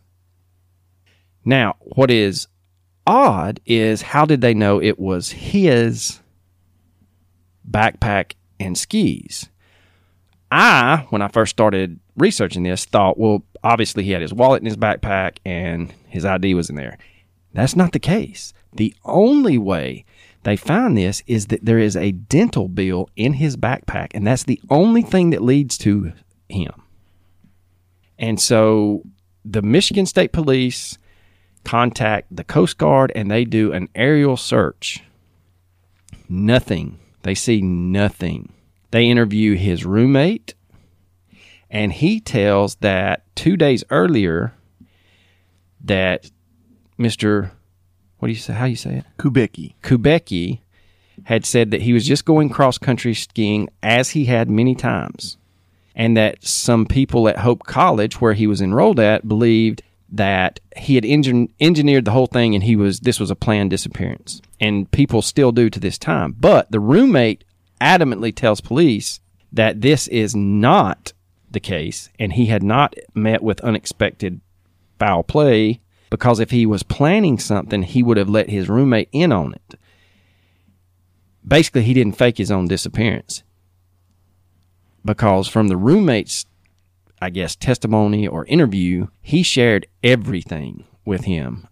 Now, 1.45 1.77
what 1.81 2.11
is 2.11 2.47
odd 3.07 3.61
is 3.67 4.03
how 4.03 4.25
did 4.25 4.41
they 4.41 4.55
know 4.55 4.81
it 4.81 4.99
was 4.99 5.33
his 5.33 6.21
backpack 7.69 8.35
and 8.61 8.79
skis? 8.79 9.49
I, 10.51 11.07
when 11.11 11.23
I 11.23 11.29
first 11.29 11.51
started 11.51 11.99
researching 12.17 12.63
this, 12.63 12.85
thought, 12.85 13.19
well, 13.19 13.43
obviously 13.63 14.05
he 14.05 14.13
had 14.13 14.23
his 14.23 14.35
wallet 14.35 14.63
in 14.63 14.67
his 14.67 14.77
backpack 14.77 15.39
and 15.45 15.93
his 16.09 16.25
ID 16.25 16.55
was 16.55 16.71
in 16.71 16.77
there. 16.77 16.99
That's 17.53 17.77
not 17.77 17.93
the 17.93 17.99
case. 17.99 18.53
The 18.73 18.95
only 19.05 19.59
way 19.59 20.05
they 20.45 20.57
found 20.57 20.97
this 20.97 21.23
is 21.27 21.47
that 21.49 21.65
there 21.65 21.79
is 21.79 21.97
a 21.97 22.13
dental 22.13 22.69
bill 22.69 23.09
in 23.17 23.35
his 23.35 23.57
backpack, 23.57 24.09
and 24.15 24.27
that's 24.27 24.45
the 24.45 24.61
only 24.71 25.03
thing 25.03 25.31
that 25.31 25.43
leads 25.43 25.79
to 25.79 26.13
him. 26.49 26.73
And 28.19 28.41
so 28.41 29.03
the 29.45 29.63
Michigan 29.63 30.07
State 30.07 30.33
Police 30.33 30.99
contact 31.65 32.35
the 32.35 32.45
Coast 32.45 32.79
Guard 32.79 33.13
and 33.15 33.31
they 33.31 33.45
do 33.45 33.73
an 33.73 33.89
aerial 33.95 34.37
search. 34.37 35.03
Nothing. 36.29 36.99
They 37.23 37.35
see 37.35 37.61
nothing. 37.63 38.53
They 38.91 39.09
interview 39.09 39.55
his 39.55 39.85
roommate, 39.85 40.55
and 41.73 41.91
he 41.91 42.21
tells 42.21 42.77
that 42.77 43.25
two 43.35 43.57
days 43.57 43.83
earlier 43.91 44.53
that 45.83 46.31
Mr. 46.99 47.51
What 48.19 48.29
do 48.29 48.33
you 48.33 48.39
say? 48.39 48.53
How 48.53 48.67
you 48.67 48.77
say 48.77 48.99
it? 48.99 49.05
Kubacki. 49.19 49.75
Kubacki 49.83 50.61
had 51.25 51.47
said 51.47 51.71
that 51.71 51.83
he 51.83 51.93
was 51.93 52.07
just 52.07 52.25
going 52.25 52.51
cross 52.51 52.79
country 52.79 53.15
skiing 53.15 53.69
as 53.83 54.11
he 54.11 54.27
had 54.27 54.51
many 54.51 54.75
times, 54.75 55.39
and 55.97 56.17
that 56.17 56.45
some 56.45 56.85
people 56.87 57.27
at 57.27 57.39
Hope 57.39 57.65
College, 57.65 58.21
where 58.21 58.35
he 58.35 58.47
was 58.47 58.61
enrolled 58.61 59.01
at, 59.01 59.27
believed 59.27 59.83
that 60.11 60.61
he 60.77 60.95
had 60.95 61.05
engin- 61.05 61.51
engineered 61.59 62.05
the 62.05 62.11
whole 62.11 62.27
thing 62.27 62.55
and 62.55 62.65
he 62.65 62.77
was 62.77 63.01
this 63.01 63.19
was 63.19 63.31
a 63.31 63.35
planned 63.35 63.71
disappearance, 63.71 64.43
and 64.61 64.91
people 64.91 65.23
still 65.23 65.53
do 65.53 65.71
to 65.71 65.81
this 65.81 65.97
time. 65.97 66.37
But 66.39 66.71
the 66.71 66.81
roommate 66.81 67.45
adamantly 67.81 68.35
tells 68.35 68.61
police 68.61 69.21
that 69.51 69.81
this 69.81 70.07
is 70.09 70.37
not 70.37 71.15
the 71.53 71.61
case, 71.61 72.11
and 72.19 72.33
he 72.33 72.47
had 72.47 72.63
not 72.63 72.95
met 73.15 73.43
with 73.43 73.61
unexpected 73.61 74.41
foul 74.99 75.23
play 75.23 75.81
because 76.11 76.41
if 76.41 76.51
he 76.51 76.67
was 76.67 76.83
planning 76.83 77.39
something, 77.39 77.83
he 77.83 78.03
would 78.03 78.17
have 78.17 78.29
let 78.29 78.51
his 78.51 78.69
roommate 78.69 79.09
in 79.13 79.33
on 79.33 79.55
it. 79.55 79.79
Basically, 81.47 81.83
he 81.83 81.95
didn't 81.95 82.19
fake 82.19 82.39
his 82.39 82.51
own 82.51 82.69
disappearance 82.69 83.43
because 85.05 85.49
from 85.49 85.69
the 85.69 85.77
roommate's, 85.77 86.47
I 87.21 87.31
guess, 87.31 87.57
testimony 87.57 88.27
or 88.27 88.45
interview, 88.47 89.09
he 89.21 89.43
shared 89.43 89.87
everything 90.03 90.85
with 91.05 91.25
him 91.25 91.67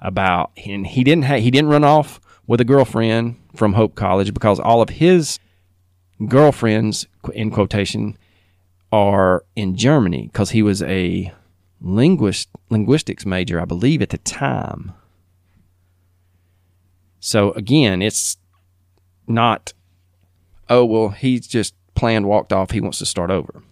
about, 0.00 0.50
and 0.66 0.86
he 0.86 1.04
didn't 1.04 1.24
ha- 1.24 1.38
he 1.38 1.50
didn't 1.50 1.70
run 1.70 1.84
off 1.84 2.20
with 2.46 2.60
a 2.60 2.64
girlfriend 2.64 3.36
from 3.54 3.74
Hope 3.74 3.94
College 3.94 4.34
because 4.34 4.58
all 4.58 4.82
of 4.82 4.88
his 4.88 5.38
girlfriends, 6.26 7.06
in 7.34 7.50
quotation, 7.50 8.16
are 8.92 9.44
in 9.56 9.74
Germany 9.74 10.28
because 10.30 10.50
he 10.50 10.62
was 10.62 10.82
a 10.82 11.32
linguist 11.80 12.48
linguistics 12.70 13.26
major, 13.26 13.60
I 13.60 13.64
believe, 13.64 14.02
at 14.02 14.10
the 14.10 14.18
time. 14.18 14.92
So 17.18 17.52
again, 17.52 18.02
it's 18.02 18.36
not, 19.26 19.72
oh 20.68 20.84
well, 20.84 21.08
he's 21.10 21.46
just 21.46 21.74
planned, 21.94 22.26
walked 22.26 22.52
off, 22.52 22.70
he 22.72 22.80
wants 22.80 22.98
to 22.98 23.06
start 23.06 23.30
over. 23.30 23.62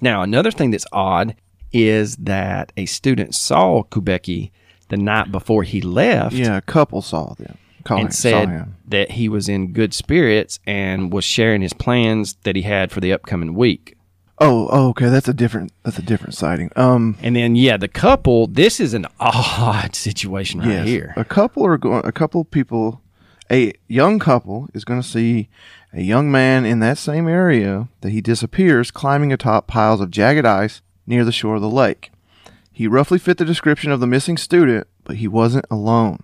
Now, 0.00 0.22
another 0.22 0.50
thing 0.50 0.70
that's 0.70 0.86
odd 0.92 1.34
is 1.72 2.16
that 2.16 2.72
a 2.76 2.86
student 2.86 3.34
saw 3.34 3.82
Kubacki 3.82 4.50
the 4.88 4.96
night 4.96 5.30
before 5.32 5.64
he 5.64 5.80
left 5.80 6.34
Yeah, 6.34 6.56
a 6.56 6.62
couple 6.62 7.02
saw 7.02 7.34
them. 7.34 7.58
Call 7.84 7.98
him, 7.98 8.06
and 8.06 8.14
saw 8.14 8.20
said 8.20 8.48
him. 8.48 8.76
that 8.86 9.12
he 9.12 9.28
was 9.28 9.48
in 9.48 9.72
good 9.72 9.92
spirits 9.92 10.60
and 10.66 11.12
was 11.12 11.24
sharing 11.24 11.62
his 11.62 11.72
plans 11.72 12.36
that 12.44 12.56
he 12.56 12.62
had 12.62 12.90
for 12.92 13.00
the 13.00 13.12
upcoming 13.12 13.54
week. 13.54 13.97
Oh, 14.40 14.68
oh, 14.70 14.88
okay. 14.90 15.08
That's 15.08 15.28
a 15.28 15.34
different. 15.34 15.72
That's 15.82 15.98
a 15.98 16.02
different 16.02 16.34
sighting. 16.34 16.70
Um, 16.76 17.16
And 17.22 17.34
then, 17.36 17.56
yeah, 17.56 17.76
the 17.76 17.88
couple. 17.88 18.46
This 18.46 18.78
is 18.80 18.94
an 18.94 19.06
odd 19.18 19.94
situation 19.96 20.60
right 20.60 20.68
yes, 20.68 20.86
here. 20.86 21.12
a 21.16 21.24
couple 21.24 21.66
are 21.66 21.76
going. 21.76 22.06
A 22.06 22.12
couple 22.12 22.40
of 22.42 22.50
people, 22.50 23.00
a 23.50 23.72
young 23.88 24.18
couple 24.18 24.68
is 24.74 24.84
going 24.84 25.00
to 25.02 25.06
see 25.08 25.48
a 25.92 26.02
young 26.02 26.30
man 26.30 26.64
in 26.64 26.80
that 26.80 26.98
same 26.98 27.26
area 27.26 27.88
that 28.02 28.10
he 28.10 28.20
disappears 28.20 28.90
climbing 28.90 29.32
atop 29.32 29.66
piles 29.66 30.00
of 30.00 30.10
jagged 30.10 30.46
ice 30.46 30.82
near 31.06 31.24
the 31.24 31.32
shore 31.32 31.56
of 31.56 31.62
the 31.62 31.68
lake. 31.70 32.10
He 32.70 32.86
roughly 32.86 33.18
fit 33.18 33.38
the 33.38 33.44
description 33.44 33.90
of 33.90 33.98
the 33.98 34.06
missing 34.06 34.36
student, 34.36 34.86
but 35.02 35.16
he 35.16 35.26
wasn't 35.26 35.64
alone. 35.70 36.22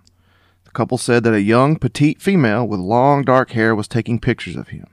The 0.63 0.71
couple 0.71 0.97
said 0.97 1.23
that 1.25 1.33
a 1.33 1.41
young, 1.41 1.75
petite 1.77 2.21
female 2.21 2.65
with 2.65 2.79
long, 2.79 3.23
dark 3.23 3.51
hair 3.51 3.75
was 3.75 3.89
taking 3.89 4.19
pictures 4.19 4.55
of 4.55 4.69
him. 4.69 4.85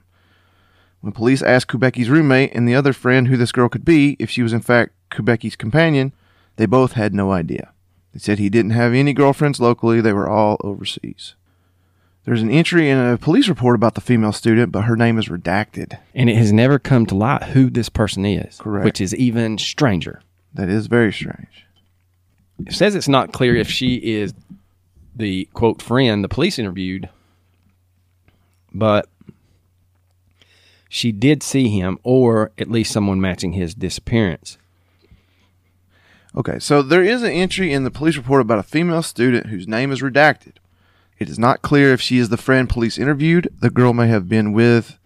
When 1.02 1.12
police 1.12 1.42
asked 1.42 1.68
Kubacki's 1.68 2.08
roommate 2.08 2.54
and 2.54 2.66
the 2.66 2.76
other 2.76 2.92
friend 2.92 3.28
who 3.28 3.36
this 3.36 3.52
girl 3.52 3.68
could 3.68 3.84
be, 3.84 4.16
if 4.18 4.30
she 4.30 4.42
was 4.42 4.52
in 4.52 4.60
fact 4.60 4.92
Kubacki's 5.10 5.56
companion, 5.56 6.12
they 6.56 6.64
both 6.66 6.92
had 6.92 7.12
no 7.12 7.32
idea. 7.32 7.72
They 8.12 8.20
said 8.20 8.38
he 8.38 8.48
didn't 8.48 8.70
have 8.70 8.94
any 8.94 9.12
girlfriends 9.12 9.60
locally, 9.60 10.00
they 10.00 10.12
were 10.12 10.28
all 10.28 10.58
overseas. 10.62 11.34
There's 12.24 12.42
an 12.42 12.50
entry 12.50 12.88
in 12.88 12.98
a 12.98 13.18
police 13.18 13.48
report 13.48 13.74
about 13.74 13.96
the 13.96 14.00
female 14.00 14.32
student, 14.32 14.70
but 14.70 14.82
her 14.82 14.94
name 14.94 15.18
is 15.18 15.28
redacted. 15.28 15.98
And 16.14 16.30
it 16.30 16.36
has 16.36 16.52
never 16.52 16.78
come 16.78 17.04
to 17.06 17.16
light 17.16 17.42
who 17.42 17.68
this 17.68 17.88
person 17.88 18.24
is, 18.24 18.58
Correct. 18.58 18.84
which 18.84 19.00
is 19.00 19.12
even 19.16 19.58
stranger. 19.58 20.22
That 20.54 20.68
is 20.68 20.86
very 20.86 21.12
strange. 21.12 21.66
It 22.64 22.74
says 22.74 22.94
it's 22.94 23.08
not 23.08 23.32
clear 23.32 23.56
if 23.56 23.68
she 23.68 23.96
is 23.96 24.34
the 25.16 25.48
quote 25.52 25.82
friend 25.82 26.22
the 26.22 26.28
police 26.28 26.60
interviewed, 26.60 27.08
but 28.72 29.08
she 30.94 31.10
did 31.10 31.42
see 31.42 31.68
him, 31.68 31.98
or 32.02 32.52
at 32.58 32.70
least 32.70 32.92
someone 32.92 33.18
matching 33.18 33.54
his 33.54 33.74
disappearance. 33.74 34.58
Okay, 36.36 36.58
so 36.58 36.82
there 36.82 37.02
is 37.02 37.22
an 37.22 37.30
entry 37.30 37.72
in 37.72 37.84
the 37.84 37.90
police 37.90 38.18
report 38.18 38.42
about 38.42 38.58
a 38.58 38.62
female 38.62 39.02
student 39.02 39.46
whose 39.46 39.66
name 39.66 39.90
is 39.90 40.02
redacted. 40.02 40.56
It 41.18 41.30
is 41.30 41.38
not 41.38 41.62
clear 41.62 41.94
if 41.94 42.02
she 42.02 42.18
is 42.18 42.28
the 42.28 42.36
friend 42.36 42.68
police 42.68 42.98
interviewed, 42.98 43.48
the 43.58 43.70
girl 43.70 43.94
may 43.94 44.08
have 44.08 44.28
been 44.28 44.52
with, 44.52 44.98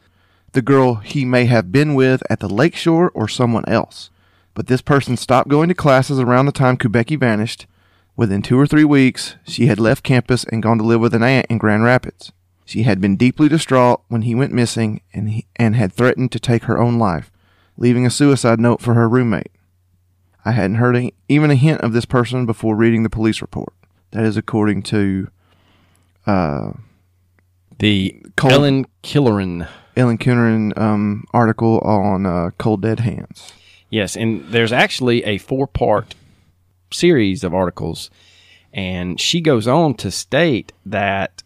the 0.54 0.60
girl 0.60 0.96
he 0.96 1.24
may 1.24 1.44
have 1.44 1.70
been 1.70 1.94
with 1.94 2.20
at 2.28 2.40
the 2.40 2.48
lakeshore, 2.48 3.12
or 3.14 3.28
someone 3.28 3.64
else. 3.68 4.10
But 4.54 4.66
this 4.66 4.82
person 4.82 5.16
stopped 5.16 5.48
going 5.48 5.68
to 5.68 5.74
classes 5.76 6.18
around 6.18 6.46
the 6.46 6.52
time 6.52 6.76
Kubacki 6.76 7.16
vanished. 7.16 7.68
Within 8.16 8.42
two 8.42 8.58
or 8.58 8.66
three 8.66 8.84
weeks, 8.84 9.36
she 9.44 9.66
had 9.66 9.78
left 9.78 10.02
campus 10.02 10.42
and 10.42 10.64
gone 10.64 10.78
to 10.78 10.84
live 10.84 11.00
with 11.00 11.14
an 11.14 11.22
aunt 11.22 11.46
in 11.48 11.58
Grand 11.58 11.84
Rapids. 11.84 12.32
She 12.66 12.82
had 12.82 13.00
been 13.00 13.16
deeply 13.16 13.48
distraught 13.48 14.02
when 14.08 14.22
he 14.22 14.34
went 14.34 14.52
missing 14.52 15.00
and, 15.14 15.30
he, 15.30 15.46
and 15.54 15.76
had 15.76 15.92
threatened 15.92 16.32
to 16.32 16.40
take 16.40 16.64
her 16.64 16.78
own 16.78 16.98
life, 16.98 17.30
leaving 17.78 18.04
a 18.04 18.10
suicide 18.10 18.58
note 18.58 18.82
for 18.82 18.94
her 18.94 19.08
roommate. 19.08 19.52
I 20.44 20.50
hadn't 20.50 20.76
heard 20.76 20.96
a, 20.96 21.12
even 21.28 21.52
a 21.52 21.54
hint 21.54 21.80
of 21.82 21.92
this 21.92 22.04
person 22.04 22.44
before 22.44 22.74
reading 22.74 23.04
the 23.04 23.08
police 23.08 23.40
report. 23.40 23.72
That 24.10 24.24
is 24.24 24.36
according 24.36 24.82
to 24.82 25.28
uh, 26.26 26.72
The 27.78 28.20
Cold- 28.36 28.52
Ellen 28.52 28.86
Killeran. 29.02 29.68
Ellen 29.96 30.18
Kunnerin 30.18 30.76
um, 30.76 31.24
article 31.32 31.78
on 31.80 32.26
uh, 32.26 32.50
Cold 32.58 32.82
Dead 32.82 33.00
Hands. 33.00 33.52
Yes, 33.90 34.16
and 34.16 34.44
there's 34.48 34.72
actually 34.72 35.22
a 35.24 35.38
four 35.38 35.68
part 35.68 36.16
series 36.92 37.44
of 37.44 37.54
articles. 37.54 38.10
And 38.72 39.20
she 39.20 39.40
goes 39.40 39.66
on 39.66 39.94
to 39.94 40.10
state 40.10 40.72
that 40.84 41.42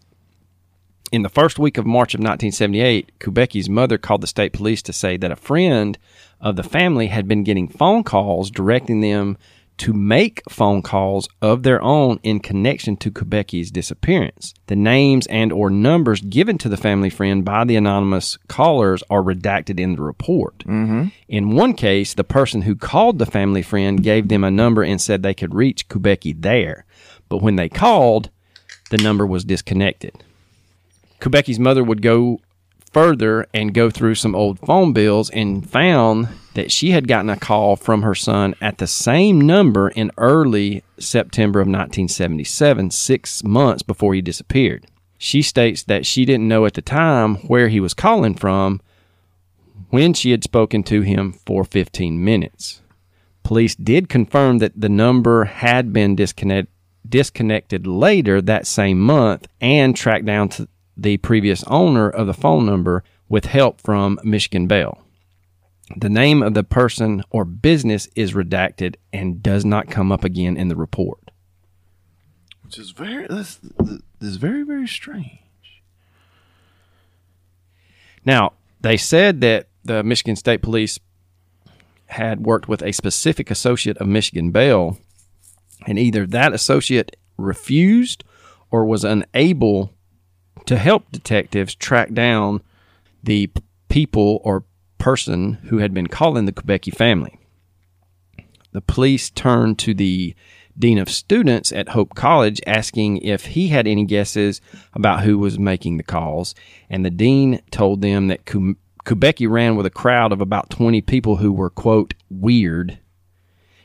in 1.11 1.23
the 1.23 1.29
first 1.29 1.59
week 1.59 1.77
of 1.77 1.85
March 1.85 2.13
of 2.13 2.19
1978, 2.19 3.19
Kubacki's 3.19 3.69
mother 3.69 3.97
called 3.97 4.21
the 4.21 4.27
state 4.27 4.53
police 4.53 4.81
to 4.83 4.93
say 4.93 5.17
that 5.17 5.31
a 5.31 5.35
friend 5.35 5.97
of 6.39 6.55
the 6.55 6.63
family 6.63 7.07
had 7.07 7.27
been 7.27 7.43
getting 7.43 7.67
phone 7.67 8.03
calls 8.03 8.49
directing 8.49 9.01
them 9.01 9.37
to 9.77 9.93
make 9.93 10.43
phone 10.47 10.81
calls 10.81 11.27
of 11.41 11.63
their 11.63 11.81
own 11.81 12.19
in 12.23 12.39
connection 12.39 12.95
to 12.95 13.11
Kubacki's 13.11 13.71
disappearance. 13.71 14.53
The 14.67 14.75
names 14.75 15.25
and 15.27 15.51
or 15.51 15.69
numbers 15.69 16.21
given 16.21 16.57
to 16.59 16.69
the 16.69 16.77
family 16.77 17.09
friend 17.09 17.43
by 17.43 17.65
the 17.65 17.75
anonymous 17.75 18.37
callers 18.47 19.03
are 19.09 19.23
redacted 19.23 19.79
in 19.79 19.95
the 19.95 20.03
report. 20.03 20.59
Mm-hmm. 20.59 21.07
In 21.27 21.55
one 21.55 21.73
case, 21.73 22.13
the 22.13 22.23
person 22.23 22.61
who 22.61 22.75
called 22.75 23.17
the 23.17 23.25
family 23.25 23.63
friend 23.63 24.03
gave 24.03 24.27
them 24.27 24.43
a 24.43 24.51
number 24.51 24.83
and 24.83 25.01
said 25.01 25.23
they 25.23 25.33
could 25.33 25.55
reach 25.55 25.89
Kubacki 25.89 26.39
there. 26.39 26.85
But 27.27 27.41
when 27.41 27.55
they 27.55 27.69
called, 27.69 28.29
the 28.91 28.97
number 28.97 29.25
was 29.25 29.43
disconnected. 29.43 30.23
Kubacki's 31.21 31.59
mother 31.59 31.83
would 31.83 32.01
go 32.01 32.41
further 32.91 33.47
and 33.53 33.73
go 33.73 33.89
through 33.89 34.15
some 34.15 34.35
old 34.35 34.59
phone 34.59 34.91
bills 34.91 35.29
and 35.29 35.69
found 35.69 36.27
that 36.55 36.71
she 36.71 36.91
had 36.91 37.07
gotten 37.07 37.29
a 37.29 37.37
call 37.37 37.75
from 37.75 38.01
her 38.01 38.15
son 38.15 38.53
at 38.59 38.79
the 38.79 38.87
same 38.87 39.39
number 39.39 39.89
in 39.89 40.11
early 40.17 40.83
September 40.99 41.61
of 41.61 41.67
1977, 41.67 42.91
six 42.91 43.43
months 43.43 43.83
before 43.83 44.13
he 44.13 44.21
disappeared. 44.21 44.85
She 45.17 45.41
states 45.41 45.83
that 45.83 46.05
she 46.05 46.25
didn't 46.25 46.47
know 46.47 46.65
at 46.65 46.73
the 46.73 46.81
time 46.81 47.35
where 47.47 47.69
he 47.69 47.79
was 47.79 47.93
calling 47.93 48.35
from 48.35 48.81
when 49.89 50.13
she 50.13 50.31
had 50.31 50.43
spoken 50.43 50.83
to 50.83 51.01
him 51.01 51.33
for 51.45 51.63
15 51.63 52.23
minutes. 52.23 52.81
Police 53.43 53.75
did 53.75 54.09
confirm 54.09 54.57
that 54.57 54.79
the 54.79 54.89
number 54.89 55.45
had 55.45 55.93
been 55.93 56.15
disconnect, 56.15 56.69
disconnected 57.07 57.85
later 57.85 58.41
that 58.41 58.67
same 58.67 58.99
month 58.99 59.47
and 59.61 59.95
tracked 59.95 60.25
down 60.25 60.49
to 60.49 60.67
the 61.01 61.17
previous 61.17 61.63
owner 61.63 62.09
of 62.09 62.27
the 62.27 62.33
phone 62.33 62.65
number 62.65 63.03
with 63.27 63.45
help 63.45 63.81
from 63.81 64.19
Michigan 64.23 64.67
Bell. 64.67 65.03
The 65.97 66.09
name 66.09 66.41
of 66.43 66.53
the 66.53 66.63
person 66.63 67.23
or 67.29 67.43
business 67.43 68.07
is 68.15 68.33
redacted 68.33 68.95
and 69.11 69.41
does 69.41 69.65
not 69.65 69.89
come 69.89 70.11
up 70.11 70.23
again 70.23 70.55
in 70.55 70.67
the 70.67 70.75
report. 70.75 71.31
Which 72.63 72.77
is 72.77 72.91
very 72.91 73.27
this, 73.27 73.59
this 73.79 73.99
is 74.21 74.37
very 74.37 74.63
very 74.63 74.87
strange. 74.87 75.39
Now, 78.23 78.53
they 78.81 78.97
said 78.97 79.41
that 79.41 79.67
the 79.83 80.03
Michigan 80.03 80.35
State 80.35 80.61
Police 80.61 80.99
had 82.05 82.45
worked 82.45 82.67
with 82.67 82.83
a 82.83 82.91
specific 82.91 83.49
associate 83.49 83.97
of 83.97 84.07
Michigan 84.07 84.51
Bell, 84.51 84.97
and 85.87 85.97
either 85.97 86.27
that 86.27 86.53
associate 86.53 87.15
refused 87.37 88.23
or 88.69 88.85
was 88.85 89.03
unable 89.03 89.93
to 90.65 90.77
help 90.77 91.11
detectives 91.11 91.75
track 91.75 92.13
down 92.13 92.61
the 93.23 93.49
people 93.89 94.41
or 94.43 94.63
person 94.97 95.53
who 95.65 95.79
had 95.79 95.93
been 95.93 96.07
calling 96.07 96.45
the 96.45 96.51
Kubacki 96.51 96.95
family. 96.95 97.39
The 98.71 98.81
police 98.81 99.29
turned 99.29 99.79
to 99.79 99.93
the 99.93 100.35
dean 100.77 100.97
of 100.97 101.09
students 101.09 101.71
at 101.71 101.89
Hope 101.89 102.15
College 102.15 102.61
asking 102.65 103.17
if 103.17 103.47
he 103.47 103.67
had 103.67 103.85
any 103.87 104.05
guesses 104.05 104.61
about 104.93 105.23
who 105.23 105.37
was 105.37 105.59
making 105.59 105.97
the 105.97 106.03
calls, 106.03 106.55
and 106.89 107.03
the 107.03 107.09
dean 107.09 107.61
told 107.71 108.01
them 108.01 108.27
that 108.27 108.45
Kubacki 108.45 109.49
ran 109.49 109.75
with 109.75 109.85
a 109.85 109.91
crowd 109.91 110.31
of 110.31 110.39
about 110.39 110.69
20 110.69 111.01
people 111.01 111.37
who 111.37 111.51
were, 111.51 111.69
quote, 111.69 112.13
weird. 112.29 112.99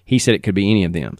He 0.04 0.18
said 0.18 0.34
it 0.34 0.42
could 0.42 0.54
be 0.54 0.70
any 0.70 0.84
of 0.84 0.92
them. 0.92 1.18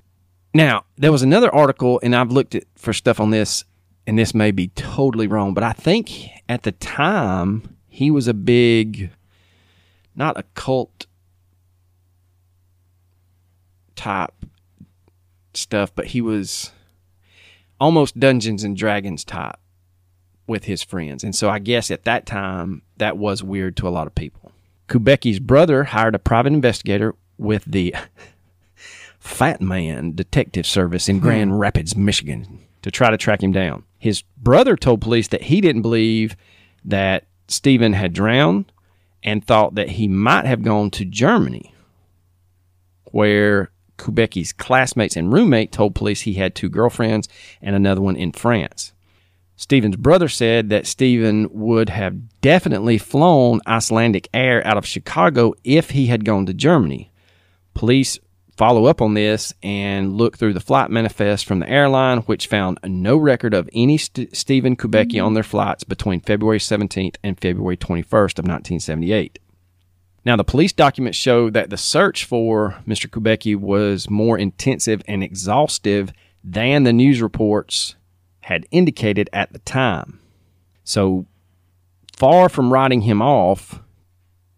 Now, 0.54 0.84
there 0.96 1.12
was 1.12 1.22
another 1.22 1.52
article, 1.52 1.98
and 2.02 2.14
I've 2.14 2.30
looked 2.30 2.54
at 2.54 2.64
for 2.76 2.92
stuff 2.92 3.18
on 3.18 3.30
this, 3.30 3.64
and 4.07 4.18
this 4.18 4.34
may 4.34 4.50
be 4.50 4.68
totally 4.68 5.26
wrong, 5.26 5.54
but 5.54 5.64
I 5.64 5.72
think 5.72 6.28
at 6.48 6.62
the 6.62 6.72
time 6.72 7.76
he 7.88 8.11
was 8.11 8.28
a 8.28 8.34
big, 8.34 9.11
not 10.14 10.38
a 10.38 10.44
cult 10.54 11.07
type 13.96 14.34
stuff, 15.54 15.92
but 15.94 16.07
he 16.07 16.20
was 16.20 16.72
almost 17.80 18.18
Dungeons 18.18 18.62
and 18.62 18.76
Dragons 18.76 19.24
type 19.24 19.57
with 20.46 20.64
his 20.64 20.82
friends. 20.82 21.24
And 21.24 21.34
so 21.34 21.48
I 21.48 21.59
guess 21.59 21.90
at 21.90 22.04
that 22.04 22.26
time, 22.26 22.82
that 22.98 23.16
was 23.16 23.42
weird 23.42 23.76
to 23.78 23.88
a 23.88 23.90
lot 23.90 24.07
of 24.07 24.14
people. 24.14 24.52
Kubacki's 24.88 25.40
brother 25.40 25.84
hired 25.84 26.14
a 26.14 26.20
private 26.20 26.52
investigator 26.52 27.14
with 27.38 27.64
the 27.64 27.94
Fat 29.18 29.61
Man 29.61 30.12
Detective 30.14 30.66
Service 30.66 31.09
in 31.09 31.16
hmm. 31.16 31.22
Grand 31.22 31.59
Rapids, 31.59 31.96
Michigan, 31.96 32.61
to 32.82 32.90
try 32.90 33.11
to 33.11 33.16
track 33.16 33.42
him 33.42 33.52
down. 33.52 33.82
His 34.07 34.22
brother 34.36 34.76
told 34.76 35.00
police 35.00 35.26
that 35.28 35.42
he 35.42 35.61
didn't 35.61 35.82
believe 35.82 36.36
that 36.84 37.24
Stephen 37.48 37.92
had 37.92 38.12
drowned 38.12 38.70
and 39.24 39.44
thought 39.44 39.74
that 39.74 39.88
he 39.88 40.07
might 40.07 40.46
have 40.46 40.62
gone 40.62 40.92
to 40.92 41.04
Germany, 41.04 41.74
where 43.07 43.72
Kubacki's 43.98 44.52
classmates 44.52 45.16
and 45.16 45.32
roommate 45.32 45.72
told 45.72 45.96
police 45.96 46.20
he 46.20 46.34
had 46.34 46.54
two 46.54 46.68
girlfriends 46.68 47.28
and 47.61 47.74
another 47.74 48.00
one 48.00 48.14
in 48.14 48.30
France. 48.30 48.92
Stephen's 49.57 49.96
brother 49.96 50.28
said 50.28 50.70
that 50.70 50.86
Stephen 50.86 51.48
would 51.50 51.88
have 51.88 52.40
definitely 52.40 52.98
flown 52.98 53.61
Icelandic 53.66 54.28
Air 54.32 54.64
out 54.64 54.76
of 54.76 54.86
Chicago 54.86 55.52
if 55.64 55.90
he 55.90 56.07
had 56.07 56.24
gone 56.24 56.46
to 56.46 56.54
Germany. 56.54 57.11
Police 57.74 58.20
follow 58.57 58.86
up 58.86 59.02
on 59.02 59.14
this 59.14 59.52
and 59.62 60.16
look 60.16 60.36
through 60.38 60.54
the 60.54 60.61
flight 60.61 60.90
manifest 60.90 61.44
from 61.44 61.61
the 61.61 61.68
airline, 61.68 62.18
which 62.20 62.46
found 62.46 62.78
no 62.84 63.16
record 63.16 63.54
of 63.54 63.68
any 63.72 63.98
St- 63.98 64.34
Stephen 64.34 64.76
Kubacki 64.76 65.16
mm-hmm. 65.16 65.26
on 65.26 65.34
their 65.34 65.42
flights 65.42 65.84
between 65.84 66.20
February 66.20 66.59
17th 66.59 67.16
and 67.22 67.38
February 67.38 67.76
21st 67.76 68.38
of 68.38 68.46
1978. 68.46 69.38
Now, 70.24 70.36
the 70.36 70.44
police 70.44 70.72
documents 70.72 71.16
show 71.16 71.50
that 71.50 71.70
the 71.70 71.76
search 71.76 72.24
for 72.24 72.82
Mr. 72.86 73.09
Kubacki 73.09 73.54
was 73.54 74.11
more 74.11 74.36
intensive 74.36 75.02
and 75.07 75.22
exhaustive 75.22 76.12
than 76.42 76.82
the 76.82 76.92
news 76.92 77.22
reports 77.22 77.94
had 78.40 78.66
indicated 78.70 79.30
at 79.32 79.52
the 79.52 79.61
time. 79.61 80.20
So, 80.82 81.26
far 82.16 82.48
from 82.48 82.72
writing 82.72 83.02
him 83.02 83.20
off, 83.22 83.80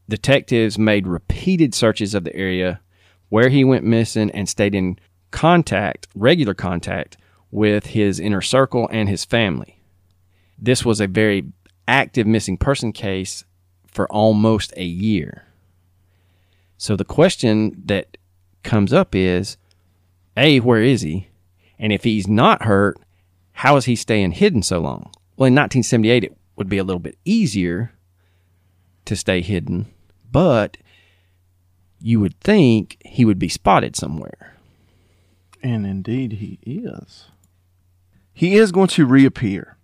detectives 0.09 0.79
made 0.79 1.07
repeated 1.07 1.75
searches 1.75 2.15
of 2.15 2.25
the 2.25 2.35
area 2.35 2.81
where 3.29 3.49
he 3.49 3.65
went 3.65 3.85
missing 3.85 4.31
and 4.31 4.49
stayed 4.49 4.75
in 4.75 4.99
contact, 5.31 6.07
regular 6.15 6.55
contact, 6.55 7.17
with 7.51 7.87
his 7.87 8.21
inner 8.21 8.43
circle 8.43 8.89
and 8.93 9.09
his 9.09 9.25
family. 9.25 9.81
This 10.59 10.85
was 10.85 11.01
a 11.01 11.07
very 11.07 11.45
active 11.87 12.27
missing 12.27 12.59
person 12.59 12.93
case 12.93 13.45
for 13.87 14.11
almost 14.13 14.73
a 14.77 14.85
year. 14.85 15.45
So 16.77 16.95
the 16.95 17.05
question 17.05 17.83
that 17.87 18.17
comes 18.63 18.93
up 18.93 19.15
is 19.15 19.57
A, 20.37 20.61
where 20.61 20.83
is 20.83 21.03
he? 21.03 21.29
And 21.79 21.93
if 21.93 22.05
he's 22.05 22.29
not 22.29 22.63
hurt, 22.63 22.99
how 23.53 23.77
is 23.77 23.87
he 23.87 23.97
staying 23.97 24.33
hidden 24.33 24.63
so 24.63 24.79
long? 24.79 25.11
Well, 25.37 25.47
in 25.47 25.55
1978, 25.55 26.25
it 26.25 26.37
would 26.57 26.69
be 26.69 26.79
a 26.79 26.85
little 26.85 27.01
bit 27.01 27.19
easier 27.25 27.93
to 29.05 29.17
stay 29.17 29.41
hidden, 29.41 29.87
but 30.31 30.77
you 32.01 32.21
would 32.21 32.39
think 32.41 32.99
he 33.05 33.25
would 33.25 33.39
be 33.39 33.49
spotted 33.49 33.97
somewhere. 33.97 34.57
And 35.63 35.87
indeed, 35.87 36.35
he 36.35 36.59
is. 36.65 37.27
He 38.33 38.57
is 38.57 38.71
going 38.71 38.89
to 38.89 39.07
reappear 39.07 39.77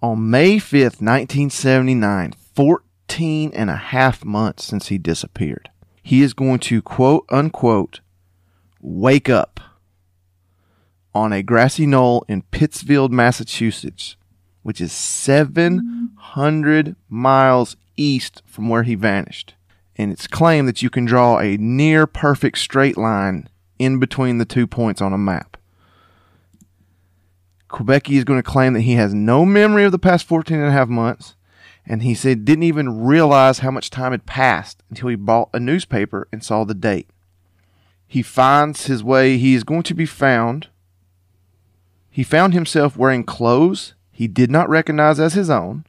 on 0.00 0.30
May 0.30 0.56
5th, 0.56 1.02
1979, 1.02 2.32
14 2.54 3.50
and 3.52 3.70
a 3.70 3.76
half 3.76 4.24
months 4.24 4.64
since 4.64 4.88
he 4.88 4.96
disappeared. 4.96 5.70
He 6.02 6.22
is 6.22 6.32
going 6.32 6.60
to 6.60 6.80
quote 6.80 7.26
unquote 7.28 8.00
wake 8.80 9.28
up 9.28 9.60
on 11.14 11.32
a 11.32 11.42
grassy 11.42 11.84
knoll 11.84 12.24
in 12.28 12.42
Pittsfield, 12.42 13.12
Massachusetts, 13.12 14.16
which 14.62 14.80
is 14.80 14.92
700 14.92 16.96
miles 17.08 17.76
east 17.96 18.42
from 18.46 18.68
where 18.68 18.84
he 18.84 18.94
vanished. 18.94 19.54
And 19.98 20.12
it's 20.12 20.28
claimed 20.28 20.68
that 20.68 20.80
you 20.80 20.88
can 20.88 21.04
draw 21.04 21.38
a 21.38 21.56
near 21.56 22.06
perfect 22.06 22.58
straight 22.58 22.96
line 22.96 23.48
in 23.78 23.98
between 23.98 24.38
the 24.38 24.44
two 24.44 24.66
points 24.66 25.02
on 25.02 25.12
a 25.12 25.18
map. 25.18 25.56
Kubacki 27.68 28.16
is 28.16 28.24
going 28.24 28.38
to 28.38 28.48
claim 28.48 28.72
that 28.72 28.82
he 28.82 28.94
has 28.94 29.12
no 29.12 29.44
memory 29.44 29.84
of 29.84 29.92
the 29.92 29.98
past 29.98 30.26
14 30.26 30.56
and 30.56 30.68
a 30.68 30.72
half 30.72 30.88
months, 30.88 31.34
and 31.84 32.02
he 32.02 32.14
said 32.14 32.44
didn't 32.44 32.62
even 32.62 33.02
realize 33.02 33.58
how 33.58 33.70
much 33.70 33.90
time 33.90 34.12
had 34.12 34.24
passed 34.24 34.82
until 34.88 35.08
he 35.08 35.16
bought 35.16 35.50
a 35.52 35.60
newspaper 35.60 36.28
and 36.32 36.42
saw 36.42 36.64
the 36.64 36.74
date. 36.74 37.10
He 38.06 38.22
finds 38.22 38.86
his 38.86 39.04
way, 39.04 39.36
he 39.36 39.54
is 39.54 39.64
going 39.64 39.82
to 39.82 39.94
be 39.94 40.06
found. 40.06 40.68
He 42.10 42.22
found 42.22 42.54
himself 42.54 42.96
wearing 42.96 43.24
clothes 43.24 43.94
he 44.10 44.26
did 44.26 44.50
not 44.50 44.68
recognize 44.68 45.20
as 45.20 45.34
his 45.34 45.50
own, 45.50 45.84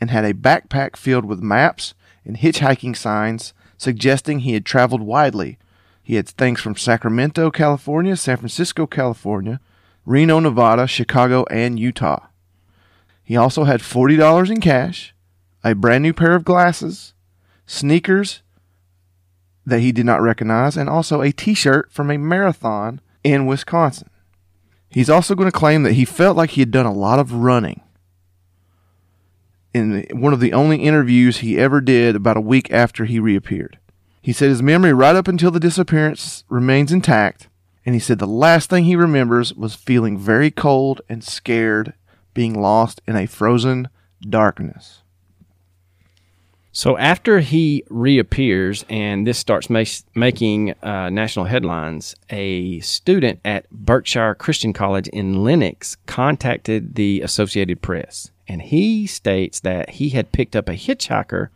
and 0.00 0.10
had 0.10 0.24
a 0.24 0.32
backpack 0.32 0.96
filled 0.96 1.26
with 1.26 1.42
maps 1.42 1.92
and 2.30 2.38
hitchhiking 2.38 2.96
signs 2.96 3.52
suggesting 3.76 4.38
he 4.40 4.52
had 4.52 4.64
traveled 4.64 5.02
widely. 5.02 5.58
He 6.00 6.14
had 6.14 6.28
things 6.28 6.60
from 6.60 6.76
Sacramento, 6.76 7.50
California, 7.50 8.16
San 8.16 8.36
Francisco, 8.36 8.86
California, 8.86 9.58
Reno, 10.06 10.38
Nevada, 10.38 10.86
Chicago, 10.86 11.44
and 11.50 11.80
Utah. 11.80 12.28
He 13.24 13.36
also 13.36 13.64
had 13.64 13.80
$40 13.80 14.48
in 14.48 14.60
cash, 14.60 15.12
a 15.64 15.74
brand 15.74 16.02
new 16.04 16.12
pair 16.12 16.36
of 16.36 16.44
glasses, 16.44 17.14
sneakers 17.66 18.42
that 19.66 19.80
he 19.80 19.90
did 19.90 20.06
not 20.06 20.22
recognize, 20.22 20.76
and 20.76 20.88
also 20.88 21.22
a 21.22 21.32
t 21.32 21.52
shirt 21.52 21.90
from 21.90 22.12
a 22.12 22.18
marathon 22.18 23.00
in 23.24 23.44
Wisconsin. 23.46 24.08
He's 24.88 25.10
also 25.10 25.34
going 25.34 25.50
to 25.50 25.58
claim 25.58 25.82
that 25.82 25.94
he 25.94 26.04
felt 26.04 26.36
like 26.36 26.50
he 26.50 26.60
had 26.60 26.70
done 26.70 26.86
a 26.86 26.92
lot 26.92 27.18
of 27.18 27.32
running. 27.32 27.80
In 29.72 30.04
one 30.12 30.32
of 30.32 30.40
the 30.40 30.52
only 30.52 30.78
interviews 30.78 31.38
he 31.38 31.58
ever 31.58 31.80
did 31.80 32.16
about 32.16 32.36
a 32.36 32.40
week 32.40 32.70
after 32.72 33.04
he 33.04 33.20
reappeared, 33.20 33.78
he 34.20 34.32
said 34.32 34.48
his 34.48 34.62
memory 34.62 34.92
right 34.92 35.14
up 35.14 35.28
until 35.28 35.50
the 35.50 35.60
disappearance 35.60 36.44
remains 36.48 36.90
intact, 36.90 37.48
and 37.86 37.94
he 37.94 38.00
said 38.00 38.18
the 38.18 38.26
last 38.26 38.68
thing 38.68 38.84
he 38.84 38.96
remembers 38.96 39.54
was 39.54 39.74
feeling 39.74 40.18
very 40.18 40.50
cold 40.50 41.00
and 41.08 41.22
scared, 41.22 41.94
being 42.34 42.60
lost 42.60 43.00
in 43.06 43.16
a 43.16 43.26
frozen 43.26 43.88
darkness. 44.28 45.02
So 46.72 46.96
after 46.98 47.40
he 47.40 47.84
reappears, 47.90 48.84
and 48.88 49.26
this 49.26 49.38
starts 49.38 49.68
ma- 49.68 49.84
making 50.14 50.74
uh, 50.82 51.10
national 51.10 51.46
headlines, 51.46 52.14
a 52.28 52.78
student 52.80 53.40
at 53.44 53.68
Berkshire 53.70 54.36
Christian 54.36 54.72
College 54.72 55.08
in 55.08 55.42
Lenox 55.42 55.96
contacted 56.06 56.94
the 56.94 57.22
Associated 57.22 57.82
Press, 57.82 58.30
and 58.50 58.62
he 58.62 59.06
states 59.06 59.60
that 59.60 59.90
he 59.90 60.08
had 60.08 60.32
picked 60.32 60.56
up 60.56 60.68
a 60.68 60.72
hitchhiker 60.72 61.50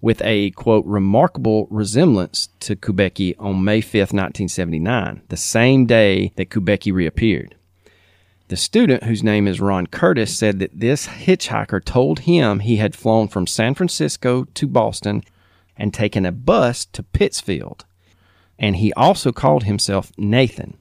with 0.00 0.20
a 0.24 0.50
quote 0.50 0.84
remarkable 0.84 1.68
resemblance 1.70 2.48
to 2.58 2.74
Kubacki 2.74 3.36
on 3.38 3.62
May 3.62 3.80
5th, 3.80 4.12
1979, 4.12 5.22
the 5.28 5.36
same 5.36 5.86
day 5.86 6.32
that 6.34 6.50
Kubacki 6.50 6.92
reappeared. 6.92 7.54
The 8.48 8.56
student, 8.56 9.04
whose 9.04 9.22
name 9.22 9.46
is 9.46 9.60
Ron 9.60 9.86
Curtis, 9.86 10.36
said 10.36 10.58
that 10.58 10.80
this 10.80 11.06
hitchhiker 11.06 11.84
told 11.84 12.20
him 12.20 12.58
he 12.58 12.78
had 12.78 12.96
flown 12.96 13.28
from 13.28 13.46
San 13.46 13.74
Francisco 13.74 14.42
to 14.42 14.66
Boston 14.66 15.22
and 15.76 15.94
taken 15.94 16.26
a 16.26 16.32
bus 16.32 16.84
to 16.86 17.04
Pittsfield. 17.04 17.84
And 18.58 18.74
he 18.74 18.92
also 18.94 19.30
called 19.30 19.62
himself 19.62 20.10
Nathan. 20.18 20.76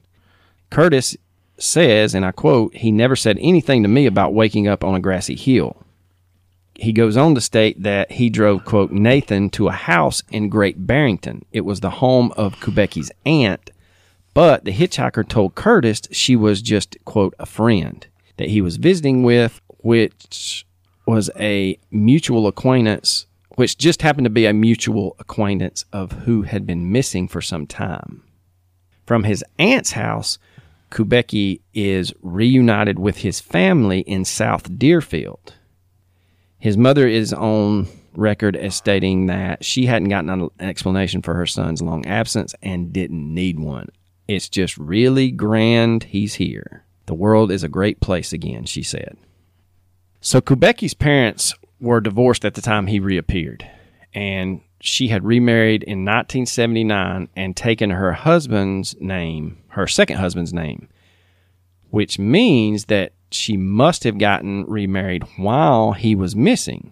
Curtis 0.72 1.16
says, 1.62 2.16
and 2.16 2.26
I 2.26 2.32
quote, 2.32 2.76
he 2.76 2.92
never 2.92 3.16
said 3.16 3.38
anything 3.40 3.84
to 3.84 3.90
me 3.90 4.06
about 4.06 4.34
waking 4.34 4.68
up 4.68 4.84
on 4.84 4.96
a 4.96 5.00
grassy 5.00 5.36
hill. 5.36 5.84
He 6.76 6.94
goes 6.94 7.18
on 7.18 7.36
to 7.36 7.42
state 7.42 7.84
that 7.84 8.14
he 8.14 8.30
drove, 8.30 8.64
quote, 8.64 8.92
Nathan 8.92 9.50
to 9.52 9.68
a 9.68 9.74
house 9.74 10.24
in 10.32 10.50
Great 10.50 10.88
Barrington. 10.88 11.44
It 11.52 11.62
was 11.62 11.82
the 11.82 11.90
home 11.90 12.32
of 12.38 12.56
Kubacki's 12.56 13.12
aunt 13.26 13.72
but 14.34 14.64
the 14.64 14.72
hitchhiker 14.72 15.28
told 15.28 15.56
Curtis 15.56 16.04
she 16.12 16.36
was 16.36 16.62
just, 16.62 16.98
quote, 17.06 17.34
a 17.40 17.46
friend 17.46 18.06
that 18.38 18.50
he 18.50 18.62
was 18.62 18.78
visiting 18.78 19.24
with, 19.24 19.60
which 19.80 20.66
was 21.06 21.30
a 21.38 21.78
mutual 21.92 22.48
acquaintance, 22.48 23.26
which 23.56 23.78
just 23.78 24.02
happened 24.02 24.26
to 24.26 24.30
be 24.30 24.46
a 24.46 24.54
mutual 24.54 25.16
acquaintance 25.20 25.84
of 25.92 26.12
who 26.12 26.44
had 26.44 26.66
been 26.66 26.92
missing 26.92 27.28
for 27.28 27.42
some 27.42 27.66
time. 27.66 28.24
From 29.06 29.24
his 29.24 29.44
aunt's 29.58 29.92
house, 29.92 30.38
Kubacki 30.90 31.62
is 31.74 32.14
reunited 32.22 33.00
with 33.00 33.18
his 33.18 33.40
family 33.40 34.00
in 34.02 34.26
South 34.26 34.78
Deerfield. 34.78 35.54
His 36.58 36.78
mother 36.78 37.08
is 37.08 37.32
on 37.32 37.88
record 38.14 38.56
as 38.56 38.76
stating 38.76 39.28
that 39.28 39.64
she 39.64 39.86
hadn't 39.86 40.10
gotten 40.10 40.30
an 40.30 40.50
explanation 40.60 41.22
for 41.22 41.36
her 41.36 41.46
son's 41.46 41.82
long 41.82 42.06
absence 42.06 42.54
and 42.62 42.92
didn't 42.92 43.34
need 43.34 43.60
one. 43.60 43.90
It's 44.28 44.50
just 44.50 44.78
really 44.78 45.32
grand 45.32 46.04
he's 46.04 46.36
here. 46.36 46.84
The 47.06 47.14
world 47.14 47.52
is 47.52 47.64
a 47.64 47.70
great 47.70 48.02
place 48.02 48.34
again, 48.34 48.66
she 48.66 48.84
said. 48.84 49.18
So 50.22 50.42
Kubacki's 50.42 50.94
parents 50.94 51.56
were 51.80 52.02
divorced 52.02 52.46
at 52.46 52.56
the 52.56 52.62
time 52.62 52.88
he 52.88 53.00
reappeared, 53.00 53.66
and 54.14 54.62
she 54.80 55.10
had 55.10 55.26
remarried 55.26 55.84
in 55.84 56.06
1979 56.06 57.30
and 57.36 57.56
taken 57.56 57.90
her 57.92 58.14
husband's 58.14 58.96
name, 59.00 59.58
her 59.70 59.88
second 59.88 60.18
husband's 60.18 60.54
name, 60.54 60.88
which 61.90 62.20
means 62.20 62.86
that 62.86 63.14
she 63.32 63.58
must 63.58 64.04
have 64.04 64.18
gotten 64.18 64.66
remarried 64.66 65.24
while 65.38 65.94
he 65.94 66.16
was 66.16 66.36
missing. 66.36 66.92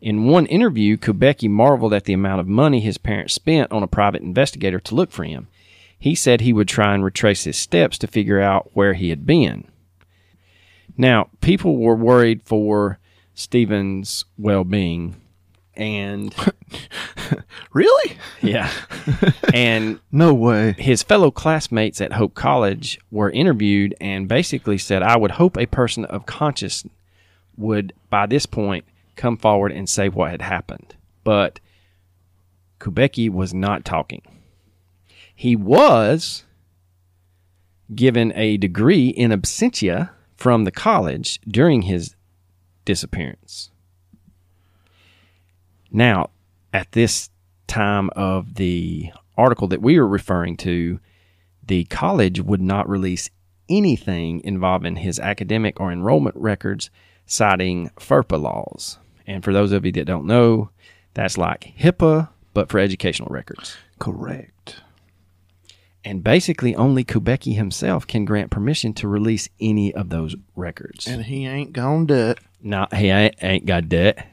In 0.00 0.24
one 0.24 0.46
interview, 0.46 0.96
Kubacki 0.96 1.48
marveled 1.48 1.92
at 1.92 2.04
the 2.04 2.14
amount 2.14 2.40
of 2.40 2.48
money 2.48 2.80
his 2.80 2.96
parents 2.98 3.34
spent 3.34 3.70
on 3.70 3.82
a 3.82 3.86
private 3.86 4.22
investigator 4.22 4.80
to 4.80 4.94
look 4.94 5.10
for 5.10 5.24
him 5.24 5.48
he 6.00 6.14
said 6.14 6.40
he 6.40 6.54
would 6.54 6.66
try 6.66 6.94
and 6.94 7.04
retrace 7.04 7.44
his 7.44 7.58
steps 7.58 7.98
to 7.98 8.06
figure 8.06 8.40
out 8.40 8.70
where 8.72 8.94
he 8.94 9.10
had 9.10 9.26
been. 9.26 9.68
Now, 10.96 11.28
people 11.42 11.76
were 11.76 11.94
worried 11.94 12.42
for 12.42 12.98
Stephen's 13.34 14.24
well 14.38 14.64
being. 14.64 15.19
And 15.80 16.34
really? 17.72 18.18
Yeah. 18.42 18.70
and 19.54 19.98
no 20.12 20.34
way. 20.34 20.74
His 20.78 21.02
fellow 21.02 21.30
classmates 21.30 22.02
at 22.02 22.12
Hope 22.12 22.34
College 22.34 23.00
were 23.10 23.30
interviewed 23.30 23.94
and 23.98 24.28
basically 24.28 24.76
said, 24.76 25.02
I 25.02 25.16
would 25.16 25.32
hope 25.32 25.56
a 25.56 25.64
person 25.64 26.04
of 26.04 26.26
conscience 26.26 26.84
would, 27.56 27.94
by 28.10 28.26
this 28.26 28.44
point, 28.44 28.84
come 29.16 29.38
forward 29.38 29.72
and 29.72 29.88
say 29.88 30.10
what 30.10 30.30
had 30.30 30.42
happened. 30.42 30.96
But 31.24 31.60
Kubacki 32.78 33.30
was 33.30 33.54
not 33.54 33.84
talking. 33.84 34.22
He 35.34 35.56
was 35.56 36.44
given 37.94 38.32
a 38.36 38.58
degree 38.58 39.08
in 39.08 39.30
absentia 39.30 40.10
from 40.36 40.64
the 40.64 40.70
college 40.70 41.40
during 41.48 41.82
his 41.82 42.14
disappearance. 42.84 43.70
Now, 45.90 46.30
at 46.72 46.92
this 46.92 47.30
time 47.66 48.10
of 48.16 48.54
the 48.54 49.10
article 49.36 49.68
that 49.68 49.82
we 49.82 49.96
are 49.96 50.06
referring 50.06 50.56
to, 50.58 51.00
the 51.66 51.84
college 51.84 52.40
would 52.40 52.60
not 52.60 52.88
release 52.88 53.30
anything 53.68 54.42
involving 54.44 54.96
his 54.96 55.18
academic 55.18 55.80
or 55.80 55.92
enrollment 55.92 56.36
records, 56.36 56.90
citing 57.26 57.90
FERPA 57.96 58.40
laws. 58.40 58.98
And 59.26 59.44
for 59.44 59.52
those 59.52 59.72
of 59.72 59.86
you 59.86 59.92
that 59.92 60.06
don't 60.06 60.26
know, 60.26 60.70
that's 61.14 61.38
like 61.38 61.72
HIPAA, 61.78 62.28
but 62.52 62.68
for 62.68 62.78
educational 62.78 63.28
records. 63.30 63.76
Correct. 63.98 64.82
And 66.04 66.24
basically, 66.24 66.74
only 66.74 67.04
Kubacki 67.04 67.54
himself 67.54 68.06
can 68.06 68.24
grant 68.24 68.50
permission 68.50 68.94
to 68.94 69.08
release 69.08 69.48
any 69.60 69.94
of 69.94 70.08
those 70.08 70.34
records. 70.56 71.06
And 71.06 71.24
he 71.24 71.46
ain't 71.46 71.72
gone 71.72 72.06
debt. 72.06 72.38
No, 72.62 72.86
he 72.94 73.10
ain't, 73.10 73.34
ain't 73.42 73.66
got 73.66 73.88
debt. 73.88 74.26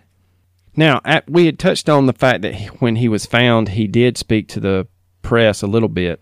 Now, 0.78 1.02
at, 1.04 1.28
we 1.28 1.48
had 1.48 1.58
touched 1.58 1.90
on 1.90 2.06
the 2.06 2.14
fact 2.14 2.44
that 2.44 2.54
he, 2.54 2.68
when 2.68 2.98
he 2.98 3.10
was 3.10 3.26
found, 3.26 3.70
he 3.70 3.88
did 3.88 4.16
speak 4.16 4.48
to 4.50 4.60
the 4.60 4.88
press 5.24 5.64
a 5.64 5.68
little 5.68 5.90
bit. 5.90 6.22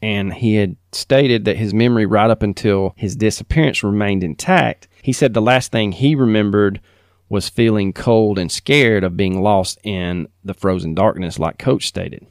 And 0.00 0.32
he 0.32 0.54
had 0.54 0.76
stated 0.92 1.44
that 1.44 1.56
his 1.56 1.74
memory, 1.74 2.06
right 2.06 2.30
up 2.30 2.42
until 2.42 2.94
his 2.96 3.16
disappearance, 3.16 3.82
remained 3.82 4.22
intact. 4.22 4.86
He 5.02 5.12
said 5.12 5.34
the 5.34 5.42
last 5.42 5.72
thing 5.72 5.90
he 5.90 6.14
remembered 6.14 6.80
was 7.28 7.48
feeling 7.48 7.92
cold 7.92 8.38
and 8.38 8.50
scared 8.50 9.02
of 9.02 9.16
being 9.16 9.42
lost 9.42 9.78
in 9.82 10.28
the 10.44 10.54
frozen 10.54 10.94
darkness, 10.94 11.38
like 11.38 11.58
Coach 11.58 11.86
stated. 11.88 12.24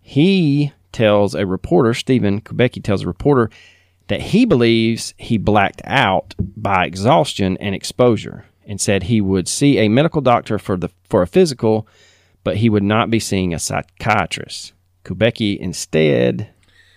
He 0.00 0.72
tells 0.92 1.34
a 1.34 1.44
reporter, 1.44 1.92
Stephen 1.92 2.40
Kubacki 2.40 2.82
tells 2.82 3.02
a 3.02 3.06
reporter, 3.06 3.50
that 4.06 4.22
he 4.22 4.44
believes 4.44 5.12
he 5.18 5.38
blacked 5.38 5.82
out 5.84 6.34
by 6.38 6.86
exhaustion 6.86 7.56
and 7.58 7.74
exposure 7.74 8.46
and 8.68 8.80
said 8.80 9.04
he 9.04 9.20
would 9.20 9.48
see 9.48 9.78
a 9.78 9.88
medical 9.88 10.20
doctor 10.20 10.58
for 10.58 10.76
the 10.76 10.90
for 11.08 11.22
a 11.22 11.26
physical, 11.26 11.88
but 12.44 12.58
he 12.58 12.68
would 12.68 12.82
not 12.82 13.10
be 13.10 13.18
seeing 13.18 13.52
a 13.52 13.58
psychiatrist. 13.58 14.74
Kubacki 15.04 15.58
instead, 15.58 16.50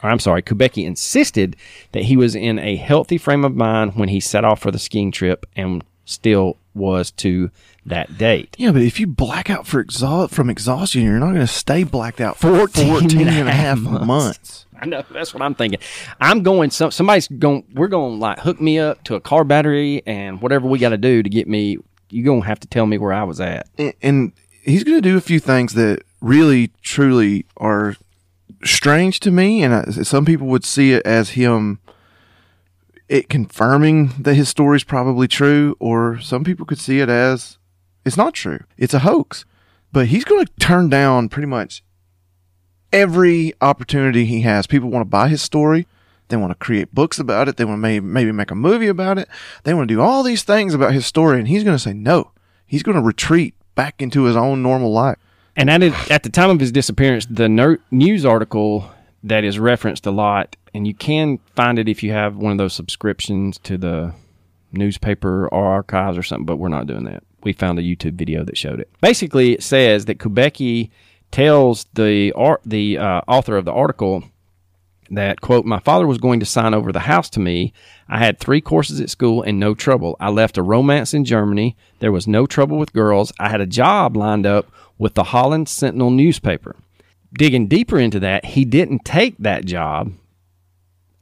or 0.03 0.09
I'm 0.09 0.19
sorry, 0.19 0.43
Kubacki 0.43 0.86
insisted 0.86 1.55
that 1.93 2.03
he 2.03 2.17
was 2.17 2.36
in 2.36 2.59
a 2.59 2.76
healthy 2.76 3.17
frame 3.17 3.45
of 3.45 3.55
mind 3.55 3.95
when 3.95 4.09
he 4.09 4.19
set 4.19 4.43
off 4.43 4.59
for 4.59 4.69
the 4.69 4.80
skiing 4.80 5.11
trip 5.11 5.45
and 5.55 5.84
still 6.05 6.57
was 6.74 7.11
to 7.11 7.51
that 7.86 8.17
date. 8.17 8.55
Yeah, 8.57 8.72
but 8.72 8.82
if 8.82 8.99
you 8.99 9.07
black 9.07 9.49
out 9.49 9.67
for 9.67 9.84
exha- 9.84 10.30
from 10.30 10.49
exhaustion, 10.49 11.03
you're 11.03 11.19
not 11.19 11.34
going 11.34 11.39
to 11.39 11.47
stay 11.47 11.84
blacked 11.84 12.22
out 12.22 12.38
for 12.38 12.55
14, 12.55 12.99
14 12.99 13.28
and 13.28 13.49
a 13.49 13.51
half 13.51 13.80
months. 13.80 14.05
months. 14.05 14.65
I 14.80 14.86
know 14.86 15.03
that's 15.11 15.34
what 15.34 15.43
I'm 15.43 15.53
thinking. 15.53 15.80
I'm 16.19 16.41
going. 16.41 16.72
Some 16.72 16.91
somebody's 16.91 17.28
going. 17.28 17.65
We're 17.74 17.88
going 17.88 18.15
to 18.15 18.19
like 18.19 18.39
hook 18.39 18.59
me 18.59 18.80
up 18.80 19.03
to 19.03 19.15
a 19.15 19.19
car 19.19 19.43
battery 19.43 20.01
and 20.07 20.41
whatever 20.41 20.67
we 20.67 20.80
got 20.80 20.89
to 20.89 20.97
do 20.97 21.22
to 21.22 21.30
get 21.30 21.47
me. 21.47 21.78
You're 22.09 22.26
going 22.26 22.41
to 22.41 22.47
have 22.47 22.59
to 22.61 22.67
tell 22.67 22.86
me 22.88 22.97
where 22.97 23.13
I 23.13 23.24
was 23.24 23.39
at. 23.39 23.69
And, 23.78 23.93
and 24.01 24.32
he's 24.63 24.84
going 24.84 24.97
to 24.97 25.01
do 25.01 25.17
a 25.17 25.22
few 25.22 25.39
things 25.39 25.74
that 25.76 26.03
really, 26.19 26.72
truly 26.82 27.45
are 27.57 27.95
strange 28.63 29.19
to 29.22 29.32
me, 29.32 29.63
and 29.63 29.74
I, 29.74 29.84
some 30.03 30.26
people 30.26 30.47
would 30.47 30.65
see 30.65 30.93
it 30.93 31.05
as 31.05 31.32
him 31.32 31.80
it 33.12 33.28
confirming 33.28 34.14
that 34.18 34.36
his 34.36 34.47
story's 34.47 34.86
probably 34.86 35.28
true, 35.28 35.76
or 35.80 36.18
some 36.22 36.45
people 36.45 36.66
could 36.66 36.80
see 36.80 37.01
it 37.01 37.09
as 37.09 37.57
it's 38.05 38.16
not 38.16 38.34
true. 38.34 38.62
It's 38.78 38.93
a 38.93 38.99
hoax. 38.99 39.43
But 39.91 40.07
he's 40.07 40.24
going 40.24 40.45
to 40.45 40.51
turn 40.62 40.89
down 40.89 41.28
pretty 41.28 41.47
much 41.47 41.84
every 42.93 43.53
opportunity 43.59 44.24
he 44.24 44.41
has. 44.41 44.66
People 44.66 44.89
want 44.89 45.01
to 45.01 45.09
buy 45.09 45.28
his 45.28 45.41
story. 45.41 45.88
They 46.30 46.38
want 46.38 46.51
to 46.51 46.66
create 46.66 46.95
books 46.95 47.20
about 47.20 47.49
it. 47.49 47.57
They 47.57 47.66
want 47.66 47.80
to 47.80 47.82
maybe, 47.82 48.05
maybe 48.05 48.32
make 48.32 48.49
a 48.49 48.55
movie 48.55 48.88
about 48.88 49.18
it. 49.18 49.28
They 49.64 49.74
want 49.74 49.89
to 49.89 49.93
do 49.93 49.99
all 49.99 50.24
these 50.24 50.43
things 50.43 50.74
about 50.74 50.93
his 50.93 51.05
story. 51.05 51.38
And 51.38 51.49
he's 51.49 51.66
going 51.66 51.76
to 51.76 51.84
say 51.84 51.91
no. 51.91 52.32
He's 52.66 52.84
going 52.84 52.95
to 52.95 53.03
retreat 53.03 53.55
back 53.76 54.01
into 54.01 54.24
his 54.24 54.38
own 54.38 54.64
normal 54.64 54.93
life. 54.93 55.18
And 55.57 55.70
at, 55.70 56.09
at 56.09 56.24
the 56.24 56.30
time 56.30 56.49
of 56.49 56.62
his 56.62 56.72
disappearance, 56.72 57.28
the 57.30 57.78
news 57.91 58.26
article 58.26 58.89
that 59.22 59.43
is 59.43 59.59
referenced 59.59 60.05
a 60.05 60.12
lot, 60.12 60.55
and 60.74 60.88
you 60.88 60.93
can 60.93 61.39
find 61.55 61.80
it 61.80 61.89
if 61.89 62.03
you 62.03 62.11
have 62.11 62.36
one 62.36 62.51
of 62.51 62.57
those 62.57 62.74
subscriptions 62.74 63.57
to 63.59 63.78
the 63.78 64.13
newspaper 64.72 65.47
or 65.49 65.65
archives 65.65 66.17
or 66.17 66.24
something, 66.24 66.45
but 66.45 66.57
we're 66.57 66.69
not 66.69 66.88
doing 66.88 67.03
that. 67.05 67.24
We 67.43 67.53
found 67.53 67.80
a 67.80 67.84
YouTube 67.84 68.13
video 68.13 68.43
that 68.43 68.57
showed 68.57 68.80
it. 68.80 68.89
Basically, 69.01 69.53
it 69.53 69.63
says 69.63 70.05
that 70.05 70.19
Kubacki 70.19 70.89
tells 71.32 71.86
the 71.93 72.32
art, 72.34 72.61
the 72.65 72.97
uh, 72.97 73.22
author 73.28 73.57
of 73.57 73.65
the 73.65 73.74
article 73.74 74.24
that 75.09 75.41
quote 75.41 75.65
my 75.65 75.80
father 75.80 76.07
was 76.07 76.17
going 76.17 76.39
to 76.39 76.45
sign 76.45 76.74
over 76.74 76.91
the 76.91 77.01
house 77.01 77.30
to 77.32 77.39
me. 77.39 77.74
I 78.07 78.19
had 78.19 78.39
three 78.39 78.61
courses 78.61 79.01
at 79.01 79.09
school 79.09 79.41
and 79.41 79.59
no 79.59 79.74
trouble. 79.74 80.15
I 80.19 80.30
left 80.30 80.57
a 80.57 80.63
romance 80.63 81.13
in 81.13 81.26
germany. 81.26 81.76
There 81.99 82.13
was 82.13 82.28
no 82.28 82.45
trouble 82.45 82.78
with 82.78 82.93
girls. 82.93 83.34
I 83.39 83.49
had 83.49 83.59
a 83.59 83.65
job 83.65 84.15
lined 84.15 84.45
up 84.45 84.72
with 84.97 85.15
the 85.15 85.26
holland 85.26 85.67
sentinel 85.67 86.11
newspaper. 86.11 86.78
Digging 87.34 87.67
deeper 87.67 87.99
into 87.99 88.19
that 88.22 88.45
he 88.45 88.63
didn't 88.63 89.03
take 89.03 89.38
that 89.38 89.65
job 89.65 90.13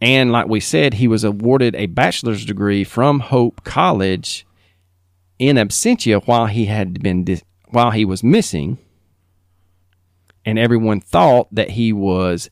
and 0.02 0.32
like 0.32 0.48
we 0.48 0.60
said 0.60 0.96
he 0.96 1.08
was 1.08 1.24
awarded 1.24 1.76
a 1.76 1.88
bachelor's 1.88 2.46
degree 2.46 2.84
from 2.84 3.20
hope 3.20 3.64
college 3.64 4.46
in 5.38 5.56
absentia 5.56 6.26
while 6.26 6.48
he 6.48 6.66
had 6.66 7.02
been 7.02 7.26
while 7.70 7.92
he 7.92 8.06
was 8.06 8.24
missing 8.24 8.78
and 10.46 10.58
everyone 10.58 11.00
thought 11.00 11.48
that 11.54 11.72
he 11.72 11.94
was 11.94 12.50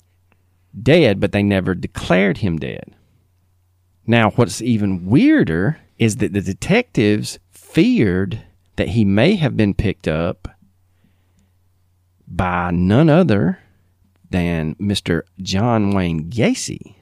dead, 0.79 1.19
but 1.19 1.31
they 1.31 1.43
never 1.43 1.73
declared 1.73 2.37
him 2.37 2.57
dead. 2.57 2.93
Now, 4.05 4.31
what's 4.31 4.61
even 4.61 5.07
weirder 5.07 5.79
is 5.97 6.17
that 6.17 6.33
the 6.33 6.41
detectives 6.41 7.39
feared 7.49 8.43
that 8.75 8.89
he 8.89 9.03
may 9.03 9.35
have 9.35 9.57
been 9.57 9.73
picked 9.73 10.07
up 10.07 10.47
by 12.27 12.71
none 12.71 13.09
other 13.09 13.59
than 14.29 14.75
Mr. 14.75 15.23
John 15.41 15.91
Wayne 15.91 16.29
Gacy. 16.29 16.96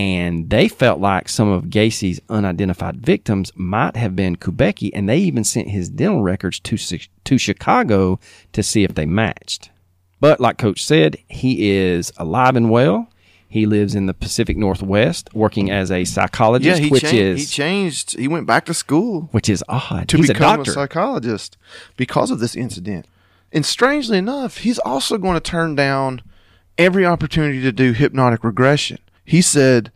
And 0.00 0.48
they 0.48 0.66
felt 0.66 0.98
like 0.98 1.28
some 1.28 1.48
of 1.48 1.68
Gacy's 1.68 2.20
unidentified 2.30 3.04
victims 3.04 3.52
might 3.54 3.96
have 3.96 4.16
been 4.16 4.36
Kubacki, 4.36 4.90
and 4.94 5.06
they 5.06 5.18
even 5.18 5.44
sent 5.44 5.68
his 5.68 5.90
dental 5.90 6.22
records 6.22 6.58
to, 6.60 6.78
to 7.24 7.36
Chicago 7.38 8.18
to 8.54 8.62
see 8.62 8.82
if 8.82 8.94
they 8.94 9.04
matched. 9.04 9.68
But 10.18 10.40
like 10.40 10.56
Coach 10.56 10.82
said, 10.82 11.18
he 11.28 11.70
is 11.70 12.12
alive 12.16 12.56
and 12.56 12.70
well. 12.70 13.08
He 13.46 13.66
lives 13.66 13.94
in 13.94 14.06
the 14.06 14.14
Pacific 14.14 14.56
Northwest, 14.56 15.28
working 15.34 15.70
as 15.70 15.90
a 15.90 16.04
psychologist, 16.06 16.78
Yeah, 16.78 16.84
he, 16.84 16.90
which 16.90 17.02
changed, 17.02 17.16
is 17.16 17.40
he 17.40 17.46
changed. 17.46 18.18
He 18.18 18.28
went 18.28 18.46
back 18.46 18.64
to 18.66 18.74
school 18.74 19.28
which 19.32 19.50
is 19.50 19.62
odd. 19.68 20.08
to 20.08 20.16
He's 20.16 20.28
become 20.28 20.54
a, 20.54 20.56
doctor. 20.58 20.72
psychologist 20.72 21.58
because 21.98 22.30
of 22.30 22.38
this 22.38 22.56
incident. 22.56 23.06
And 23.52 23.66
strangely 23.66 24.16
enough, 24.16 24.58
he's 24.58 24.78
also 24.78 25.18
going 25.18 25.34
to 25.34 25.40
turn 25.40 25.74
down 25.74 26.22
every 26.78 27.04
opportunity 27.04 27.60
to 27.60 27.72
do 27.72 27.92
hypnotic 27.92 28.44
regression. 28.44 28.98
He 29.30 29.42
said 29.42 29.92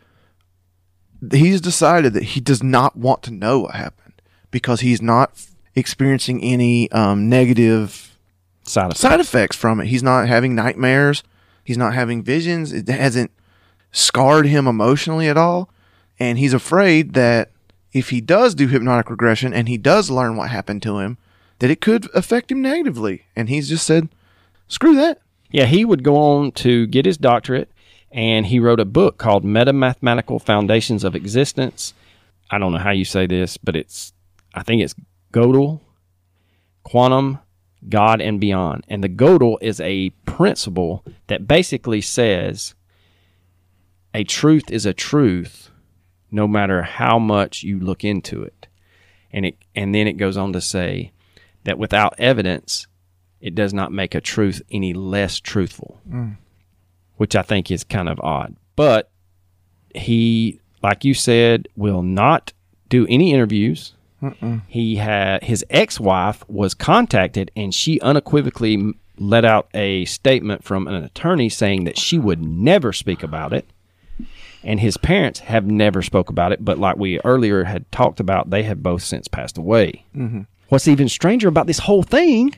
he's 1.32 1.60
decided 1.60 2.12
that 2.12 2.22
he 2.22 2.40
does 2.40 2.62
not 2.62 2.94
want 2.96 3.24
to 3.24 3.32
know 3.32 3.58
what 3.58 3.74
happened 3.74 4.22
because 4.52 4.80
he's 4.80 5.02
not 5.02 5.32
experiencing 5.74 6.40
any 6.40 6.88
um, 6.92 7.28
negative 7.28 8.16
Side 8.62 8.86
effect. 8.86 8.98
side 9.00 9.20
effects 9.20 9.56
from 9.56 9.80
it. 9.80 9.88
He's 9.88 10.04
not 10.04 10.28
having 10.28 10.54
nightmares. 10.54 11.24
He's 11.64 11.76
not 11.76 11.94
having 11.94 12.22
visions. 12.22 12.72
It 12.72 12.88
hasn't 12.88 13.32
scarred 13.90 14.46
him 14.46 14.68
emotionally 14.68 15.26
at 15.28 15.36
all. 15.36 15.68
And 16.20 16.38
he's 16.38 16.54
afraid 16.54 17.14
that 17.14 17.50
if 17.92 18.10
he 18.10 18.20
does 18.20 18.54
do 18.54 18.68
hypnotic 18.68 19.10
regression 19.10 19.52
and 19.52 19.68
he 19.68 19.76
does 19.76 20.10
learn 20.10 20.36
what 20.36 20.50
happened 20.50 20.82
to 20.84 21.00
him, 21.00 21.18
that 21.58 21.70
it 21.70 21.80
could 21.80 22.08
affect 22.14 22.52
him 22.52 22.62
negatively. 22.62 23.24
And 23.34 23.48
he's 23.48 23.68
just 23.68 23.84
said, 23.84 24.08
screw 24.68 24.94
that. 24.94 25.20
Yeah, 25.50 25.66
he 25.66 25.84
would 25.84 26.04
go 26.04 26.16
on 26.16 26.52
to 26.52 26.86
get 26.86 27.04
his 27.04 27.16
doctorate, 27.16 27.68
and 28.14 28.46
he 28.46 28.60
wrote 28.60 28.78
a 28.78 28.84
book 28.84 29.18
called 29.18 29.44
Meta 29.44 29.72
Mathematical 29.72 30.38
Foundations 30.38 31.02
of 31.02 31.16
Existence. 31.16 31.92
I 32.48 32.58
don't 32.58 32.72
know 32.72 32.78
how 32.78 32.92
you 32.92 33.04
say 33.04 33.26
this, 33.26 33.56
but 33.56 33.74
it's, 33.74 34.12
I 34.54 34.62
think 34.62 34.82
it's 34.82 34.94
Gödel, 35.32 35.80
Quantum, 36.84 37.40
God, 37.88 38.20
and 38.20 38.40
Beyond. 38.40 38.84
And 38.88 39.02
the 39.02 39.08
Gödel 39.08 39.56
is 39.60 39.80
a 39.80 40.10
principle 40.26 41.04
that 41.26 41.48
basically 41.48 42.00
says 42.00 42.74
a 44.14 44.22
truth 44.22 44.70
is 44.70 44.86
a 44.86 44.94
truth 44.94 45.70
no 46.30 46.46
matter 46.46 46.82
how 46.82 47.18
much 47.18 47.64
you 47.64 47.80
look 47.80 48.04
into 48.04 48.42
it. 48.44 48.68
And 49.32 49.46
it 49.46 49.56
and 49.74 49.92
then 49.92 50.06
it 50.06 50.16
goes 50.16 50.36
on 50.36 50.52
to 50.52 50.60
say 50.60 51.10
that 51.64 51.78
without 51.78 52.14
evidence, 52.18 52.86
it 53.40 53.56
does 53.56 53.74
not 53.74 53.90
make 53.90 54.14
a 54.14 54.20
truth 54.20 54.62
any 54.70 54.94
less 54.94 55.40
truthful, 55.40 56.00
mm. 56.08 56.36
Which 57.16 57.36
I 57.36 57.42
think 57.42 57.70
is 57.70 57.84
kind 57.84 58.08
of 58.08 58.20
odd. 58.20 58.56
But 58.76 59.10
he, 59.94 60.60
like 60.82 61.04
you 61.04 61.14
said, 61.14 61.68
will 61.76 62.02
not 62.02 62.52
do 62.88 63.06
any 63.08 63.32
interviews. 63.32 63.94
He 64.68 64.96
had 64.96 65.44
his 65.44 65.64
ex-wife 65.68 66.48
was 66.48 66.72
contacted, 66.72 67.50
and 67.54 67.74
she 67.74 68.00
unequivocally 68.00 68.94
let 69.18 69.44
out 69.44 69.68
a 69.74 70.06
statement 70.06 70.64
from 70.64 70.88
an 70.88 70.94
attorney 70.94 71.50
saying 71.50 71.84
that 71.84 71.98
she 71.98 72.18
would 72.18 72.42
never 72.42 72.92
speak 72.92 73.22
about 73.22 73.52
it. 73.52 73.66
And 74.62 74.80
his 74.80 74.96
parents 74.96 75.40
have 75.40 75.66
never 75.66 76.00
spoke 76.00 76.30
about 76.30 76.52
it, 76.52 76.64
but 76.64 76.78
like 76.78 76.96
we 76.96 77.20
earlier 77.20 77.64
had 77.64 77.90
talked 77.92 78.18
about, 78.18 78.48
they 78.48 78.62
have 78.62 78.82
both 78.82 79.02
since 79.02 79.28
passed 79.28 79.58
away. 79.58 80.06
Mm-hmm. 80.16 80.40
What's 80.70 80.88
even 80.88 81.10
stranger 81.10 81.48
about 81.48 81.66
this 81.66 81.80
whole 81.80 82.02
thing, 82.02 82.54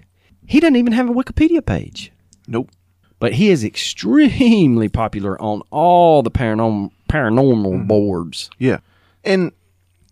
he 0.46 0.60
doesn't 0.60 0.76
even 0.76 0.92
have 0.92 1.10
a 1.10 1.12
Wikipedia 1.12 1.66
page. 1.66 2.12
Nope. 2.46 2.70
But 3.18 3.34
he 3.34 3.50
is 3.50 3.64
extremely 3.64 4.88
popular 4.88 5.40
on 5.40 5.62
all 5.70 6.22
the 6.22 6.30
paranormal 6.30 6.90
paranormal 7.08 7.86
boards. 7.86 8.50
Yeah. 8.58 8.78
And 9.24 9.52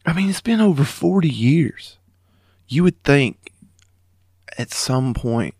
I 0.07 0.13
mean, 0.13 0.29
it's 0.29 0.41
been 0.41 0.61
over 0.61 0.85
40 0.85 1.29
years. 1.29 1.99
You 2.69 2.83
would 2.83 3.03
think 3.05 3.53
at 4.59 4.73
some 4.73 5.15
point 5.15 5.55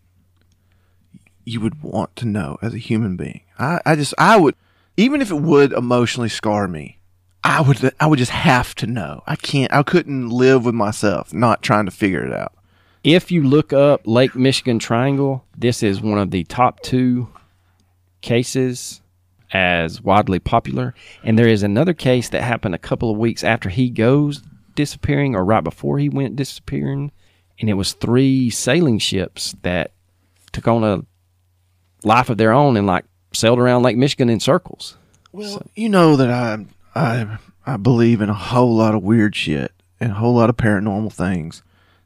you 1.43 1.61
would 1.61 1.81
want 1.83 2.15
to 2.17 2.25
know 2.25 2.57
as 2.61 2.73
a 2.73 2.79
human 2.79 3.15
being. 3.15 3.41
I, 3.59 3.79
I 3.85 3.95
just, 3.95 4.13
I 4.17 4.37
would, 4.37 4.55
even 4.97 5.21
if 5.21 5.31
it 5.31 5.35
would 5.41 5.71
emotionally 5.73 6.29
scar 6.29 6.67
me, 6.67 6.99
I 7.43 7.61
would, 7.61 7.91
I 7.99 8.07
would 8.07 8.19
just 8.19 8.31
have 8.31 8.73
to 8.75 8.87
know. 8.87 9.21
I 9.27 9.35
can't, 9.35 9.71
I 9.71 9.83
couldn't 9.83 10.29
live 10.29 10.65
with 10.65 10.73
myself 10.75 11.33
not 11.33 11.61
trying 11.61 11.85
to 11.85 11.91
figure 11.91 12.25
it 12.25 12.33
out. 12.33 12.53
If 13.05 13.31
you 13.31 13.43
look 13.43 13.71
up 13.71 14.01
Lake 14.07 14.35
Michigan 14.35 14.79
Triangle, 14.79 15.45
this 15.55 15.83
is 15.83 16.01
one 16.01 16.17
of 16.17 16.31
the 16.31 16.43
top 16.43 16.79
two 16.79 17.29
cases 18.21 18.99
as 19.53 20.01
widely 20.01 20.39
popular. 20.39 20.95
And 21.23 21.37
there 21.37 21.47
is 21.47 21.61
another 21.61 21.93
case 21.93 22.29
that 22.29 22.41
happened 22.41 22.73
a 22.73 22.79
couple 22.79 23.11
of 23.11 23.19
weeks 23.19 23.43
after 23.43 23.69
he 23.69 23.91
goes 23.91 24.41
disappearing 24.73 25.35
or 25.35 25.45
right 25.45 25.63
before 25.63 25.99
he 25.99 26.09
went 26.09 26.35
disappearing. 26.35 27.11
And 27.59 27.69
it 27.69 27.75
was 27.75 27.93
three 27.93 28.49
sailing 28.49 28.97
ships 28.97 29.55
that 29.61 29.91
took 30.51 30.67
on 30.67 30.83
a 30.83 31.05
life 32.03 32.31
of 32.31 32.39
their 32.39 32.53
own 32.53 32.75
and 32.75 32.87
like 32.87 33.05
sailed 33.33 33.59
around 33.59 33.83
Lake 33.83 33.97
Michigan 33.97 34.31
in 34.31 34.39
circles. 34.39 34.97
Well, 35.31 35.61
you 35.75 35.89
know 35.89 36.15
that 36.15 36.31
I, 36.31 36.65
I, 36.95 37.37
I 37.67 37.77
believe 37.77 38.21
in 38.21 38.31
a 38.31 38.33
whole 38.33 38.75
lot 38.75 38.95
of 38.95 39.03
weird 39.03 39.35
shit 39.35 39.71
and 39.99 40.13
a 40.13 40.15
whole 40.15 40.33
lot 40.33 40.49
of 40.49 40.57
paranormal 40.57 41.13
things, 41.13 41.61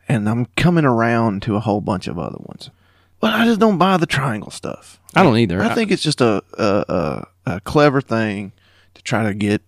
and 0.10 0.28
I'm 0.28 0.48
coming 0.58 0.86
around 0.86 1.44
to 1.44 1.56
a 1.56 1.60
whole 1.60 1.80
bunch 1.80 2.08
of 2.08 2.18
other 2.20 2.40
ones. 2.40 2.72
But 3.20 3.34
I 3.34 3.46
just 3.46 3.60
don't 3.60 3.78
buy 3.78 3.98
the 3.98 4.06
triangle 4.06 4.52
stuff. 4.52 5.00
I 5.16 5.24
don't 5.24 5.38
either. 5.38 5.62
I 5.62 5.76
think 5.76 5.92
it's 5.92 6.04
just 6.04 6.20
a 6.20 6.44
a, 6.58 6.86
a 6.90 7.28
a 7.56 7.60
clever 7.62 8.02
thing 8.02 8.52
to 8.96 9.02
try 9.04 9.24
to 9.24 9.34
get 9.34 9.62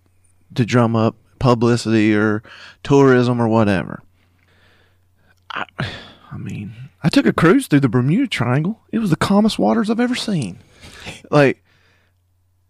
to 0.54 0.66
drum 0.66 0.96
up 0.96 1.16
publicity 1.38 2.14
or 2.14 2.42
tourism 2.82 3.40
or 3.40 3.48
whatever. 3.48 4.02
I, 5.50 5.64
I 6.30 6.38
mean, 6.38 6.72
I 7.02 7.08
took 7.08 7.26
a 7.26 7.32
cruise 7.32 7.66
through 7.66 7.80
the 7.80 7.88
Bermuda 7.88 8.26
Triangle. 8.26 8.80
It 8.90 9.00
was 9.00 9.10
the 9.10 9.16
calmest 9.16 9.58
waters 9.58 9.90
I've 9.90 10.00
ever 10.00 10.14
seen. 10.14 10.58
Like, 11.30 11.62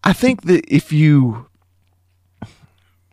I 0.02 0.12
think 0.12 0.42
that 0.42 0.64
if 0.66 0.92
you 0.92 1.46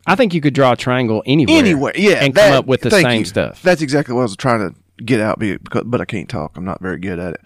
I 0.09 0.15
think 0.15 0.33
you 0.33 0.41
could 0.41 0.53
draw 0.53 0.73
a 0.73 0.75
triangle 0.75 1.21
anywhere. 1.25 1.57
anywhere, 1.57 1.93
yeah, 1.95 2.23
and 2.23 2.33
that- 2.33 2.49
come 2.49 2.57
up 2.59 2.65
with 2.65 2.81
the 2.81 2.91
same 2.91 3.19
you. 3.19 3.25
stuff. 3.25 3.61
That's 3.61 3.81
exactly 3.81 4.13
what 4.15 4.21
I 4.21 4.23
was 4.23 4.35
trying 4.35 4.69
to 4.69 4.75
get 5.03 5.19
out, 5.21 5.39
because, 5.39 5.83
but 5.85 6.01
I 6.01 6.05
can't 6.05 6.27
talk. 6.27 6.57
I'm 6.57 6.65
not 6.65 6.81
very 6.81 6.99
good 6.99 7.19
at 7.19 7.33
it. 7.35 7.41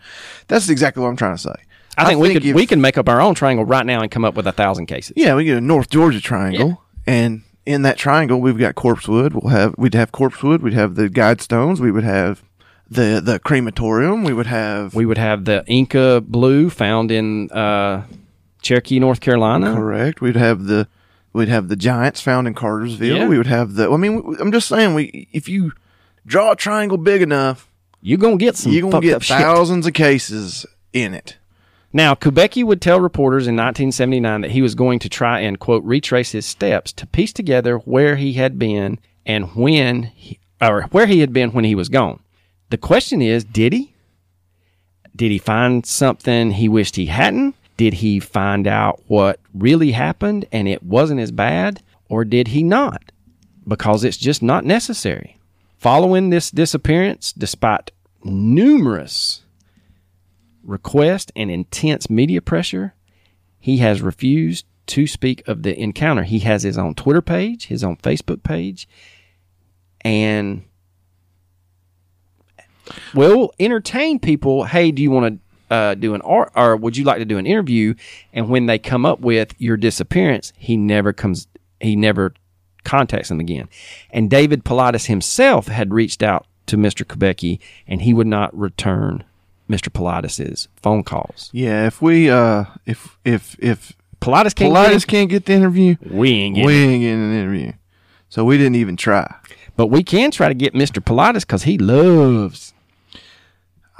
That's 0.47 0.69
exactly 0.69 1.03
what 1.03 1.09
I'm 1.09 1.17
trying 1.17 1.35
to 1.35 1.41
say. 1.41 1.53
I 1.97 2.05
think, 2.05 2.19
we 2.19 2.33
could 2.33 2.43
if- 2.45 2.55
we 2.55 2.65
can 2.65 2.81
make 2.81 2.97
up 2.97 3.07
our 3.07 3.21
own 3.21 3.35
triangle 3.35 3.65
right 3.65 3.85
now 3.85 4.01
and 4.01 4.09
come 4.09 4.25
up 4.25 4.33
with 4.33 4.47
a 4.47 4.51
thousand 4.51 4.87
cases. 4.87 5.13
Yeah, 5.15 5.35
we 5.35 5.43
get 5.45 5.57
a 5.57 5.61
North 5.61 5.89
Georgia 5.89 6.19
triangle, 6.21 6.81
and 7.05 7.43
in 7.65 7.83
that 7.83 7.97
triangle, 7.97 8.41
we've 8.41 8.57
got 8.57 8.73
Corpsewood. 8.75 9.33
We'll 9.33 9.51
have 9.53 9.75
we'd 9.77 9.93
have 9.93 10.11
Corpsewood. 10.11 10.61
We'd 10.61 10.73
have 10.73 10.95
the 10.95 11.07
guide 11.09 11.39
stones. 11.41 11.79
We 11.79 11.91
would 11.91 12.03
have 12.03 12.41
the 12.89 13.21
the 13.23 13.39
crematorium. 13.39 14.23
We 14.23 14.33
would 14.33 14.47
have 14.47 14.95
We 14.95 15.05
would 15.05 15.17
have 15.19 15.45
the 15.45 15.63
Inca 15.67 16.21
blue 16.21 16.69
found 16.71 17.11
in 17.11 17.51
uh, 17.51 18.03
Cherokee, 18.63 18.99
North 18.99 19.19
Carolina. 19.21 19.73
correct. 19.75 20.19
We'd 20.21 20.35
have 20.35 20.63
the 20.65 20.87
we'd 21.33 21.49
have 21.49 21.67
the 21.67 21.75
giants 21.75 22.21
found 22.21 22.47
in 22.47 22.53
Cartersville. 22.53 23.17
Yeah. 23.17 23.27
We 23.27 23.37
would 23.37 23.47
have 23.47 23.73
the. 23.75 23.89
I 23.91 23.97
mean, 23.97 24.37
I'm 24.39 24.51
just 24.51 24.67
saying. 24.67 24.93
We 24.93 25.27
if 25.31 25.49
you 25.49 25.71
draw 26.25 26.51
a 26.51 26.55
triangle 26.55 26.97
big 26.97 27.21
enough, 27.21 27.69
You're 28.01 28.17
gonna 28.19 28.37
get 28.37 28.55
some. 28.55 28.71
you're 28.71 28.89
gonna 28.89 29.01
get 29.01 29.15
up 29.15 29.21
shit. 29.23 29.37
thousands 29.37 29.85
of 29.87 29.93
cases 29.93 30.65
in 30.93 31.13
it. 31.13 31.37
Now, 31.95 32.15
Kubacki 32.15 32.63
would 32.63 32.81
tell 32.81 32.99
reporters 32.99 33.45
in 33.45 33.55
1979 33.55 34.41
that 34.41 34.49
he 34.51 34.63
was 34.63 34.73
going 34.73 34.97
to 34.97 35.09
try 35.09 35.41
and, 35.41 35.59
quote, 35.59 35.83
retrace 35.83 36.31
his 36.31 36.43
steps 36.43 36.91
to 36.93 37.05
piece 37.05 37.31
together 37.31 37.77
where 37.77 38.15
he 38.15 38.33
had 38.33 38.57
been 38.57 38.97
and 39.27 39.53
when, 39.53 40.03
he, 40.03 40.39
or 40.59 40.83
where 40.91 41.05
he 41.05 41.19
had 41.19 41.31
been 41.33 41.51
when 41.51 41.65
he 41.65 41.75
was 41.75 41.89
gone. 41.89 42.19
The 42.71 42.79
question 42.79 43.21
is, 43.21 43.43
did 43.43 43.73
he? 43.73 43.93
Did 45.15 45.29
he 45.31 45.37
find 45.37 45.85
something 45.85 46.51
he 46.53 46.67
wished 46.67 46.95
he 46.95 47.05
hadn't? 47.05 47.53
Did 47.77 47.95
he 47.95 48.19
find 48.19 48.67
out 48.67 49.01
what 49.07 49.39
really 49.53 49.91
happened 49.91 50.45
and 50.51 50.67
it 50.67 50.83
wasn't 50.83 51.19
as 51.19 51.31
bad? 51.31 51.81
Or 52.09 52.23
did 52.23 52.49
he 52.49 52.63
not? 52.63 53.11
Because 53.67 54.03
it's 54.03 54.17
just 54.17 54.43
not 54.43 54.65
necessary. 54.65 55.39
Following 55.77 56.29
this 56.29 56.51
disappearance, 56.51 57.33
despite 57.33 57.91
numerous 58.23 59.43
requests 60.63 61.31
and 61.35 61.51
intense 61.51 62.09
media 62.09 62.41
pressure, 62.41 62.93
he 63.59 63.77
has 63.77 64.01
refused 64.01 64.65
to 64.85 65.07
speak 65.07 65.47
of 65.47 65.63
the 65.63 65.77
encounter. 65.79 66.23
He 66.23 66.39
has 66.39 66.63
his 66.63 66.77
own 66.77 66.95
Twitter 66.95 67.21
page, 67.21 67.67
his 67.67 67.83
own 67.83 67.97
Facebook 67.97 68.43
page, 68.43 68.87
and 70.01 70.63
will 73.13 73.53
entertain 73.59 74.19
people. 74.19 74.65
Hey, 74.65 74.91
do 74.91 75.01
you 75.01 75.11
want 75.11 75.35
to 75.35 75.42
uh, 75.73 75.95
do 75.95 76.13
an 76.13 76.21
art, 76.21 76.51
or 76.55 76.75
would 76.77 76.95
you 76.95 77.03
like 77.03 77.17
to 77.17 77.25
do 77.25 77.37
an 77.37 77.45
interview? 77.45 77.95
And 78.31 78.49
when 78.49 78.67
they 78.67 78.77
come 78.77 79.05
up 79.05 79.19
with 79.19 79.53
your 79.57 79.77
disappearance, 79.77 80.53
he 80.57 80.77
never 80.77 81.13
comes. 81.13 81.47
He 81.79 81.95
never 81.95 82.33
contacts 82.83 83.29
them 83.29 83.39
again. 83.39 83.67
And 84.11 84.29
David 84.29 84.63
Paulides 84.63 85.07
himself 85.07 85.67
had 85.67 85.93
reached 85.93 86.21
out 86.21 86.45
to 86.67 86.77
Mr. 86.77 87.05
Kubacki, 87.05 87.59
and 87.87 88.01
he 88.01 88.13
would 88.13 88.27
not 88.27 88.57
return 88.57 89.23
Mr. 89.69 89.89
Paulides's 89.89 90.67
phone 90.81 91.03
calls. 91.03 91.49
Yeah, 91.53 91.87
if 91.87 92.01
we 92.01 92.29
uh 92.29 92.65
if 92.85 93.17
if 93.25 93.55
if 93.59 93.93
Paulides 94.21 94.55
can't. 94.55 94.73
Paulides 94.73 95.05
get 95.05 95.07
can't 95.07 95.29
get 95.29 95.45
the 95.45 95.53
interview, 95.53 95.95
we 96.09 96.31
ain't 96.31 96.55
getting 96.55 96.67
we 96.67 96.73
ain't 96.73 97.01
getting 97.01 97.23
an 97.23 97.33
interview. 97.33 97.73
So 98.29 98.43
we 98.45 98.57
didn't 98.57 98.75
even 98.75 98.95
try. 98.95 99.33
But 99.75 99.87
we 99.87 100.03
can 100.03 100.31
try 100.31 100.47
to 100.47 100.53
get 100.53 100.73
Mr. 100.73 101.03
Paulides 101.03 101.41
because 101.41 101.63
he 101.63 101.77
loves. 101.77 102.72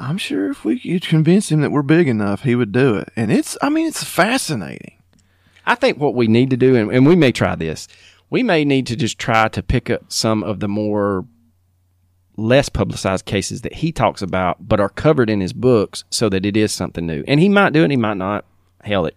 I'm 0.03 0.17
sure 0.17 0.51
if 0.51 0.65
we 0.65 0.79
could 0.79 1.07
convince 1.07 1.49
him 1.49 1.61
that 1.61 1.71
we're 1.71 1.81
big 1.81 2.09
enough, 2.09 2.43
he 2.43 2.55
would 2.55 2.73
do 2.73 2.95
it. 2.95 3.09
And 3.15 3.31
it's, 3.31 3.57
I 3.61 3.69
mean, 3.69 3.87
it's 3.87 4.03
fascinating. 4.03 5.01
I 5.65 5.75
think 5.75 5.97
what 5.97 6.13
we 6.13 6.27
need 6.27 6.49
to 6.49 6.57
do, 6.57 6.75
and, 6.75 6.91
and 6.91 7.07
we 7.07 7.15
may 7.15 7.31
try 7.31 7.55
this, 7.55 7.87
we 8.29 8.43
may 8.43 8.65
need 8.65 8.85
to 8.87 8.97
just 8.97 9.17
try 9.17 9.47
to 9.47 9.63
pick 9.63 9.89
up 9.89 10.11
some 10.11 10.43
of 10.43 10.59
the 10.59 10.67
more 10.67 11.25
less 12.35 12.67
publicized 12.67 13.25
cases 13.25 13.61
that 13.61 13.75
he 13.75 13.91
talks 13.93 14.21
about, 14.21 14.67
but 14.67 14.81
are 14.81 14.89
covered 14.89 15.29
in 15.29 15.39
his 15.39 15.53
books 15.53 16.03
so 16.09 16.27
that 16.27 16.45
it 16.45 16.57
is 16.57 16.73
something 16.73 17.05
new. 17.05 17.23
And 17.25 17.39
he 17.39 17.47
might 17.47 17.71
do 17.71 17.83
it, 17.83 17.91
he 17.91 17.97
might 17.97 18.17
not. 18.17 18.45
Hell, 18.81 19.05
it. 19.05 19.15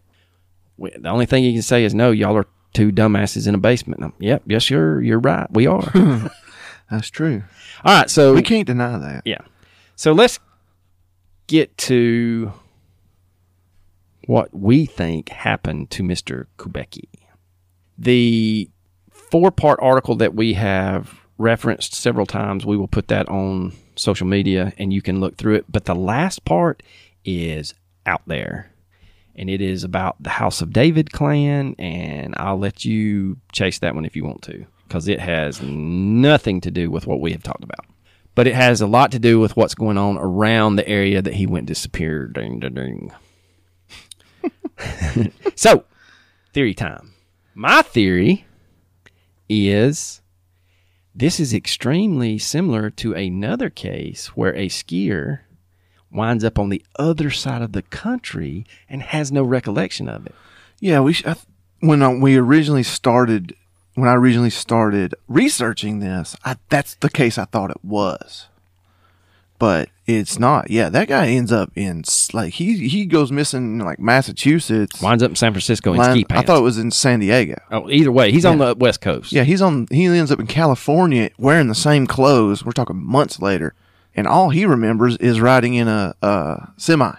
The 0.78 1.08
only 1.08 1.26
thing 1.26 1.42
he 1.42 1.52
can 1.52 1.62
say 1.62 1.84
is, 1.84 1.94
no, 1.94 2.12
y'all 2.12 2.36
are 2.36 2.46
two 2.74 2.92
dumbasses 2.92 3.48
in 3.48 3.54
a 3.54 3.58
basement. 3.58 4.04
I'm, 4.04 4.12
yep, 4.20 4.42
yes, 4.46 4.62
sure, 4.62 5.02
you're 5.02 5.18
right. 5.18 5.50
We 5.50 5.66
are. 5.66 5.90
That's 6.90 7.10
true. 7.10 7.42
All 7.84 7.98
right, 7.98 8.08
so 8.08 8.34
We 8.34 8.42
can't 8.42 8.66
deny 8.66 8.98
that. 8.98 9.22
Yeah. 9.24 9.40
So 9.96 10.12
let's 10.12 10.38
get 11.46 11.76
to 11.78 12.52
what 14.26 14.52
we 14.52 14.86
think 14.86 15.28
happened 15.28 15.90
to 15.90 16.02
Mr. 16.02 16.46
Kubacki. 16.58 17.08
The 17.98 18.68
four 19.10 19.50
part 19.50 19.78
article 19.80 20.16
that 20.16 20.34
we 20.34 20.54
have 20.54 21.20
referenced 21.38 21.94
several 21.94 22.26
times, 22.26 22.66
we 22.66 22.76
will 22.76 22.88
put 22.88 23.08
that 23.08 23.28
on 23.28 23.72
social 23.94 24.26
media 24.26 24.72
and 24.78 24.92
you 24.92 25.00
can 25.00 25.20
look 25.20 25.36
through 25.36 25.54
it. 25.54 25.64
But 25.68 25.84
the 25.84 25.94
last 25.94 26.44
part 26.44 26.82
is 27.24 27.74
out 28.04 28.22
there. 28.26 28.72
And 29.38 29.50
it 29.50 29.60
is 29.60 29.84
about 29.84 30.16
the 30.18 30.30
House 30.30 30.62
of 30.62 30.72
David 30.72 31.12
clan. 31.12 31.74
And 31.78 32.34
I'll 32.38 32.58
let 32.58 32.84
you 32.84 33.36
chase 33.52 33.78
that 33.80 33.94
one 33.94 34.06
if 34.06 34.16
you 34.16 34.24
want 34.24 34.42
to, 34.42 34.66
because 34.88 35.08
it 35.08 35.20
has 35.20 35.60
nothing 35.62 36.60
to 36.62 36.70
do 36.70 36.90
with 36.90 37.06
what 37.06 37.20
we 37.20 37.32
have 37.32 37.42
talked 37.42 37.64
about 37.64 37.84
but 38.36 38.46
it 38.46 38.54
has 38.54 38.82
a 38.82 38.86
lot 38.86 39.10
to 39.10 39.18
do 39.18 39.40
with 39.40 39.56
what's 39.56 39.74
going 39.74 39.98
on 39.98 40.18
around 40.18 40.76
the 40.76 40.86
area 40.86 41.22
that 41.22 41.34
he 41.34 41.46
went 41.46 41.66
disappeared. 41.66 42.34
Ding, 42.34 42.60
ding, 42.60 42.74
ding. 42.74 43.12
so, 45.56 45.84
theory 46.52 46.74
time. 46.74 47.14
My 47.54 47.80
theory 47.80 48.44
is 49.48 50.20
this 51.14 51.40
is 51.40 51.54
extremely 51.54 52.36
similar 52.36 52.90
to 52.90 53.14
another 53.14 53.70
case 53.70 54.26
where 54.36 54.54
a 54.54 54.68
skier 54.68 55.40
winds 56.12 56.44
up 56.44 56.58
on 56.58 56.68
the 56.68 56.84
other 56.98 57.30
side 57.30 57.62
of 57.62 57.72
the 57.72 57.82
country 57.82 58.66
and 58.86 59.02
has 59.02 59.32
no 59.32 59.42
recollection 59.42 60.10
of 60.10 60.26
it. 60.26 60.34
Yeah, 60.78 61.00
we 61.00 61.14
sh- 61.14 61.24
I 61.24 61.32
th- 61.32 61.46
when 61.80 62.02
uh, 62.02 62.10
we 62.10 62.36
originally 62.36 62.82
started 62.82 63.56
when 63.96 64.08
I 64.08 64.14
originally 64.14 64.50
started 64.50 65.14
researching 65.26 65.98
this, 65.98 66.36
I, 66.44 66.56
that's 66.68 66.94
the 66.96 67.10
case 67.10 67.38
I 67.38 67.46
thought 67.46 67.70
it 67.70 67.82
was. 67.84 68.46
But 69.58 69.88
it's 70.06 70.38
not. 70.38 70.70
Yeah, 70.70 70.90
that 70.90 71.08
guy 71.08 71.28
ends 71.28 71.50
up 71.50 71.72
in 71.74 72.04
like 72.34 72.52
he 72.54 72.88
he 72.88 73.06
goes 73.06 73.32
missing 73.32 73.80
in 73.80 73.86
like 73.86 73.98
Massachusetts. 73.98 75.00
Winds 75.00 75.22
up 75.22 75.30
in 75.30 75.36
San 75.36 75.52
Francisco 75.52 75.92
in 75.92 75.98
Line- 75.98 76.10
ski 76.12 76.26
I 76.28 76.42
thought 76.42 76.58
it 76.58 76.62
was 76.62 76.76
in 76.76 76.90
San 76.90 77.20
Diego. 77.20 77.58
oh, 77.70 77.88
either 77.88 78.12
way, 78.12 78.30
he's 78.30 78.44
on 78.44 78.58
the 78.58 78.74
west 78.74 79.00
coast. 79.00 79.32
Yeah, 79.32 79.44
he's 79.44 79.62
on. 79.62 79.86
He 79.90 80.04
ends 80.04 80.30
up 80.30 80.40
in 80.40 80.46
California 80.46 81.30
wearing 81.38 81.68
the 81.68 81.74
same 81.74 82.06
clothes. 82.06 82.66
We're 82.66 82.72
talking 82.72 83.02
months 83.02 83.40
later, 83.40 83.74
and 84.14 84.26
all 84.26 84.50
he 84.50 84.66
remembers 84.66 85.16
is 85.16 85.40
riding 85.40 85.72
in 85.72 85.88
a, 85.88 86.14
a 86.20 86.72
semi. 86.76 87.14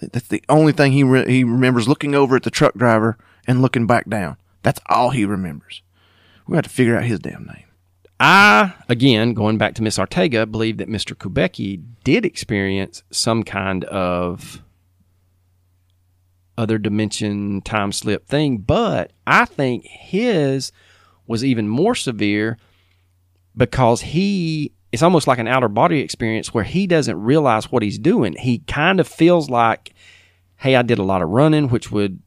That's 0.00 0.28
the 0.28 0.42
only 0.50 0.72
thing 0.72 0.92
he 0.92 1.04
re- 1.04 1.30
he 1.30 1.42
remembers. 1.42 1.88
Looking 1.88 2.14
over 2.14 2.36
at 2.36 2.42
the 2.42 2.50
truck 2.50 2.74
driver 2.74 3.16
and 3.46 3.62
looking 3.62 3.86
back 3.86 4.10
down. 4.10 4.36
That's 4.62 4.80
all 4.86 5.10
he 5.10 5.24
remembers. 5.24 5.82
We 6.46 6.54
got 6.54 6.64
to 6.64 6.70
figure 6.70 6.96
out 6.96 7.04
his 7.04 7.18
damn 7.18 7.44
name. 7.44 7.64
I, 8.18 8.74
again, 8.88 9.32
going 9.32 9.56
back 9.56 9.74
to 9.76 9.82
Miss 9.82 9.98
Arteaga, 9.98 10.50
believe 10.50 10.76
that 10.76 10.88
Mr. 10.88 11.14
Kubacki 11.16 11.82
did 12.04 12.26
experience 12.26 13.02
some 13.10 13.44
kind 13.44 13.84
of 13.84 14.62
other 16.58 16.76
dimension 16.76 17.62
time 17.62 17.92
slip 17.92 18.26
thing, 18.26 18.58
but 18.58 19.12
I 19.26 19.46
think 19.46 19.86
his 19.86 20.72
was 21.26 21.42
even 21.44 21.68
more 21.68 21.94
severe 21.94 22.58
because 23.56 24.02
he 24.02 24.72
it's 24.92 25.02
almost 25.02 25.26
like 25.26 25.38
an 25.38 25.46
outer 25.46 25.68
body 25.68 26.00
experience 26.00 26.52
where 26.52 26.64
he 26.64 26.86
doesn't 26.86 27.22
realize 27.22 27.70
what 27.70 27.82
he's 27.82 27.98
doing. 27.98 28.34
He 28.34 28.58
kind 28.58 28.98
of 28.98 29.06
feels 29.06 29.48
like, 29.48 29.94
hey, 30.56 30.74
I 30.74 30.82
did 30.82 30.98
a 30.98 31.04
lot 31.04 31.22
of 31.22 31.28
running, 31.28 31.68
which 31.68 31.92
would, 31.92 32.20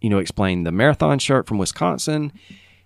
you 0.00 0.10
know, 0.10 0.18
explain 0.18 0.64
the 0.64 0.72
marathon 0.72 1.18
shirt 1.18 1.46
from 1.46 1.58
Wisconsin. 1.58 2.32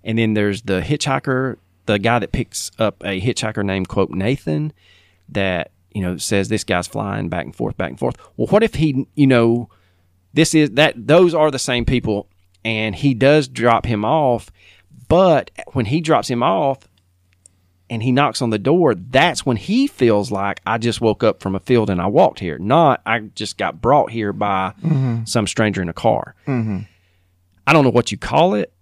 And 0.05 0.19
then 0.19 0.35
there's 0.35 0.63
the 0.63 0.81
hitchhiker, 0.81 1.57
the 1.87 1.99
guy 1.99 2.19
that 2.19 2.33
picks 2.33 2.71
up 2.79 3.03
a 3.03 3.21
hitchhiker 3.21 3.65
named 3.65 3.89
quote 3.89 4.11
Nathan 4.11 4.73
that, 5.29 5.71
you 5.93 6.03
know, 6.03 6.17
says 6.17 6.49
this 6.49 6.65
guy's 6.65 6.87
flying 6.87 7.29
back 7.29 7.45
and 7.45 7.55
forth, 7.55 7.77
back 7.77 7.91
and 7.91 7.99
forth. 7.99 8.17
Well, 8.37 8.47
what 8.49 8.63
if 8.63 8.75
he, 8.75 9.07
you 9.15 9.27
know, 9.27 9.69
this 10.33 10.55
is 10.55 10.71
that 10.73 10.95
those 11.07 11.35
are 11.35 11.51
the 11.51 11.59
same 11.59 11.85
people 11.85 12.29
and 12.65 12.95
he 12.95 13.15
does 13.15 13.49
drop 13.49 13.87
him 13.87 14.05
off, 14.05 14.51
but 15.09 15.51
when 15.73 15.87
he 15.87 16.01
drops 16.01 16.29
him 16.29 16.43
off 16.43 16.79
and 17.89 18.03
he 18.03 18.13
knocks 18.13 18.41
on 18.41 18.51
the 18.51 18.59
door, 18.59 18.95
that's 18.95 19.45
when 19.45 19.57
he 19.57 19.89
feels 19.89 20.31
like 20.31 20.61
I 20.65 20.79
just 20.79 21.01
woke 21.01 21.25
up 21.25 21.41
from 21.43 21.57
a 21.57 21.61
field 21.61 21.91
and 21.91 22.01
I 22.01 22.07
walked 22.07 22.39
here, 22.39 22.59
not 22.59 23.03
I 23.05 23.19
just 23.19 23.59
got 23.59 23.81
brought 23.81 24.11
here 24.11 24.33
by 24.33 24.75
mm-hmm. 24.81 25.25
some 25.25 25.47
stranger 25.49 25.83
in 25.83 25.89
a 25.89 25.95
car. 25.95 26.37
Mm-hmm. 26.47 26.81
I 27.71 27.73
don't 27.73 27.85
know 27.85 27.91
what 27.91 28.11
you 28.11 28.19
call 28.19 28.55
it, 28.55 28.73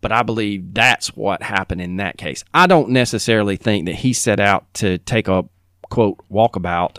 but 0.00 0.10
I 0.10 0.24
believe 0.24 0.74
that's 0.74 1.14
what 1.14 1.44
happened 1.44 1.80
in 1.80 1.98
that 1.98 2.18
case. 2.18 2.42
I 2.52 2.66
don't 2.66 2.88
necessarily 2.88 3.56
think 3.56 3.86
that 3.86 3.94
he 3.94 4.12
set 4.12 4.40
out 4.40 4.66
to 4.74 4.98
take 4.98 5.28
a 5.28 5.44
quote 5.90 6.18
walkabout 6.28 6.96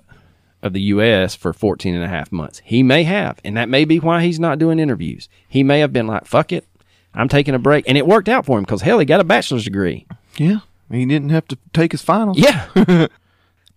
of 0.64 0.72
the 0.72 0.80
U.S. 0.84 1.36
for 1.36 1.52
14 1.52 1.96
and 1.96 2.04
a 2.06 2.08
half 2.08 2.32
months. 2.32 2.62
He 2.64 2.82
may 2.82 3.04
have, 3.04 3.42
and 3.44 3.58
that 3.58 3.68
may 3.68 3.84
be 3.84 4.00
why 4.00 4.24
he's 4.24 4.40
not 4.40 4.58
doing 4.58 4.80
interviews. 4.80 5.28
He 5.50 5.64
may 5.64 5.82
have 5.82 5.92
been 5.92 6.08
like, 6.08 6.24
fuck 6.24 6.54
it, 6.54 6.66
I'm 7.14 7.28
taking 7.28 7.56
a 7.56 7.60
break. 7.60 7.84
And 7.90 7.98
it 7.98 8.08
worked 8.08 8.30
out 8.30 8.46
for 8.46 8.58
him 8.58 8.64
because, 8.64 8.84
hell, 8.84 9.00
he 9.00 9.06
got 9.06 9.20
a 9.20 9.26
bachelor's 9.26 9.66
degree. 9.66 10.08
Yeah, 10.38 10.60
he 10.90 11.06
didn't 11.06 11.32
have 11.32 11.48
to 11.50 11.58
take 11.74 11.92
his 11.92 12.02
finals. 12.02 12.38
Yeah. 12.38 13.08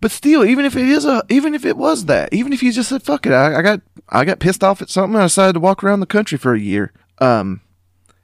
But 0.01 0.11
still, 0.11 0.45
even 0.45 0.65
if 0.65 0.75
it 0.75 0.87
is 0.87 1.03
a, 1.05 1.23
even 1.29 1.55
if 1.55 1.65
it 1.65 1.77
was 1.77 2.05
that, 2.05 2.31
even 2.31 2.53
if 2.53 2.61
you 2.61 2.71
just 2.71 2.89
said 2.89 3.01
"fuck 3.01 3.25
it," 3.25 3.31
I, 3.31 3.57
I 3.57 3.61
got, 3.63 3.81
I 4.09 4.23
got 4.23 4.39
pissed 4.39 4.63
off 4.63 4.81
at 4.81 4.89
something. 4.89 5.15
and 5.15 5.23
I 5.23 5.25
decided 5.25 5.53
to 5.53 5.59
walk 5.59 5.83
around 5.83 5.99
the 6.01 6.05
country 6.05 6.37
for 6.37 6.53
a 6.53 6.59
year. 6.59 6.91
Um, 7.19 7.61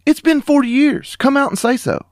It's 0.06 0.22
been 0.22 0.42
40 0.42 0.68
years. 0.68 1.16
Come 1.16 1.38
out 1.38 1.50
and 1.50 1.60
say 1.60 1.78
so. 1.78 2.06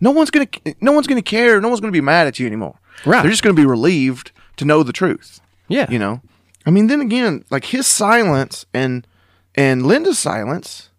No 0.00 0.10
one's 0.10 0.30
gonna 0.30 0.48
no 0.80 0.92
one's 0.92 1.06
gonna 1.06 1.22
care. 1.22 1.60
No 1.60 1.68
one's 1.68 1.80
gonna 1.80 1.92
be 1.92 2.00
mad 2.02 2.26
at 2.26 2.38
you 2.38 2.46
anymore. 2.46 2.78
Right. 3.06 3.22
They're 3.22 3.30
just 3.30 3.42
gonna 3.42 3.54
be 3.54 3.64
relieved 3.66 4.30
to 4.58 4.64
know 4.64 4.82
the 4.82 4.92
truth. 4.92 5.40
Yeah. 5.68 5.90
You 5.90 5.98
know. 5.98 6.20
I 6.66 6.70
mean, 6.70 6.88
then 6.88 7.00
again, 7.00 7.44
like 7.50 7.66
his 7.66 7.86
silence 7.86 8.66
and 8.74 9.06
and 9.54 9.86
Linda's 9.86 10.18
silence 10.18 10.90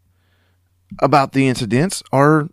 about 0.99 1.33
the 1.33 1.47
incidents 1.47 2.01
are 2.11 2.49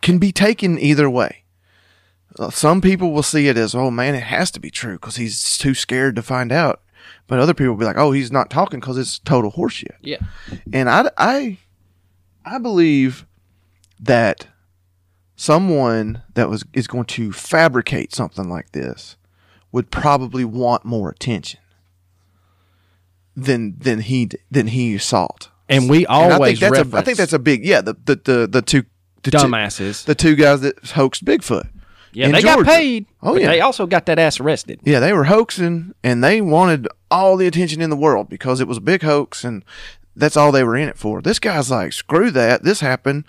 can 0.00 0.18
be 0.18 0.32
taken 0.32 0.78
either 0.78 1.08
way. 1.08 1.44
Uh, 2.38 2.50
Some 2.50 2.80
people 2.80 3.12
will 3.12 3.22
see 3.22 3.46
it 3.46 3.56
as, 3.58 3.74
oh 3.74 3.90
man, 3.90 4.14
it 4.16 4.22
has 4.24 4.50
to 4.52 4.58
be 4.60 4.70
true 4.70 4.94
because 4.94 5.16
he's 5.16 5.56
too 5.58 5.74
scared 5.74 6.16
to 6.16 6.22
find 6.22 6.50
out. 6.50 6.80
But 7.32 7.38
other 7.38 7.54
people 7.54 7.72
will 7.72 7.78
be 7.78 7.86
like, 7.86 7.96
oh, 7.96 8.12
he's 8.12 8.30
not 8.30 8.50
talking 8.50 8.78
because 8.78 8.98
it's 8.98 9.18
total 9.18 9.50
horseshit. 9.50 9.96
Yeah. 10.02 10.18
And 10.70 10.90
I, 10.90 11.10
I, 11.16 11.56
I 12.44 12.58
believe 12.58 13.24
that 13.98 14.48
someone 15.34 16.20
that 16.34 16.50
was 16.50 16.62
is 16.74 16.86
going 16.86 17.06
to 17.06 17.32
fabricate 17.32 18.14
something 18.14 18.50
like 18.50 18.72
this 18.72 19.16
would 19.72 19.90
probably 19.90 20.44
want 20.44 20.84
more 20.84 21.08
attention 21.08 21.58
than 23.34 23.78
than 23.78 24.00
he 24.00 24.28
than 24.50 24.66
he 24.66 24.98
sought. 24.98 25.48
And 25.70 25.88
we 25.88 26.04
And 26.04 26.14
I 26.14 26.32
always 26.32 26.60
think 26.60 26.74
that's 26.74 26.92
a, 26.92 26.96
I 26.98 27.00
think 27.00 27.16
that's 27.16 27.32
a 27.32 27.38
big 27.38 27.64
yeah. 27.64 27.80
The 27.80 27.94
the 27.94 28.16
the, 28.16 28.46
the 28.46 28.60
two 28.60 28.84
the 29.22 29.30
two- 29.30 29.38
dumbasses. 29.38 30.04
the 30.04 30.14
two 30.14 30.36
guys 30.36 30.60
that 30.60 30.78
hoaxed 30.90 31.24
Bigfoot. 31.24 31.66
Yeah, 32.12 32.30
they 32.30 32.42
got 32.42 32.64
paid. 32.66 33.06
Oh, 33.22 33.36
yeah. 33.36 33.48
They 33.48 33.60
also 33.60 33.86
got 33.86 34.06
that 34.06 34.18
ass 34.18 34.38
arrested. 34.40 34.80
Yeah, 34.84 35.00
they 35.00 35.12
were 35.12 35.24
hoaxing 35.24 35.94
and 36.02 36.22
they 36.22 36.40
wanted 36.40 36.86
all 37.10 37.36
the 37.36 37.46
attention 37.46 37.80
in 37.80 37.90
the 37.90 37.96
world 37.96 38.28
because 38.28 38.60
it 38.60 38.68
was 38.68 38.76
a 38.78 38.82
big 38.82 39.02
hoax 39.02 39.44
and 39.44 39.64
that's 40.14 40.36
all 40.36 40.52
they 40.52 40.64
were 40.64 40.76
in 40.76 40.88
it 40.88 40.98
for. 40.98 41.22
This 41.22 41.38
guy's 41.38 41.70
like, 41.70 41.92
screw 41.92 42.30
that. 42.32 42.62
This 42.64 42.80
happened 42.80 43.24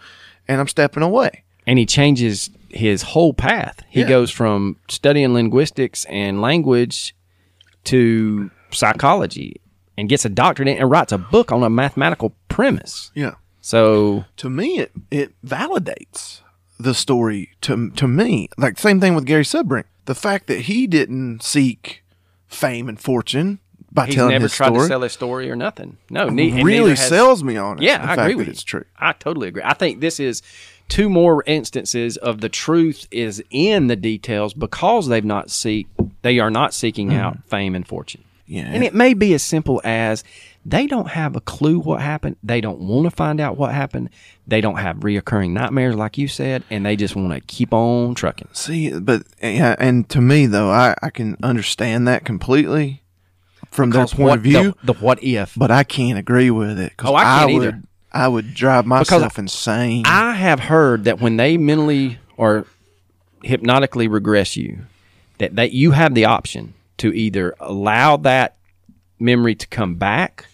and 0.47 0.59
I'm 0.59 0.67
stepping 0.67 1.03
away. 1.03 1.43
and 1.65 1.79
he 1.79 1.85
changes 1.85 2.49
his 2.69 3.01
whole 3.03 3.33
path. 3.33 3.81
He 3.89 4.01
Yeah. 4.01 4.09
goes 4.09 4.29
from 4.31 4.75
studying 4.89 5.33
linguistics 5.33 6.03
and 6.05 6.41
language 6.41 7.15
to 7.85 8.51
psychology 8.71 9.61
and 9.97 10.09
gets 10.09 10.25
a 10.25 10.29
doctorate 10.29 10.67
and 10.77 10.89
writes 10.91 11.11
a 11.13 11.17
book 11.17 11.51
on 11.51 11.63
a 11.63 11.69
mathematical 11.69 12.35
premise. 12.49 13.11
Yeah. 13.15 13.35
So 13.61 14.25
To 14.37 14.49
me, 14.49 14.79
it, 14.79 14.91
it 15.11 15.33
validates 15.45 16.41
the 16.83 16.93
story 16.93 17.51
to, 17.61 17.89
to 17.91 18.07
me. 18.07 18.49
Like, 18.57 18.77
same 18.77 18.99
thing 18.99 19.15
with 19.15 19.25
Gary 19.25 19.43
Subbrink. 19.43 19.85
The 20.05 20.15
fact 20.15 20.47
that 20.47 20.61
he 20.61 20.87
didn't 20.87 21.43
seek 21.43 22.03
fame 22.47 22.87
and 22.87 22.99
fortune 22.99 23.59
by 23.91 24.07
he's 24.07 24.15
telling 24.15 24.31
never 24.31 24.43
his 24.43 24.53
tried 24.53 24.67
story 24.67 24.81
to 24.81 24.87
sell 24.87 25.01
his 25.01 25.13
story 25.13 25.51
or 25.51 25.55
nothing. 25.55 25.97
No, 26.09 26.29
ne- 26.29 26.63
really 26.63 26.91
has- 26.91 27.07
sells 27.07 27.43
me 27.43 27.57
on 27.57 27.77
it. 27.77 27.83
Yeah, 27.83 27.97
the 27.99 28.03
I 28.03 28.07
fact 28.07 28.19
agree 28.21 28.33
that 28.33 28.37
with 28.37 28.47
it's 28.49 28.63
true. 28.63 28.85
I 28.97 29.13
totally 29.13 29.47
agree. 29.47 29.61
I 29.63 29.73
think 29.73 30.01
this 30.01 30.19
is 30.19 30.41
two 30.89 31.09
more 31.09 31.43
instances 31.45 32.17
of 32.17 32.41
the 32.41 32.49
truth 32.49 33.07
is 33.11 33.43
in 33.49 33.87
the 33.87 33.95
details 33.95 34.53
because 34.53 35.07
they've 35.07 35.23
not 35.23 35.49
seek 35.49 35.87
they 36.21 36.39
are 36.39 36.51
not 36.51 36.73
seeking 36.73 37.11
hmm. 37.11 37.17
out 37.17 37.43
fame 37.45 37.75
and 37.75 37.87
fortune. 37.87 38.23
Yeah. 38.45 38.63
And 38.65 38.83
it 38.83 38.93
may 38.93 39.13
be 39.13 39.33
as 39.33 39.43
simple 39.43 39.81
as 39.83 40.23
they 40.65 40.87
don't 40.87 41.09
have 41.09 41.35
a 41.35 41.41
clue 41.41 41.79
what 41.79 42.01
happened. 42.01 42.37
They 42.41 42.61
don't 42.61 42.79
want 42.79 43.05
to 43.05 43.11
find 43.11 43.39
out 43.41 43.57
what 43.57 43.73
happened. 43.73 44.09
They 44.47 44.61
don't 44.61 44.77
have 44.77 44.97
reoccurring 44.97 45.51
nightmares, 45.51 45.95
like 45.95 46.17
you 46.17 46.27
said, 46.27 46.63
and 46.69 46.85
they 46.85 46.95
just 46.95 47.15
want 47.15 47.33
to 47.33 47.41
keep 47.41 47.73
on 47.73 48.15
trucking. 48.15 48.47
See, 48.53 48.97
but 48.97 49.23
yeah, 49.41 49.75
and 49.77 50.07
to 50.09 50.21
me 50.21 50.45
though, 50.45 50.69
I, 50.69 50.95
I 51.01 51.09
can 51.09 51.37
understand 51.43 52.07
that 52.07 52.23
completely 52.23 53.03
from 53.71 53.89
their 53.89 54.05
point 54.05 54.19
what- 54.19 54.37
of 54.37 54.43
view, 54.43 54.75
the, 54.83 54.93
the 54.93 54.99
what 54.99 55.21
if. 55.23 55.53
but 55.57 55.71
I 55.71 55.83
can't 55.83 56.17
agree 56.17 56.51
with 56.51 56.79
it. 56.79 56.93
Oh, 56.99 57.15
I 57.15 57.23
can't 57.23 57.53
would, 57.53 57.63
either. 57.63 57.81
I 58.11 58.27
would 58.27 58.53
drive 58.53 58.85
myself 58.85 59.39
insane. 59.39 60.03
I 60.05 60.33
have 60.33 60.59
heard 60.59 61.05
that 61.05 61.19
when 61.19 61.37
they 61.37 61.57
mentally 61.57 62.19
or 62.37 62.65
hypnotically 63.43 64.07
regress 64.07 64.55
you, 64.55 64.83
that, 65.39 65.55
that 65.55 65.71
you 65.71 65.91
have 65.91 66.13
the 66.13 66.25
option 66.25 66.75
to 66.97 67.11
either 67.13 67.55
allow 67.59 68.17
that 68.17 68.55
memory 69.19 69.55
to 69.55 69.67
come 69.67 69.95
back 69.95 70.45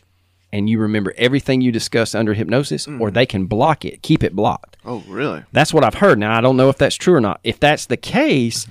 and 0.52 0.70
you 0.70 0.80
remember 0.80 1.14
everything 1.18 1.62
you 1.62 1.72
discussed 1.72 2.16
under 2.16 2.34
hypnosis, 2.34 2.88
or 2.88 3.10
mm. 3.10 3.14
they 3.14 3.26
can 3.26 3.46
block 3.46 3.86
it, 3.86 4.02
keep 4.02 4.24
it 4.24 4.36
blocked. 4.36 4.78
oh, 4.86 5.04
really? 5.08 5.44
That's 5.52 5.74
what 5.74 5.84
I've 5.84 5.96
heard. 5.96 6.20
Now, 6.20 6.38
I 6.38 6.42
don't 6.42 6.58
know 6.58 6.70
if 6.70 6.78
that's 6.78 6.96
true 6.96 7.16
or 7.16 7.22
not. 7.22 7.40
If 7.44 7.60
that's 7.60 7.86
the 7.86 7.98
case, 7.98 8.68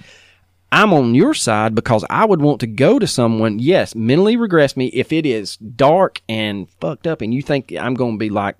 I'm 0.71 0.93
on 0.93 1.15
your 1.15 1.35
side 1.35 1.75
because 1.75 2.05
I 2.11 2.25
would 2.25 2.43
want 2.43 2.61
to 2.61 2.67
go 2.67 2.99
to 2.99 3.07
someone, 3.07 3.59
yes, 3.59 3.95
mentally 3.95 4.37
regress 4.37 4.77
me 4.77 4.87
if 4.89 5.13
it 5.13 5.25
is 5.25 5.57
dark 5.57 6.21
and 6.29 6.69
fucked 6.81 7.07
up 7.07 7.23
and 7.23 7.33
you 7.33 7.43
think 7.43 7.73
I'm 7.73 7.95
going 7.95 8.15
to 8.15 8.19
be 8.19 8.31
like 8.31 8.57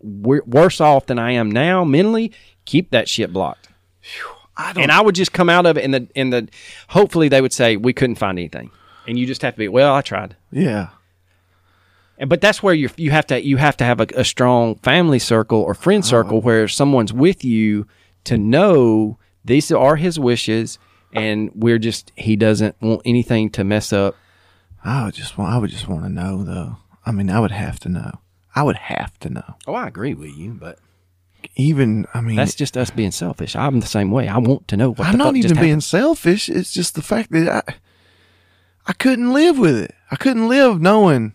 worse 0.00 0.80
off 0.80 1.06
than 1.06 1.18
I 1.18 1.32
am 1.32 1.50
now 1.50 1.84
mentally, 1.84 2.32
keep 2.64 2.90
that 2.90 3.08
shit 3.08 3.32
blocked. 3.32 3.68
I 4.56 4.72
don't. 4.72 4.84
And 4.84 4.92
I 4.92 5.00
would 5.00 5.14
just 5.14 5.32
come 5.32 5.48
out 5.48 5.66
of 5.66 5.78
it 5.78 5.84
and 5.84 5.94
the 5.94 6.08
and 6.14 6.32
the 6.32 6.48
hopefully 6.88 7.28
they 7.28 7.40
would 7.40 7.52
say 7.52 7.76
we 7.76 7.92
couldn't 7.92 8.16
find 8.16 8.38
anything. 8.38 8.70
And 9.06 9.18
you 9.18 9.26
just 9.26 9.42
have 9.42 9.54
to 9.54 9.58
be, 9.58 9.68
well, 9.68 9.94
I 9.94 10.00
tried. 10.00 10.36
yeah, 10.52 10.90
And 12.22 12.28
but 12.28 12.40
that's 12.40 12.62
where 12.62 12.72
you 12.72 12.88
you 12.96 13.10
have 13.10 13.26
to 13.26 13.44
you 13.44 13.56
have 13.56 13.76
to 13.78 13.84
have 13.84 14.00
a, 14.00 14.06
a 14.14 14.24
strong 14.24 14.76
family 14.76 15.18
circle 15.18 15.60
or 15.60 15.74
friend 15.74 16.04
uh-huh. 16.04 16.10
circle 16.10 16.40
where 16.40 16.68
someone's 16.68 17.12
with 17.12 17.44
you 17.44 17.88
to 18.24 18.38
know 18.38 19.18
these 19.44 19.72
are 19.72 19.96
his 19.96 20.20
wishes, 20.20 20.78
and 21.12 21.50
we're 21.52 21.80
just 21.80 22.12
he 22.14 22.36
doesn't 22.36 22.80
want 22.80 23.02
anything 23.04 23.50
to 23.50 23.64
mess 23.64 23.92
up. 23.92 24.14
I 24.84 25.04
would 25.04 25.14
just 25.14 25.36
want. 25.36 25.52
I 25.52 25.58
would 25.58 25.70
just 25.70 25.88
want 25.88 26.04
to 26.04 26.08
know 26.08 26.44
though. 26.44 26.76
I 27.04 27.10
mean, 27.10 27.28
I 27.28 27.40
would 27.40 27.50
have 27.50 27.80
to 27.80 27.88
know. 27.88 28.20
I 28.54 28.62
would 28.62 28.76
have 28.76 29.18
to 29.18 29.28
know. 29.28 29.56
Oh, 29.66 29.74
I 29.74 29.88
agree 29.88 30.14
with 30.14 30.36
you, 30.36 30.52
but 30.52 30.78
Even, 31.56 32.06
I 32.14 32.20
mean, 32.20 32.36
that's 32.36 32.54
just 32.54 32.76
us 32.76 32.90
being 32.90 33.10
selfish. 33.10 33.56
I'm 33.56 33.80
the 33.80 33.86
same 33.88 34.12
way. 34.12 34.28
I 34.28 34.38
want 34.38 34.68
to 34.68 34.76
know 34.76 34.90
what 34.90 35.08
I'm 35.08 35.12
the 35.12 35.18
not 35.18 35.34
even 35.34 35.56
being 35.56 35.70
happened. 35.70 35.84
selfish. 35.84 36.48
It's 36.48 36.72
just 36.72 36.94
the 36.94 37.02
fact 37.02 37.32
that 37.32 37.64
I, 37.68 37.74
I 38.86 38.92
couldn't 38.92 39.32
live 39.32 39.58
with 39.58 39.76
it. 39.76 39.92
I 40.12 40.14
couldn't 40.14 40.48
live 40.48 40.80
knowing 40.80 41.34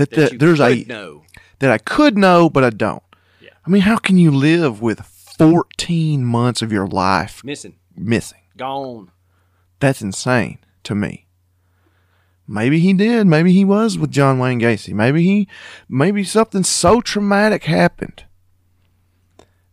that, 0.00 0.10
That 0.10 0.30
the, 0.32 0.38
there's 0.38 0.60
a 0.60 0.84
know. 0.84 1.24
that 1.58 1.70
I 1.70 1.78
could 1.78 2.16
know, 2.16 2.48
but 2.50 2.64
I 2.64 2.70
don't. 2.70 3.02
Yeah. 3.40 3.50
I 3.66 3.70
mean, 3.70 3.82
how 3.82 3.96
can 3.96 4.16
you 4.18 4.30
live 4.30 4.80
with 4.80 5.00
14 5.00 6.24
months 6.24 6.62
of 6.62 6.72
your 6.72 6.86
life 6.86 7.44
missing, 7.44 7.76
missing? 7.96 8.38
gone. 8.56 9.10
That's 9.78 10.02
insane 10.02 10.58
to 10.84 10.94
me. 10.94 11.26
Maybe 12.46 12.80
he 12.80 12.92
did. 12.92 13.26
Maybe 13.26 13.52
he 13.52 13.64
was 13.64 13.96
with 13.96 14.10
John 14.10 14.38
Wayne 14.38 14.60
Gacy. 14.60 14.92
Maybe 14.92 15.22
he, 15.22 15.48
maybe 15.88 16.24
something 16.24 16.64
so 16.64 17.00
traumatic 17.00 17.64
happened 17.64 18.24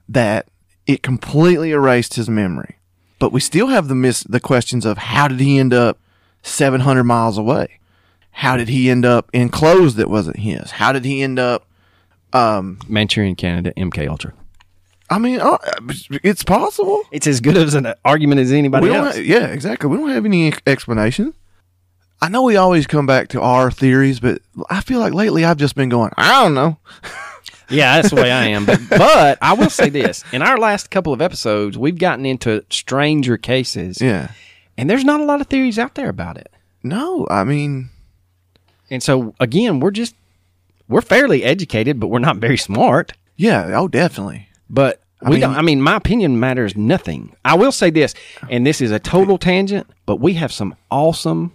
that 0.08 0.48
it 0.86 1.02
completely 1.04 1.72
erased 1.72 2.14
his 2.14 2.30
memory. 2.30 2.78
But 3.20 3.32
we 3.34 3.40
still 3.40 3.68
have 3.68 3.88
the 3.88 3.96
miss 3.96 4.22
the 4.24 4.40
questions 4.40 4.86
of 4.86 4.98
how 5.00 5.28
did 5.28 5.40
he 5.40 5.58
end 5.58 5.74
up 5.74 6.00
700 6.44 7.04
miles 7.04 7.38
away? 7.38 7.80
How 8.38 8.56
did 8.56 8.70
he 8.70 8.90
end 8.90 9.04
up 9.06 9.30
in 9.34 9.50
clothes 9.50 9.96
that 9.96 10.10
wasn't 10.10 10.38
his? 10.38 10.72
How 10.72 10.92
did 10.92 11.06
he 11.06 11.24
end 11.24 11.40
up? 11.40 11.66
Um, 12.34 12.78
Manchurian 12.88 13.36
Canada, 13.36 13.74
MK 13.76 14.08
Ultra. 14.08 14.34
I 15.10 15.18
mean, 15.18 15.40
uh, 15.40 15.58
it's 16.24 16.44
possible. 16.44 17.02
It's 17.12 17.26
as 17.26 17.40
good 17.40 17.58
as 17.58 17.74
an 17.74 17.94
argument 18.06 18.42
as 18.42 18.52
anybody 18.52 18.90
else. 18.94 19.16
ha- 19.16 19.22
yeah, 19.24 19.48
exactly. 19.48 19.90
We 19.90 19.98
don't 19.98 20.10
have 20.10 20.26
any 20.26 20.54
explanation. 20.68 21.34
I 22.22 22.30
know 22.30 22.44
we 22.44 22.58
always 22.58 22.86
come 22.86 23.06
back 23.06 23.30
to 23.30 23.42
our 23.42 23.72
theories, 23.72 24.20
but 24.20 24.42
I 24.70 24.82
feel 24.82 25.00
like 25.00 25.14
lately 25.14 25.46
I've 25.46 25.58
just 25.58 25.76
been 25.76 25.90
going, 25.90 26.12
I 26.18 26.44
don't 26.44 26.54
know. 26.54 26.78
Yeah, 27.70 27.98
that's 27.98 28.12
the 28.16 28.22
way 28.22 28.32
I 28.32 28.46
am. 28.48 28.66
But, 28.66 28.80
but 28.90 29.38
I 29.42 29.52
will 29.52 29.70
say 29.70 29.90
this: 29.90 30.24
in 30.32 30.42
our 30.42 30.58
last 30.58 30.90
couple 30.90 31.12
of 31.12 31.22
episodes, 31.22 31.78
we've 31.78 31.98
gotten 31.98 32.26
into 32.26 32.64
stranger 32.70 33.36
cases, 33.38 34.00
Yeah. 34.02 34.32
and 34.78 34.90
there's 34.90 35.04
not 35.04 35.20
a 35.20 35.26
lot 35.26 35.42
of 35.42 35.48
theories 35.48 35.78
out 35.78 35.96
there 35.96 36.08
about 36.08 36.38
it. 36.38 36.50
No, 36.82 37.28
I 37.30 37.44
mean, 37.44 37.90
And 38.90 39.02
so 39.04 39.34
again, 39.40 39.80
we're 39.80 39.92
just 39.92 40.16
we're 40.88 41.02
fairly 41.02 41.44
educated, 41.44 42.00
but 42.00 42.08
we're 42.08 42.20
not 42.20 42.38
very 42.38 42.58
smart. 42.58 43.14
yeah, 43.36 43.72
oh, 43.76 43.88
definitely. 43.88 44.48
But 44.70 45.02
we 45.22 45.32
mean- 45.32 45.40
don't. 45.42 45.56
I 45.56 45.62
mean, 45.62 45.82
my 45.82 45.96
opinion 45.96 46.40
matters 46.40 46.76
nothing. 46.78 47.36
I 47.44 47.56
will 47.56 47.72
say 47.72 47.90
this, 47.90 48.14
and 48.50 48.66
this 48.66 48.82
is 48.82 48.92
a 48.92 49.00
total 49.00 49.38
tangent, 49.38 49.88
but 50.06 50.18
we 50.20 50.34
have 50.36 50.52
some 50.54 50.76
awesome 50.92 51.52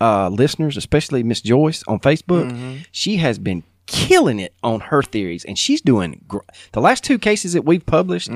uh, 0.00 0.28
listeners, 0.28 0.76
especially 0.76 1.22
Miss 1.22 1.40
Joyce 1.40 1.82
on 1.86 2.00
Facebook. 2.00 2.50
Mm-hmm. 2.50 2.76
She 2.92 3.16
has 3.18 3.38
been 3.38 3.62
killing 3.86 4.40
it 4.40 4.52
on 4.62 4.80
her 4.80 5.02
theories, 5.02 5.44
and 5.44 5.58
she's 5.58 5.80
doing 5.80 6.24
gr- 6.26 6.38
the 6.72 6.80
last 6.80 7.04
two 7.04 7.18
cases 7.18 7.52
that 7.52 7.64
we've 7.64 7.84
published. 7.86 8.30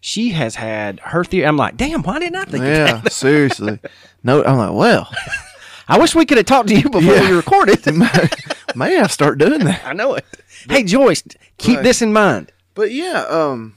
She 0.00 0.30
has 0.30 0.56
had 0.56 1.00
her 1.00 1.24
theory. 1.24 1.46
I'm 1.46 1.56
like, 1.56 1.76
damn, 1.76 2.02
why 2.02 2.18
didn't 2.18 2.36
I 2.36 2.44
think 2.44 2.64
of 2.64 2.68
Mm-hmm. 2.70 2.86
Yeah, 2.96 3.00
that? 3.02 3.12
seriously. 3.12 3.78
No, 4.22 4.44
I'm 4.44 4.56
like, 4.58 4.72
well, 4.74 5.08
I 5.90 5.98
wish 5.98 6.14
we 6.14 6.24
could 6.24 6.36
have 6.38 6.46
talked 6.46 6.68
to 6.68 6.74
you 6.74 6.88
before 6.90 7.02
Yeah. 7.14 7.28
we 7.30 7.36
recorded. 7.36 7.84
may 8.74 8.94
have 8.94 9.08
to 9.08 9.12
start 9.12 9.38
doing 9.38 9.64
that. 9.64 9.84
I 9.84 9.92
know 9.92 10.14
it. 10.14 10.24
Hey, 10.68 10.84
Joyce, 10.84 11.22
keep 11.58 11.76
Right. 11.76 11.82
this 11.84 12.00
in 12.02 12.12
mind. 12.12 12.52
But 12.74 12.92
yeah, 12.92 13.24
um, 13.28 13.74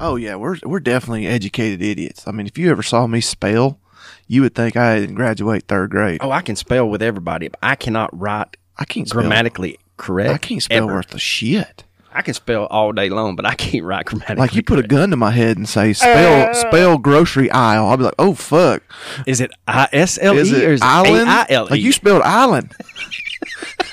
oh 0.00 0.16
yeah, 0.16 0.34
we're 0.34 0.56
we're 0.64 0.80
definitely 0.80 1.26
educated 1.26 1.80
idiots. 1.82 2.26
I 2.26 2.32
mean, 2.32 2.46
if 2.46 2.58
you 2.58 2.70
ever 2.70 2.82
saw 2.82 3.06
me 3.06 3.20
spell, 3.20 3.78
you 4.26 4.42
would 4.42 4.54
think 4.54 4.76
I 4.76 4.98
didn't 5.00 5.14
graduate 5.14 5.64
third 5.68 5.90
grade. 5.90 6.18
Oh, 6.22 6.30
I 6.32 6.42
can 6.42 6.56
spell 6.56 6.88
with 6.88 7.00
everybody, 7.02 7.48
but 7.48 7.60
I 7.62 7.74
cannot 7.76 8.10
write 8.18 8.56
I 8.76 8.84
can't 8.84 9.08
spell. 9.08 9.22
grammatically 9.22 9.78
correct. 9.96 10.34
I 10.34 10.38
can't 10.38 10.62
spell 10.62 10.84
ever. 10.84 10.94
worth 10.94 11.14
a 11.14 11.18
shit. 11.18 11.84
I 12.12 12.22
can 12.22 12.34
spell 12.34 12.66
all 12.66 12.92
day 12.92 13.10
long, 13.10 13.36
but 13.36 13.44
I 13.44 13.54
can't 13.54 13.84
write 13.84 14.06
grammatically. 14.06 14.40
Like 14.40 14.54
you 14.54 14.62
put 14.62 14.78
a 14.78 14.82
gun 14.82 15.10
to 15.10 15.16
my 15.16 15.30
head 15.30 15.58
and 15.58 15.68
say 15.68 15.92
spell 15.92 16.50
uh, 16.50 16.54
spell 16.54 16.98
grocery 16.98 17.50
aisle. 17.50 17.86
I'll 17.86 17.96
be 17.96 18.04
like, 18.04 18.14
oh 18.18 18.34
fuck. 18.34 18.82
Is 19.26 19.40
it 19.40 19.50
I 19.68 19.88
S 19.92 20.18
L 20.20 20.36
Is 20.38 20.52
E 20.52 20.64
or 20.64 20.70
it 20.70 20.74
is 20.74 20.80
it 20.80 20.84
island? 20.84 21.28
I 21.28 21.46
L 21.50 21.66
E? 21.66 21.70
Like 21.70 21.80
you 21.80 21.92
spelled 21.92 22.22
island. 22.22 22.72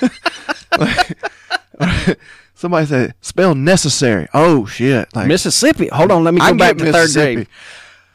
Somebody 2.54 2.86
said 2.86 3.14
spell 3.20 3.54
necessary. 3.54 4.28
Oh 4.32 4.64
shit! 4.64 5.14
Like 5.14 5.26
Mississippi. 5.26 5.88
Hold 5.88 6.12
on, 6.12 6.24
let 6.24 6.32
me 6.32 6.40
I 6.40 6.52
go 6.52 6.58
back 6.58 6.78
to 6.78 6.84
third 6.84 6.92
Mississippi. 6.92 7.34
grade. 7.34 7.48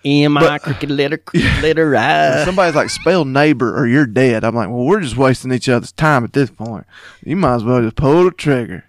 M 0.06 0.38
I 0.38 0.58
cricket 0.60 0.90
letter 0.90 1.18
cricket 1.26 1.62
letter 1.62 1.94
I. 1.96 2.46
somebody's 2.46 2.74
like 2.74 2.90
spell 2.90 3.26
neighbor 3.26 3.78
or 3.78 3.86
you're 3.86 4.08
dead. 4.08 4.46
I'm 4.46 4.56
like, 4.56 4.70
well, 4.70 4.86
we're 4.86 5.02
just 5.02 5.18
wasting 5.18 5.52
each 5.52 5.68
other's 5.68 5.92
time 5.92 6.24
at 6.24 6.32
this 6.34 6.50
point. 6.50 6.86
You 7.24 7.36
might 7.36 7.56
as 7.56 7.64
well 7.66 7.82
just 7.82 7.98
pull 7.98 8.24
the 8.24 8.32
trigger. 8.32 8.86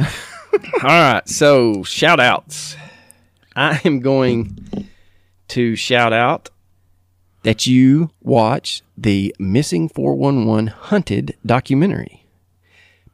All 0.82 0.88
right, 0.88 1.28
so 1.28 1.82
shout 1.82 2.20
outs. 2.20 2.76
I 3.54 3.80
am 3.84 4.00
going 4.00 4.88
to 5.48 5.76
shout 5.76 6.12
out 6.12 6.48
that 7.42 7.66
you 7.66 8.10
watch 8.20 8.82
the 8.96 9.34
Missing 9.38 9.88
411 9.90 10.68
Hunted 10.68 11.36
documentary 11.44 12.24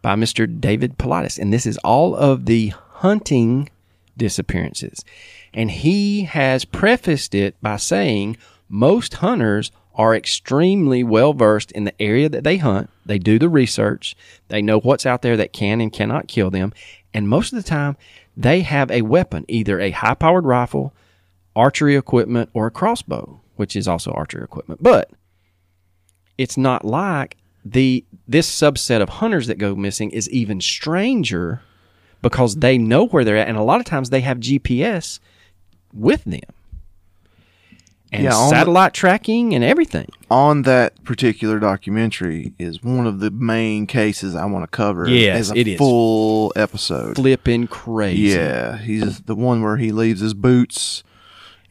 by 0.03 0.14
Mr. 0.14 0.61
David 0.61 0.99
Paulides. 0.99 1.39
And 1.39 1.53
this 1.53 1.66
is 1.66 1.78
all 1.78 2.14
of 2.14 2.47
the 2.47 2.72
hunting 2.91 3.68
disappearances. 4.16 5.05
And 5.53 5.70
he 5.70 6.22
has 6.24 6.64
prefaced 6.64 7.34
it 7.34 7.57
by 7.62 7.76
saying 7.76 8.37
most 8.68 9.14
hunters 9.14 9.70
are 9.95 10.14
extremely 10.14 11.03
well 11.03 11.32
versed 11.32 11.72
in 11.72 11.84
the 11.84 12.03
area 12.03 12.28
that 12.28 12.45
they 12.45 12.59
hunt. 12.59 12.91
They 13.07 13.18
do 13.18 13.38
the 13.38 13.48
research. 13.48 14.16
They 14.48 14.62
know 14.62 14.80
what's 14.80 15.07
out 15.07 15.22
there 15.22 15.36
that 15.36 15.52
can 15.52 15.80
and 15.80 15.92
cannot 15.92 16.28
kill 16.28 16.50
them. 16.50 16.72
And 17.14 17.28
most 17.28 17.52
of 17.52 17.62
the 17.62 17.68
time, 17.68 17.96
they 18.36 18.61
have 18.61 18.90
a 18.90 19.02
weapon, 19.02 19.44
either 19.48 19.80
a 19.80 19.90
high 19.90 20.14
powered 20.14 20.44
rifle, 20.44 20.92
archery 21.54 21.96
equipment, 21.96 22.50
or 22.52 22.66
a 22.66 22.70
crossbow, 22.70 23.40
which 23.57 23.74
is 23.74 23.88
also 23.88 24.11
archery 24.12 24.44
equipment. 24.44 24.82
But 24.82 25.11
it's 26.36 26.57
not 26.57 26.84
like 26.84 27.36
the 27.64 28.04
this 28.28 28.48
subset 28.48 29.00
of 29.00 29.09
hunters 29.09 29.46
that 29.46 29.59
go 29.59 29.74
missing 29.74 30.11
is 30.11 30.28
even 30.30 30.61
stranger 30.61 31.62
because 32.22 32.57
they 32.57 32.78
know 32.78 33.07
where 33.07 33.24
they're 33.24 33.36
at 33.36 33.48
and 33.48 33.57
a 33.57 33.62
lot 33.62 33.80
of 33.80 33.86
times 33.86 34.11
they 34.11 34.20
have 34.20 34.38
GPS 34.38 35.18
with 35.92 36.24
them. 36.24 36.40
And 38.12 38.22
Yeah, 38.24 38.34
on 38.34 38.50
the- 38.50 38.57
satellite 38.57 38.94
tracking 38.94 39.54
and 39.54 39.64
everything. 39.64 40.09
On 40.30 40.62
that 40.62 41.02
particular 41.04 41.59
documentary 41.59 42.52
is 42.59 42.82
one 42.82 43.07
of 43.07 43.18
the 43.20 43.30
main 43.32 43.86
cases 43.86 44.34
I 44.36 44.44
want 44.44 44.62
to 44.62 44.68
cover. 44.68 45.09
Yes, 45.09 45.36
as 45.40 45.50
a 45.50 45.57
it 45.57 45.66
is. 45.68 45.78
full 45.78 46.52
episode. 46.57 47.16
Flipping 47.16 47.66
crazy. 47.66 48.36
Yeah, 48.36 48.78
he's 48.78 49.20
the 49.22 49.34
one 49.34 49.61
where 49.62 49.76
he 49.76 49.90
leaves 49.92 50.20
his 50.20 50.34
boots, 50.34 51.02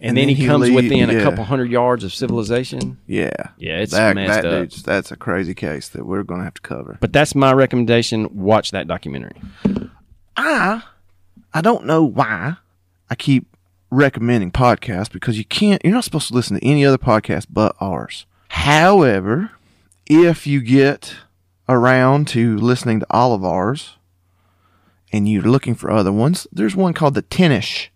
And, 0.01 0.17
then, 0.17 0.27
he, 0.27 0.45
comes 0.45 0.65
leave- 0.65 0.75
within 0.75 1.09
a 1.09 1.23
couple 1.23 1.45
hundred 1.45 1.71
yards 1.71 2.03
of 2.03 2.13
civilization. 2.13 2.97
Yeah, 3.07 3.29
Yeah, 3.57 3.79
it's 3.79 3.93
that, 3.93 4.13
messed 4.15 4.41
that 4.43 4.45
up. 4.45 4.69
that's 4.83 5.11
a 5.11 5.15
crazy 5.15 5.53
case 5.55 5.88
that 5.89 6.05
we're 6.05 6.23
going 6.23 6.41
to 6.41 6.45
have 6.45 6.53
to 6.55 6.61
cover. 6.61 6.97
But 6.99 7.13
that's 7.13 7.33
my 7.33 7.53
recommendation. 7.53 8.27
Watch 8.33 8.71
that 8.71 8.88
documentary. 8.89 9.41
I, 10.38 10.83
I 11.53 11.61
don't 11.61 11.86
know 11.86 12.03
why 12.03 12.55
I 13.09 13.15
keep 13.15 13.47
recommending 13.89 14.51
podcasts 14.51 15.11
because 15.11 15.38
you 15.38 15.45
can't. 15.45 15.83
You're 15.83 15.93
not 15.93 16.03
supposed 16.03 16.27
to 16.29 16.33
listen 16.33 16.59
to 16.59 16.65
any 16.65 16.86
other 16.86 16.97
podcast 16.97 17.47
but 17.49 17.75
ours. 17.79 18.25
However, 18.49 19.51
if 20.05 20.45
you 20.47 20.61
get 20.61 21.15
around 21.67 22.27
to 22.29 22.57
listening 22.57 22.99
to 22.99 23.07
all 23.09 23.33
of 23.33 23.43
ours 23.43 23.97
and 25.11 25.27
you're 25.27 25.43
looking 25.43 25.75
for 25.75 25.91
other 25.91 26.11
ones, 26.11 26.47
there's 26.51 26.75
one 26.75 26.93
called 26.93 27.15
the 27.15 27.23
Tenish 27.23 27.88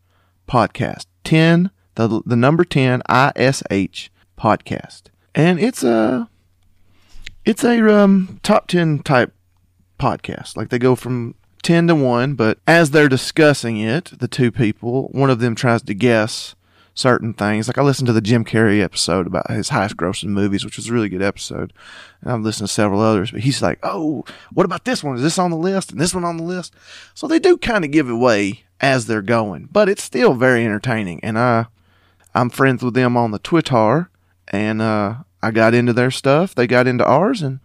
podcast. 0.47 1.05
Ten 1.23 1.69
the 1.95 2.21
the 2.25 2.35
number 2.35 2.63
ten 2.63 3.01
I 3.07 3.31
S 3.35 3.61
H 3.69 4.09
podcast, 4.37 5.03
and 5.35 5.59
it's 5.59 5.83
a 5.83 6.29
it's 7.45 7.63
a 7.63 7.93
um, 7.93 8.39
top 8.41 8.67
ten 8.67 8.99
type 8.99 9.33
podcast. 9.99 10.55
Like 10.55 10.69
they 10.69 10.79
go 10.79 10.95
from 10.95 11.35
10 11.61 11.87
to 11.87 11.95
1, 11.95 12.35
but 12.35 12.59
as 12.67 12.91
they're 12.91 13.09
discussing 13.09 13.77
it, 13.77 14.11
the 14.19 14.27
two 14.27 14.51
people, 14.51 15.07
one 15.09 15.29
of 15.29 15.39
them 15.39 15.55
tries 15.55 15.81
to 15.83 15.93
guess 15.93 16.55
certain 16.93 17.33
things. 17.33 17.67
Like 17.67 17.77
I 17.77 17.81
listened 17.81 18.07
to 18.07 18.13
the 18.13 18.21
Jim 18.21 18.43
Carrey 18.43 18.81
episode 18.81 19.25
about 19.25 19.49
his 19.49 19.69
highest 19.69 19.97
grossing 19.97 20.29
movies, 20.29 20.65
which 20.65 20.77
was 20.77 20.89
a 20.89 20.93
really 20.93 21.09
good 21.09 21.21
episode. 21.21 21.71
And 22.21 22.31
I've 22.31 22.41
listened 22.41 22.67
to 22.67 22.73
several 22.73 22.99
others, 22.99 23.31
but 23.31 23.41
he's 23.41 23.61
like, 23.61 23.79
"Oh, 23.83 24.25
what 24.53 24.65
about 24.65 24.85
this 24.85 25.03
one? 25.03 25.15
Is 25.15 25.21
this 25.21 25.39
on 25.39 25.51
the 25.51 25.57
list? 25.57 25.91
And 25.91 25.99
this 25.99 26.13
one 26.13 26.25
on 26.25 26.37
the 26.37 26.43
list?" 26.43 26.73
So 27.13 27.27
they 27.27 27.39
do 27.39 27.57
kind 27.57 27.85
of 27.85 27.91
give 27.91 28.09
away 28.09 28.63
as 28.81 29.07
they're 29.07 29.21
going, 29.21 29.69
but 29.71 29.87
it's 29.89 30.03
still 30.03 30.33
very 30.33 30.65
entertaining. 30.65 31.19
And 31.23 31.39
I 31.39 31.67
I'm 32.35 32.49
friends 32.49 32.83
with 32.83 32.93
them 32.93 33.17
on 33.17 33.31
the 33.31 33.39
Twitter, 33.39 34.09
and 34.49 34.81
uh, 34.81 35.15
I 35.41 35.51
got 35.51 35.73
into 35.73 35.93
their 35.93 36.11
stuff. 36.11 36.53
They 36.53 36.67
got 36.67 36.87
into 36.87 37.05
ours, 37.05 37.41
and 37.41 37.59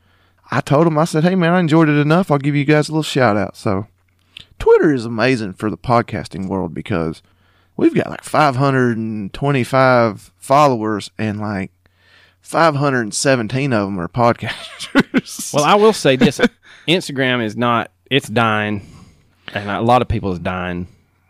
I 0.55 0.61
told 0.61 0.87
them, 0.87 0.99
I 0.99 1.05
said, 1.05 1.25
hey, 1.25 1.35
man, 1.35 1.53
I 1.53 1.59
enjoyed 1.59 1.89
it 1.89 2.01
enough. 2.01 2.31
I'll 2.31 2.39
give 2.39 2.55
you 2.55 2.65
guys 2.65 2.89
a 2.89 2.93
little 2.93 3.03
shout 3.03 3.37
out. 3.37 3.57
So, 3.57 3.89
Twitter 4.61 4.95
is 4.95 5.05
amazing 5.05 5.55
for 5.55 5.69
the 5.69 5.77
podcasting 5.77 6.47
world 6.47 6.73
because 6.73 7.23
we've 7.77 7.93
got 7.93 8.09
like 8.09 8.23
525 8.23 10.33
followers, 10.39 11.11
and 11.19 11.41
like 11.41 11.73
517 12.41 13.73
of 13.73 13.87
them 13.87 13.99
are 13.99 14.07
podcasters. 14.07 15.51
Well, 15.55 15.65
I 15.65 15.75
will 15.75 15.93
say 15.93 16.15
this: 16.15 16.41
Instagram 16.87 17.45
is 17.45 17.57
not. 17.57 17.91
It's 18.09 18.29
dying, 18.29 18.87
and 19.55 19.69
a 19.69 19.81
lot 19.81 20.03
of 20.03 20.09
people 20.09 20.33
is 20.33 20.39
dying, 20.39 20.87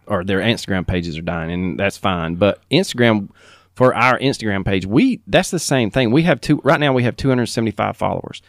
or 0.06 0.22
their 0.22 0.40
Instagram 0.40 0.86
pages 0.86 1.16
are 1.16 1.22
dying, 1.22 1.50
and 1.50 1.80
that's 1.80 1.96
fine. 1.96 2.34
But 2.34 2.60
Instagram, 2.70 3.30
for 3.74 3.94
our 3.94 4.18
Instagram 4.18 4.66
page, 4.66 4.84
we 4.84 5.22
that's 5.26 5.50
the 5.50 5.58
same 5.58 5.90
thing. 5.90 6.10
We 6.10 6.24
have 6.24 6.42
two 6.42 6.60
right 6.62 6.78
now. 6.78 6.92
We 6.92 7.04
have 7.04 7.16
275 7.16 7.96
followers. 7.96 8.42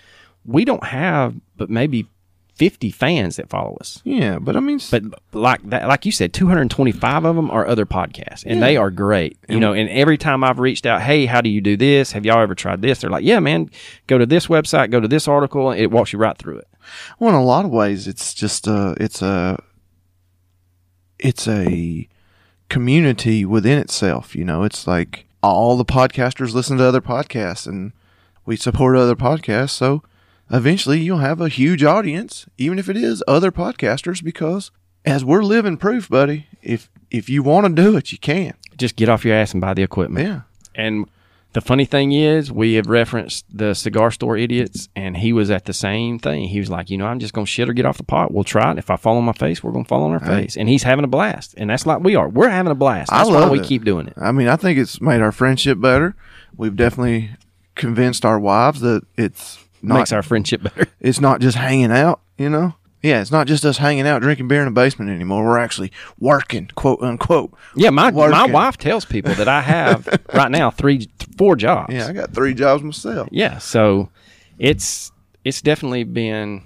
We 0.46 0.66
don't 0.66 0.84
have, 0.84 1.36
but 1.58 1.70
maybe 1.70 2.08
50 2.56 2.90
fans 2.92 3.36
that 3.36 3.50
follow 3.50 3.76
us. 3.82 4.02
yeah, 4.06 4.40
but 4.40 4.56
I 4.56 4.62
mean, 4.62 4.80
But 4.90 5.04
like 5.34 5.62
that, 5.70 5.90
like 5.90 6.06
you 6.06 6.12
said, 6.14 6.32
225 6.34 7.26
of 7.26 7.36
them 7.36 7.52
are 7.52 7.68
other 7.68 7.86
podcasts, 7.86 8.46
and 8.46 8.62
they 8.64 8.78
are 8.78 8.90
great. 8.90 9.38
You 9.50 9.60
know, 9.60 9.74
and 9.74 9.90
every 9.90 10.18
time 10.18 10.42
I've 10.44 10.60
reached 10.60 10.86
out, 10.86 11.02
hey, 11.02 11.26
how 11.26 11.42
do 11.42 11.50
you 11.50 11.60
do 11.60 11.76
this? 11.76 12.14
Have 12.14 12.26
y'all 12.26 12.42
ever 12.42 12.56
tried 12.56 12.82
this? 12.82 13.02
They're 13.02 13.10
like, 13.10 13.26
yeah, 13.26 13.40
man, 13.40 13.70
go 14.08 14.18
to 14.18 14.26
this 14.26 14.48
website, 14.48 14.90
go 14.90 15.02
to 15.02 15.08
this 15.08 15.28
article, 15.28 15.70
and 15.70 15.82
it 15.82 15.92
walks 15.92 16.14
you 16.14 16.20
right 16.20 16.38
through 16.38 16.60
it. 16.60 16.68
well, 17.20 17.30
in 17.32 17.36
a 17.36 17.44
lot 17.44 17.66
of 17.66 17.72
ways, 17.72 18.08
it's 18.08 18.34
just 18.34 18.68
a, 18.68 18.96
it's 19.02 19.22
a, 19.22 19.62
it's 21.20 21.48
a 21.50 22.08
community 22.70 23.44
within 23.44 23.80
itself. 23.80 24.34
You 24.34 24.46
know, 24.46 24.64
it's 24.64 24.88
like 24.88 25.26
all 25.44 25.76
the 25.76 25.86
podcasters 25.86 26.54
listen 26.54 26.78
to 26.78 26.86
other 26.86 27.02
podcasts, 27.02 27.68
and 27.68 27.92
we 28.46 28.56
support 28.56 28.96
other 28.96 29.16
podcasts. 29.16 29.72
So 29.72 30.04
eventually, 30.52 31.00
you'll 31.00 31.20
have 31.20 31.42
a 31.42 31.50
huge 31.50 31.84
audience, 31.84 32.46
even 32.58 32.80
if 32.80 32.90
it 32.90 32.98
is 32.98 33.24
other 33.28 33.52
podcasters, 33.52 34.24
because 34.24 34.72
as 35.06 35.24
we're 35.24 35.44
living 35.44 35.78
proof, 35.78 36.10
buddy, 36.10 36.48
if 36.62 36.90
if 37.12 37.30
you 37.30 37.44
want 37.44 37.68
to 37.68 37.82
do 37.82 37.96
it, 37.96 38.12
you 38.12 38.18
can. 38.18 38.54
Just 38.78 38.96
get 38.96 39.08
off 39.10 39.24
your 39.24 39.36
ass 39.36 39.54
and 39.54 39.62
buy 39.62 39.74
the 39.74 39.84
equipment. 39.84 40.28
Yeah. 40.28 40.42
And 40.74 41.10
the 41.54 41.62
funny 41.62 41.86
thing 41.86 42.12
is, 42.12 42.52
we 42.52 42.74
have 42.74 42.88
referenced 42.88 43.46
the 43.50 43.74
cigar 43.74 44.12
store 44.12 44.36
idiots, 44.36 44.90
and 44.94 45.16
he 45.16 45.32
was 45.32 45.50
at 45.50 45.64
the 45.64 45.72
same 45.74 46.20
thing. 46.20 46.50
He 46.50 46.60
was 46.60 46.70
like, 46.70 46.90
you 46.90 46.98
know, 46.98 47.06
I'm 47.06 47.20
just 47.20 47.34
gonna 47.34 47.46
shit 47.48 47.70
or 47.70 47.74
get 47.74 47.86
off 47.86 47.98
the 47.98 48.04
pot. 48.04 48.34
We'll 48.34 48.44
try 48.44 48.72
it. 48.72 48.78
If 48.78 48.90
I 48.90 48.98
fall 48.98 49.16
on 49.18 49.24
my 49.24 49.32
face, 49.32 49.64
we're 49.64 49.72
gonna 49.72 49.86
fall 49.86 50.04
on 50.04 50.12
our 50.12 50.20
face. 50.20 50.58
And 50.58 50.68
he's 50.68 50.84
having 50.84 51.06
a 51.06 51.08
blast, 51.08 51.54
and 51.58 51.70
that's 51.70 51.86
like 51.86 52.02
we 52.02 52.16
are. 52.16 52.28
We're 52.28 52.50
having 52.50 52.72
a 52.72 52.76
blast. 52.76 53.14
I 53.14 53.20
That's 53.20 53.30
love 53.30 53.50
why 53.50 53.52
we 53.54 53.60
it. 53.62 53.66
keep 53.66 53.86
doing 53.86 54.08
it. 54.08 54.16
I 54.18 54.34
mean, 54.34 54.50
I 54.50 54.58
think 54.58 54.78
it's 54.78 55.00
made 55.00 55.22
our 55.22 55.32
friendship 55.32 55.80
better. 55.80 56.16
We've 56.58 56.76
definitely 56.76 57.30
convinced 57.76 58.26
our 58.26 58.40
wives 58.40 58.82
that 58.82 59.04
it's 59.16 59.65
not 59.86 60.00
Makes 60.00 60.12
our 60.12 60.24
friendship 60.24 60.64
better. 60.64 60.88
it's 61.00 61.20
not 61.20 61.42
just 61.42 61.58
hanging 61.58 61.92
out, 61.92 62.22
you 62.38 62.50
know? 62.50 62.76
Yeah, 63.02 63.22
it's 63.22 63.32
not 63.32 63.46
just 63.46 63.64
us 63.66 63.78
hanging 63.78 64.08
out 64.08 64.24
drinking 64.24 64.48
beer 64.48 64.62
in 64.62 64.66
the 64.66 64.72
basement 64.72 65.12
anymore. 65.12 65.46
We're 65.46 65.60
actually 65.60 65.92
working, 66.20 66.72
quote 66.74 67.02
unquote. 67.04 67.54
Yeah, 67.76 67.92
my 67.92 68.10
my 68.10 68.48
wife 68.48 68.78
tells 68.78 69.06
people 69.06 69.36
that 69.36 69.48
I 69.48 69.62
have 69.62 70.08
right 70.34 70.50
now 70.50 70.72
three, 70.72 71.08
four 71.38 71.56
jobs. 71.56 71.94
Yeah, 71.94 72.08
I 72.08 72.14
got 72.14 72.34
three 72.34 72.56
jobs 72.56 72.82
myself. 72.82 73.30
Yeah, 73.32 73.60
so 73.60 74.10
it's 74.58 75.12
it's 75.44 75.62
definitely 75.62 76.04
been 76.04 76.64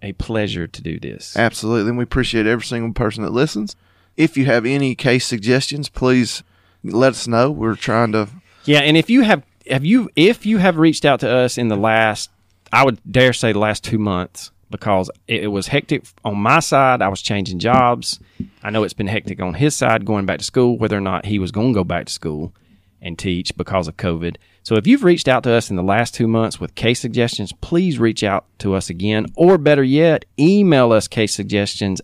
a 0.00 0.12
pleasure 0.12 0.68
to 0.68 0.82
do 0.82 1.00
this. 1.00 1.36
Absolutely. 1.36 1.88
And 1.88 1.98
we 1.98 2.04
appreciate 2.04 2.46
every 2.46 2.64
single 2.64 2.92
person 2.92 3.24
that 3.24 3.32
listens. 3.32 3.74
If 4.16 4.36
you 4.36 4.44
have 4.46 4.64
any 4.64 4.94
case 4.94 5.26
suggestions, 5.26 5.88
please 5.88 6.42
let 6.84 7.10
us 7.10 7.26
know. 7.26 7.50
We're 7.50 7.74
trying 7.74 8.12
to 8.12 8.28
Yeah, 8.64 8.80
and 8.80 8.96
if 8.96 9.10
you 9.10 9.22
have 9.22 9.42
have 9.68 9.84
you 9.84 10.08
if 10.16 10.46
you 10.46 10.58
have 10.58 10.78
reached 10.78 11.04
out 11.04 11.20
to 11.20 11.30
us 11.30 11.58
in 11.58 11.68
the 11.68 11.76
last 11.76 12.30
I 12.72 12.84
would 12.84 12.98
dare 13.10 13.32
say 13.32 13.52
the 13.52 13.58
last 13.58 13.84
2 13.84 13.98
months 13.98 14.50
because 14.70 15.10
it, 15.26 15.44
it 15.44 15.48
was 15.48 15.66
hectic 15.66 16.04
on 16.24 16.38
my 16.38 16.60
side, 16.60 17.02
I 17.02 17.08
was 17.08 17.22
changing 17.22 17.58
jobs. 17.58 18.20
I 18.62 18.70
know 18.70 18.84
it's 18.84 18.94
been 18.94 19.08
hectic 19.08 19.40
on 19.40 19.54
his 19.54 19.74
side 19.74 20.04
going 20.04 20.26
back 20.26 20.38
to 20.38 20.44
school 20.44 20.78
whether 20.78 20.96
or 20.96 21.00
not 21.00 21.26
he 21.26 21.38
was 21.38 21.50
going 21.50 21.72
to 21.72 21.78
go 21.80 21.84
back 21.84 22.06
to 22.06 22.12
school 22.12 22.54
and 23.02 23.18
teach 23.18 23.56
because 23.56 23.88
of 23.88 23.96
COVID. 23.96 24.36
So 24.62 24.76
if 24.76 24.86
you've 24.86 25.04
reached 25.04 25.26
out 25.26 25.42
to 25.44 25.52
us 25.52 25.70
in 25.70 25.76
the 25.76 25.82
last 25.82 26.14
2 26.14 26.28
months 26.28 26.60
with 26.60 26.74
case 26.74 27.00
suggestions, 27.00 27.52
please 27.60 27.98
reach 27.98 28.22
out 28.22 28.46
to 28.58 28.74
us 28.74 28.90
again 28.90 29.26
or 29.34 29.58
better 29.58 29.82
yet, 29.82 30.24
email 30.38 30.92
us 30.92 31.08
case 31.08 31.34
suggestions 31.34 32.00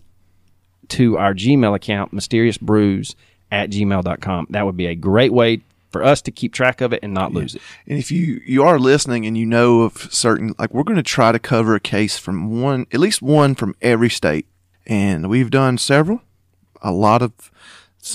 to 0.89 1.17
our 1.17 1.33
Gmail 1.33 1.75
account, 1.75 2.13
mysteriousbrews 2.13 3.15
at 3.51 3.69
gmail.com. 3.69 4.47
That 4.49 4.65
would 4.65 4.77
be 4.77 4.87
a 4.87 4.95
great 4.95 5.31
way 5.31 5.61
for 5.91 6.03
us 6.03 6.21
to 6.23 6.31
keep 6.31 6.53
track 6.53 6.81
of 6.81 6.91
it 6.93 6.99
and 7.03 7.13
not 7.13 7.33
lose 7.33 7.55
it. 7.55 7.61
And 7.87 7.97
if 7.97 8.11
you 8.11 8.41
you 8.45 8.63
are 8.63 8.77
listening 8.79 9.25
and 9.25 9.37
you 9.37 9.45
know 9.45 9.81
of 9.81 10.11
certain 10.13 10.53
like 10.59 10.73
we're 10.73 10.83
going 10.83 10.97
to 10.97 11.03
try 11.03 11.31
to 11.31 11.39
cover 11.39 11.75
a 11.75 11.79
case 11.79 12.17
from 12.17 12.61
one 12.61 12.85
at 12.91 12.99
least 12.99 13.21
one 13.21 13.55
from 13.55 13.75
every 13.81 14.09
state, 14.09 14.45
and 14.85 15.29
we've 15.29 15.49
done 15.51 15.77
several, 15.77 16.21
a 16.81 16.91
lot 16.91 17.21
of 17.21 17.31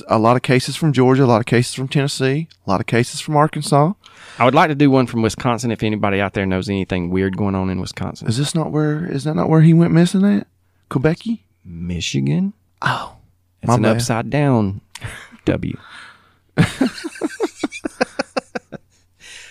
a 0.08 0.18
lot 0.18 0.36
of 0.36 0.42
cases 0.42 0.74
from 0.76 0.92
Georgia, 0.92 1.24
a 1.24 1.26
lot 1.26 1.40
of 1.40 1.46
cases 1.46 1.74
from 1.74 1.88
Tennessee, 1.88 2.48
a 2.66 2.70
lot 2.70 2.80
of 2.80 2.86
cases 2.86 3.20
from 3.20 3.36
Arkansas. 3.36 3.92
I 4.38 4.44
would 4.46 4.54
like 4.54 4.68
to 4.68 4.74
do 4.74 4.90
one 4.90 5.06
from 5.06 5.20
Wisconsin 5.20 5.70
if 5.70 5.82
anybody 5.82 6.18
out 6.20 6.32
there 6.32 6.46
knows 6.46 6.68
anything 6.70 7.10
weird 7.10 7.36
going 7.36 7.54
on 7.54 7.68
in 7.68 7.80
Wisconsin. 7.80 8.28
Is 8.28 8.38
this 8.38 8.54
not 8.54 8.70
where 8.70 9.04
is 9.04 9.24
that 9.24 9.34
not 9.34 9.48
where 9.50 9.60
he 9.60 9.74
went 9.74 9.92
missing 9.92 10.24
at? 10.24 10.46
Kubacki? 10.90 11.40
Michigan? 11.64 12.54
Oh, 12.80 13.16
It's 13.60 13.68
My 13.68 13.74
an 13.76 13.82
bad. 13.82 13.96
upside 13.96 14.30
down 14.30 14.80
W. 15.44 15.76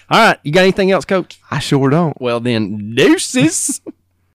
All 0.09 0.19
right. 0.19 0.39
You 0.43 0.51
got 0.51 0.61
anything 0.61 0.91
else, 0.91 1.05
coach? 1.05 1.39
I 1.49 1.59
sure 1.59 1.89
don't. 1.89 2.19
Well, 2.21 2.39
then, 2.39 2.95
deuces. 2.95 3.81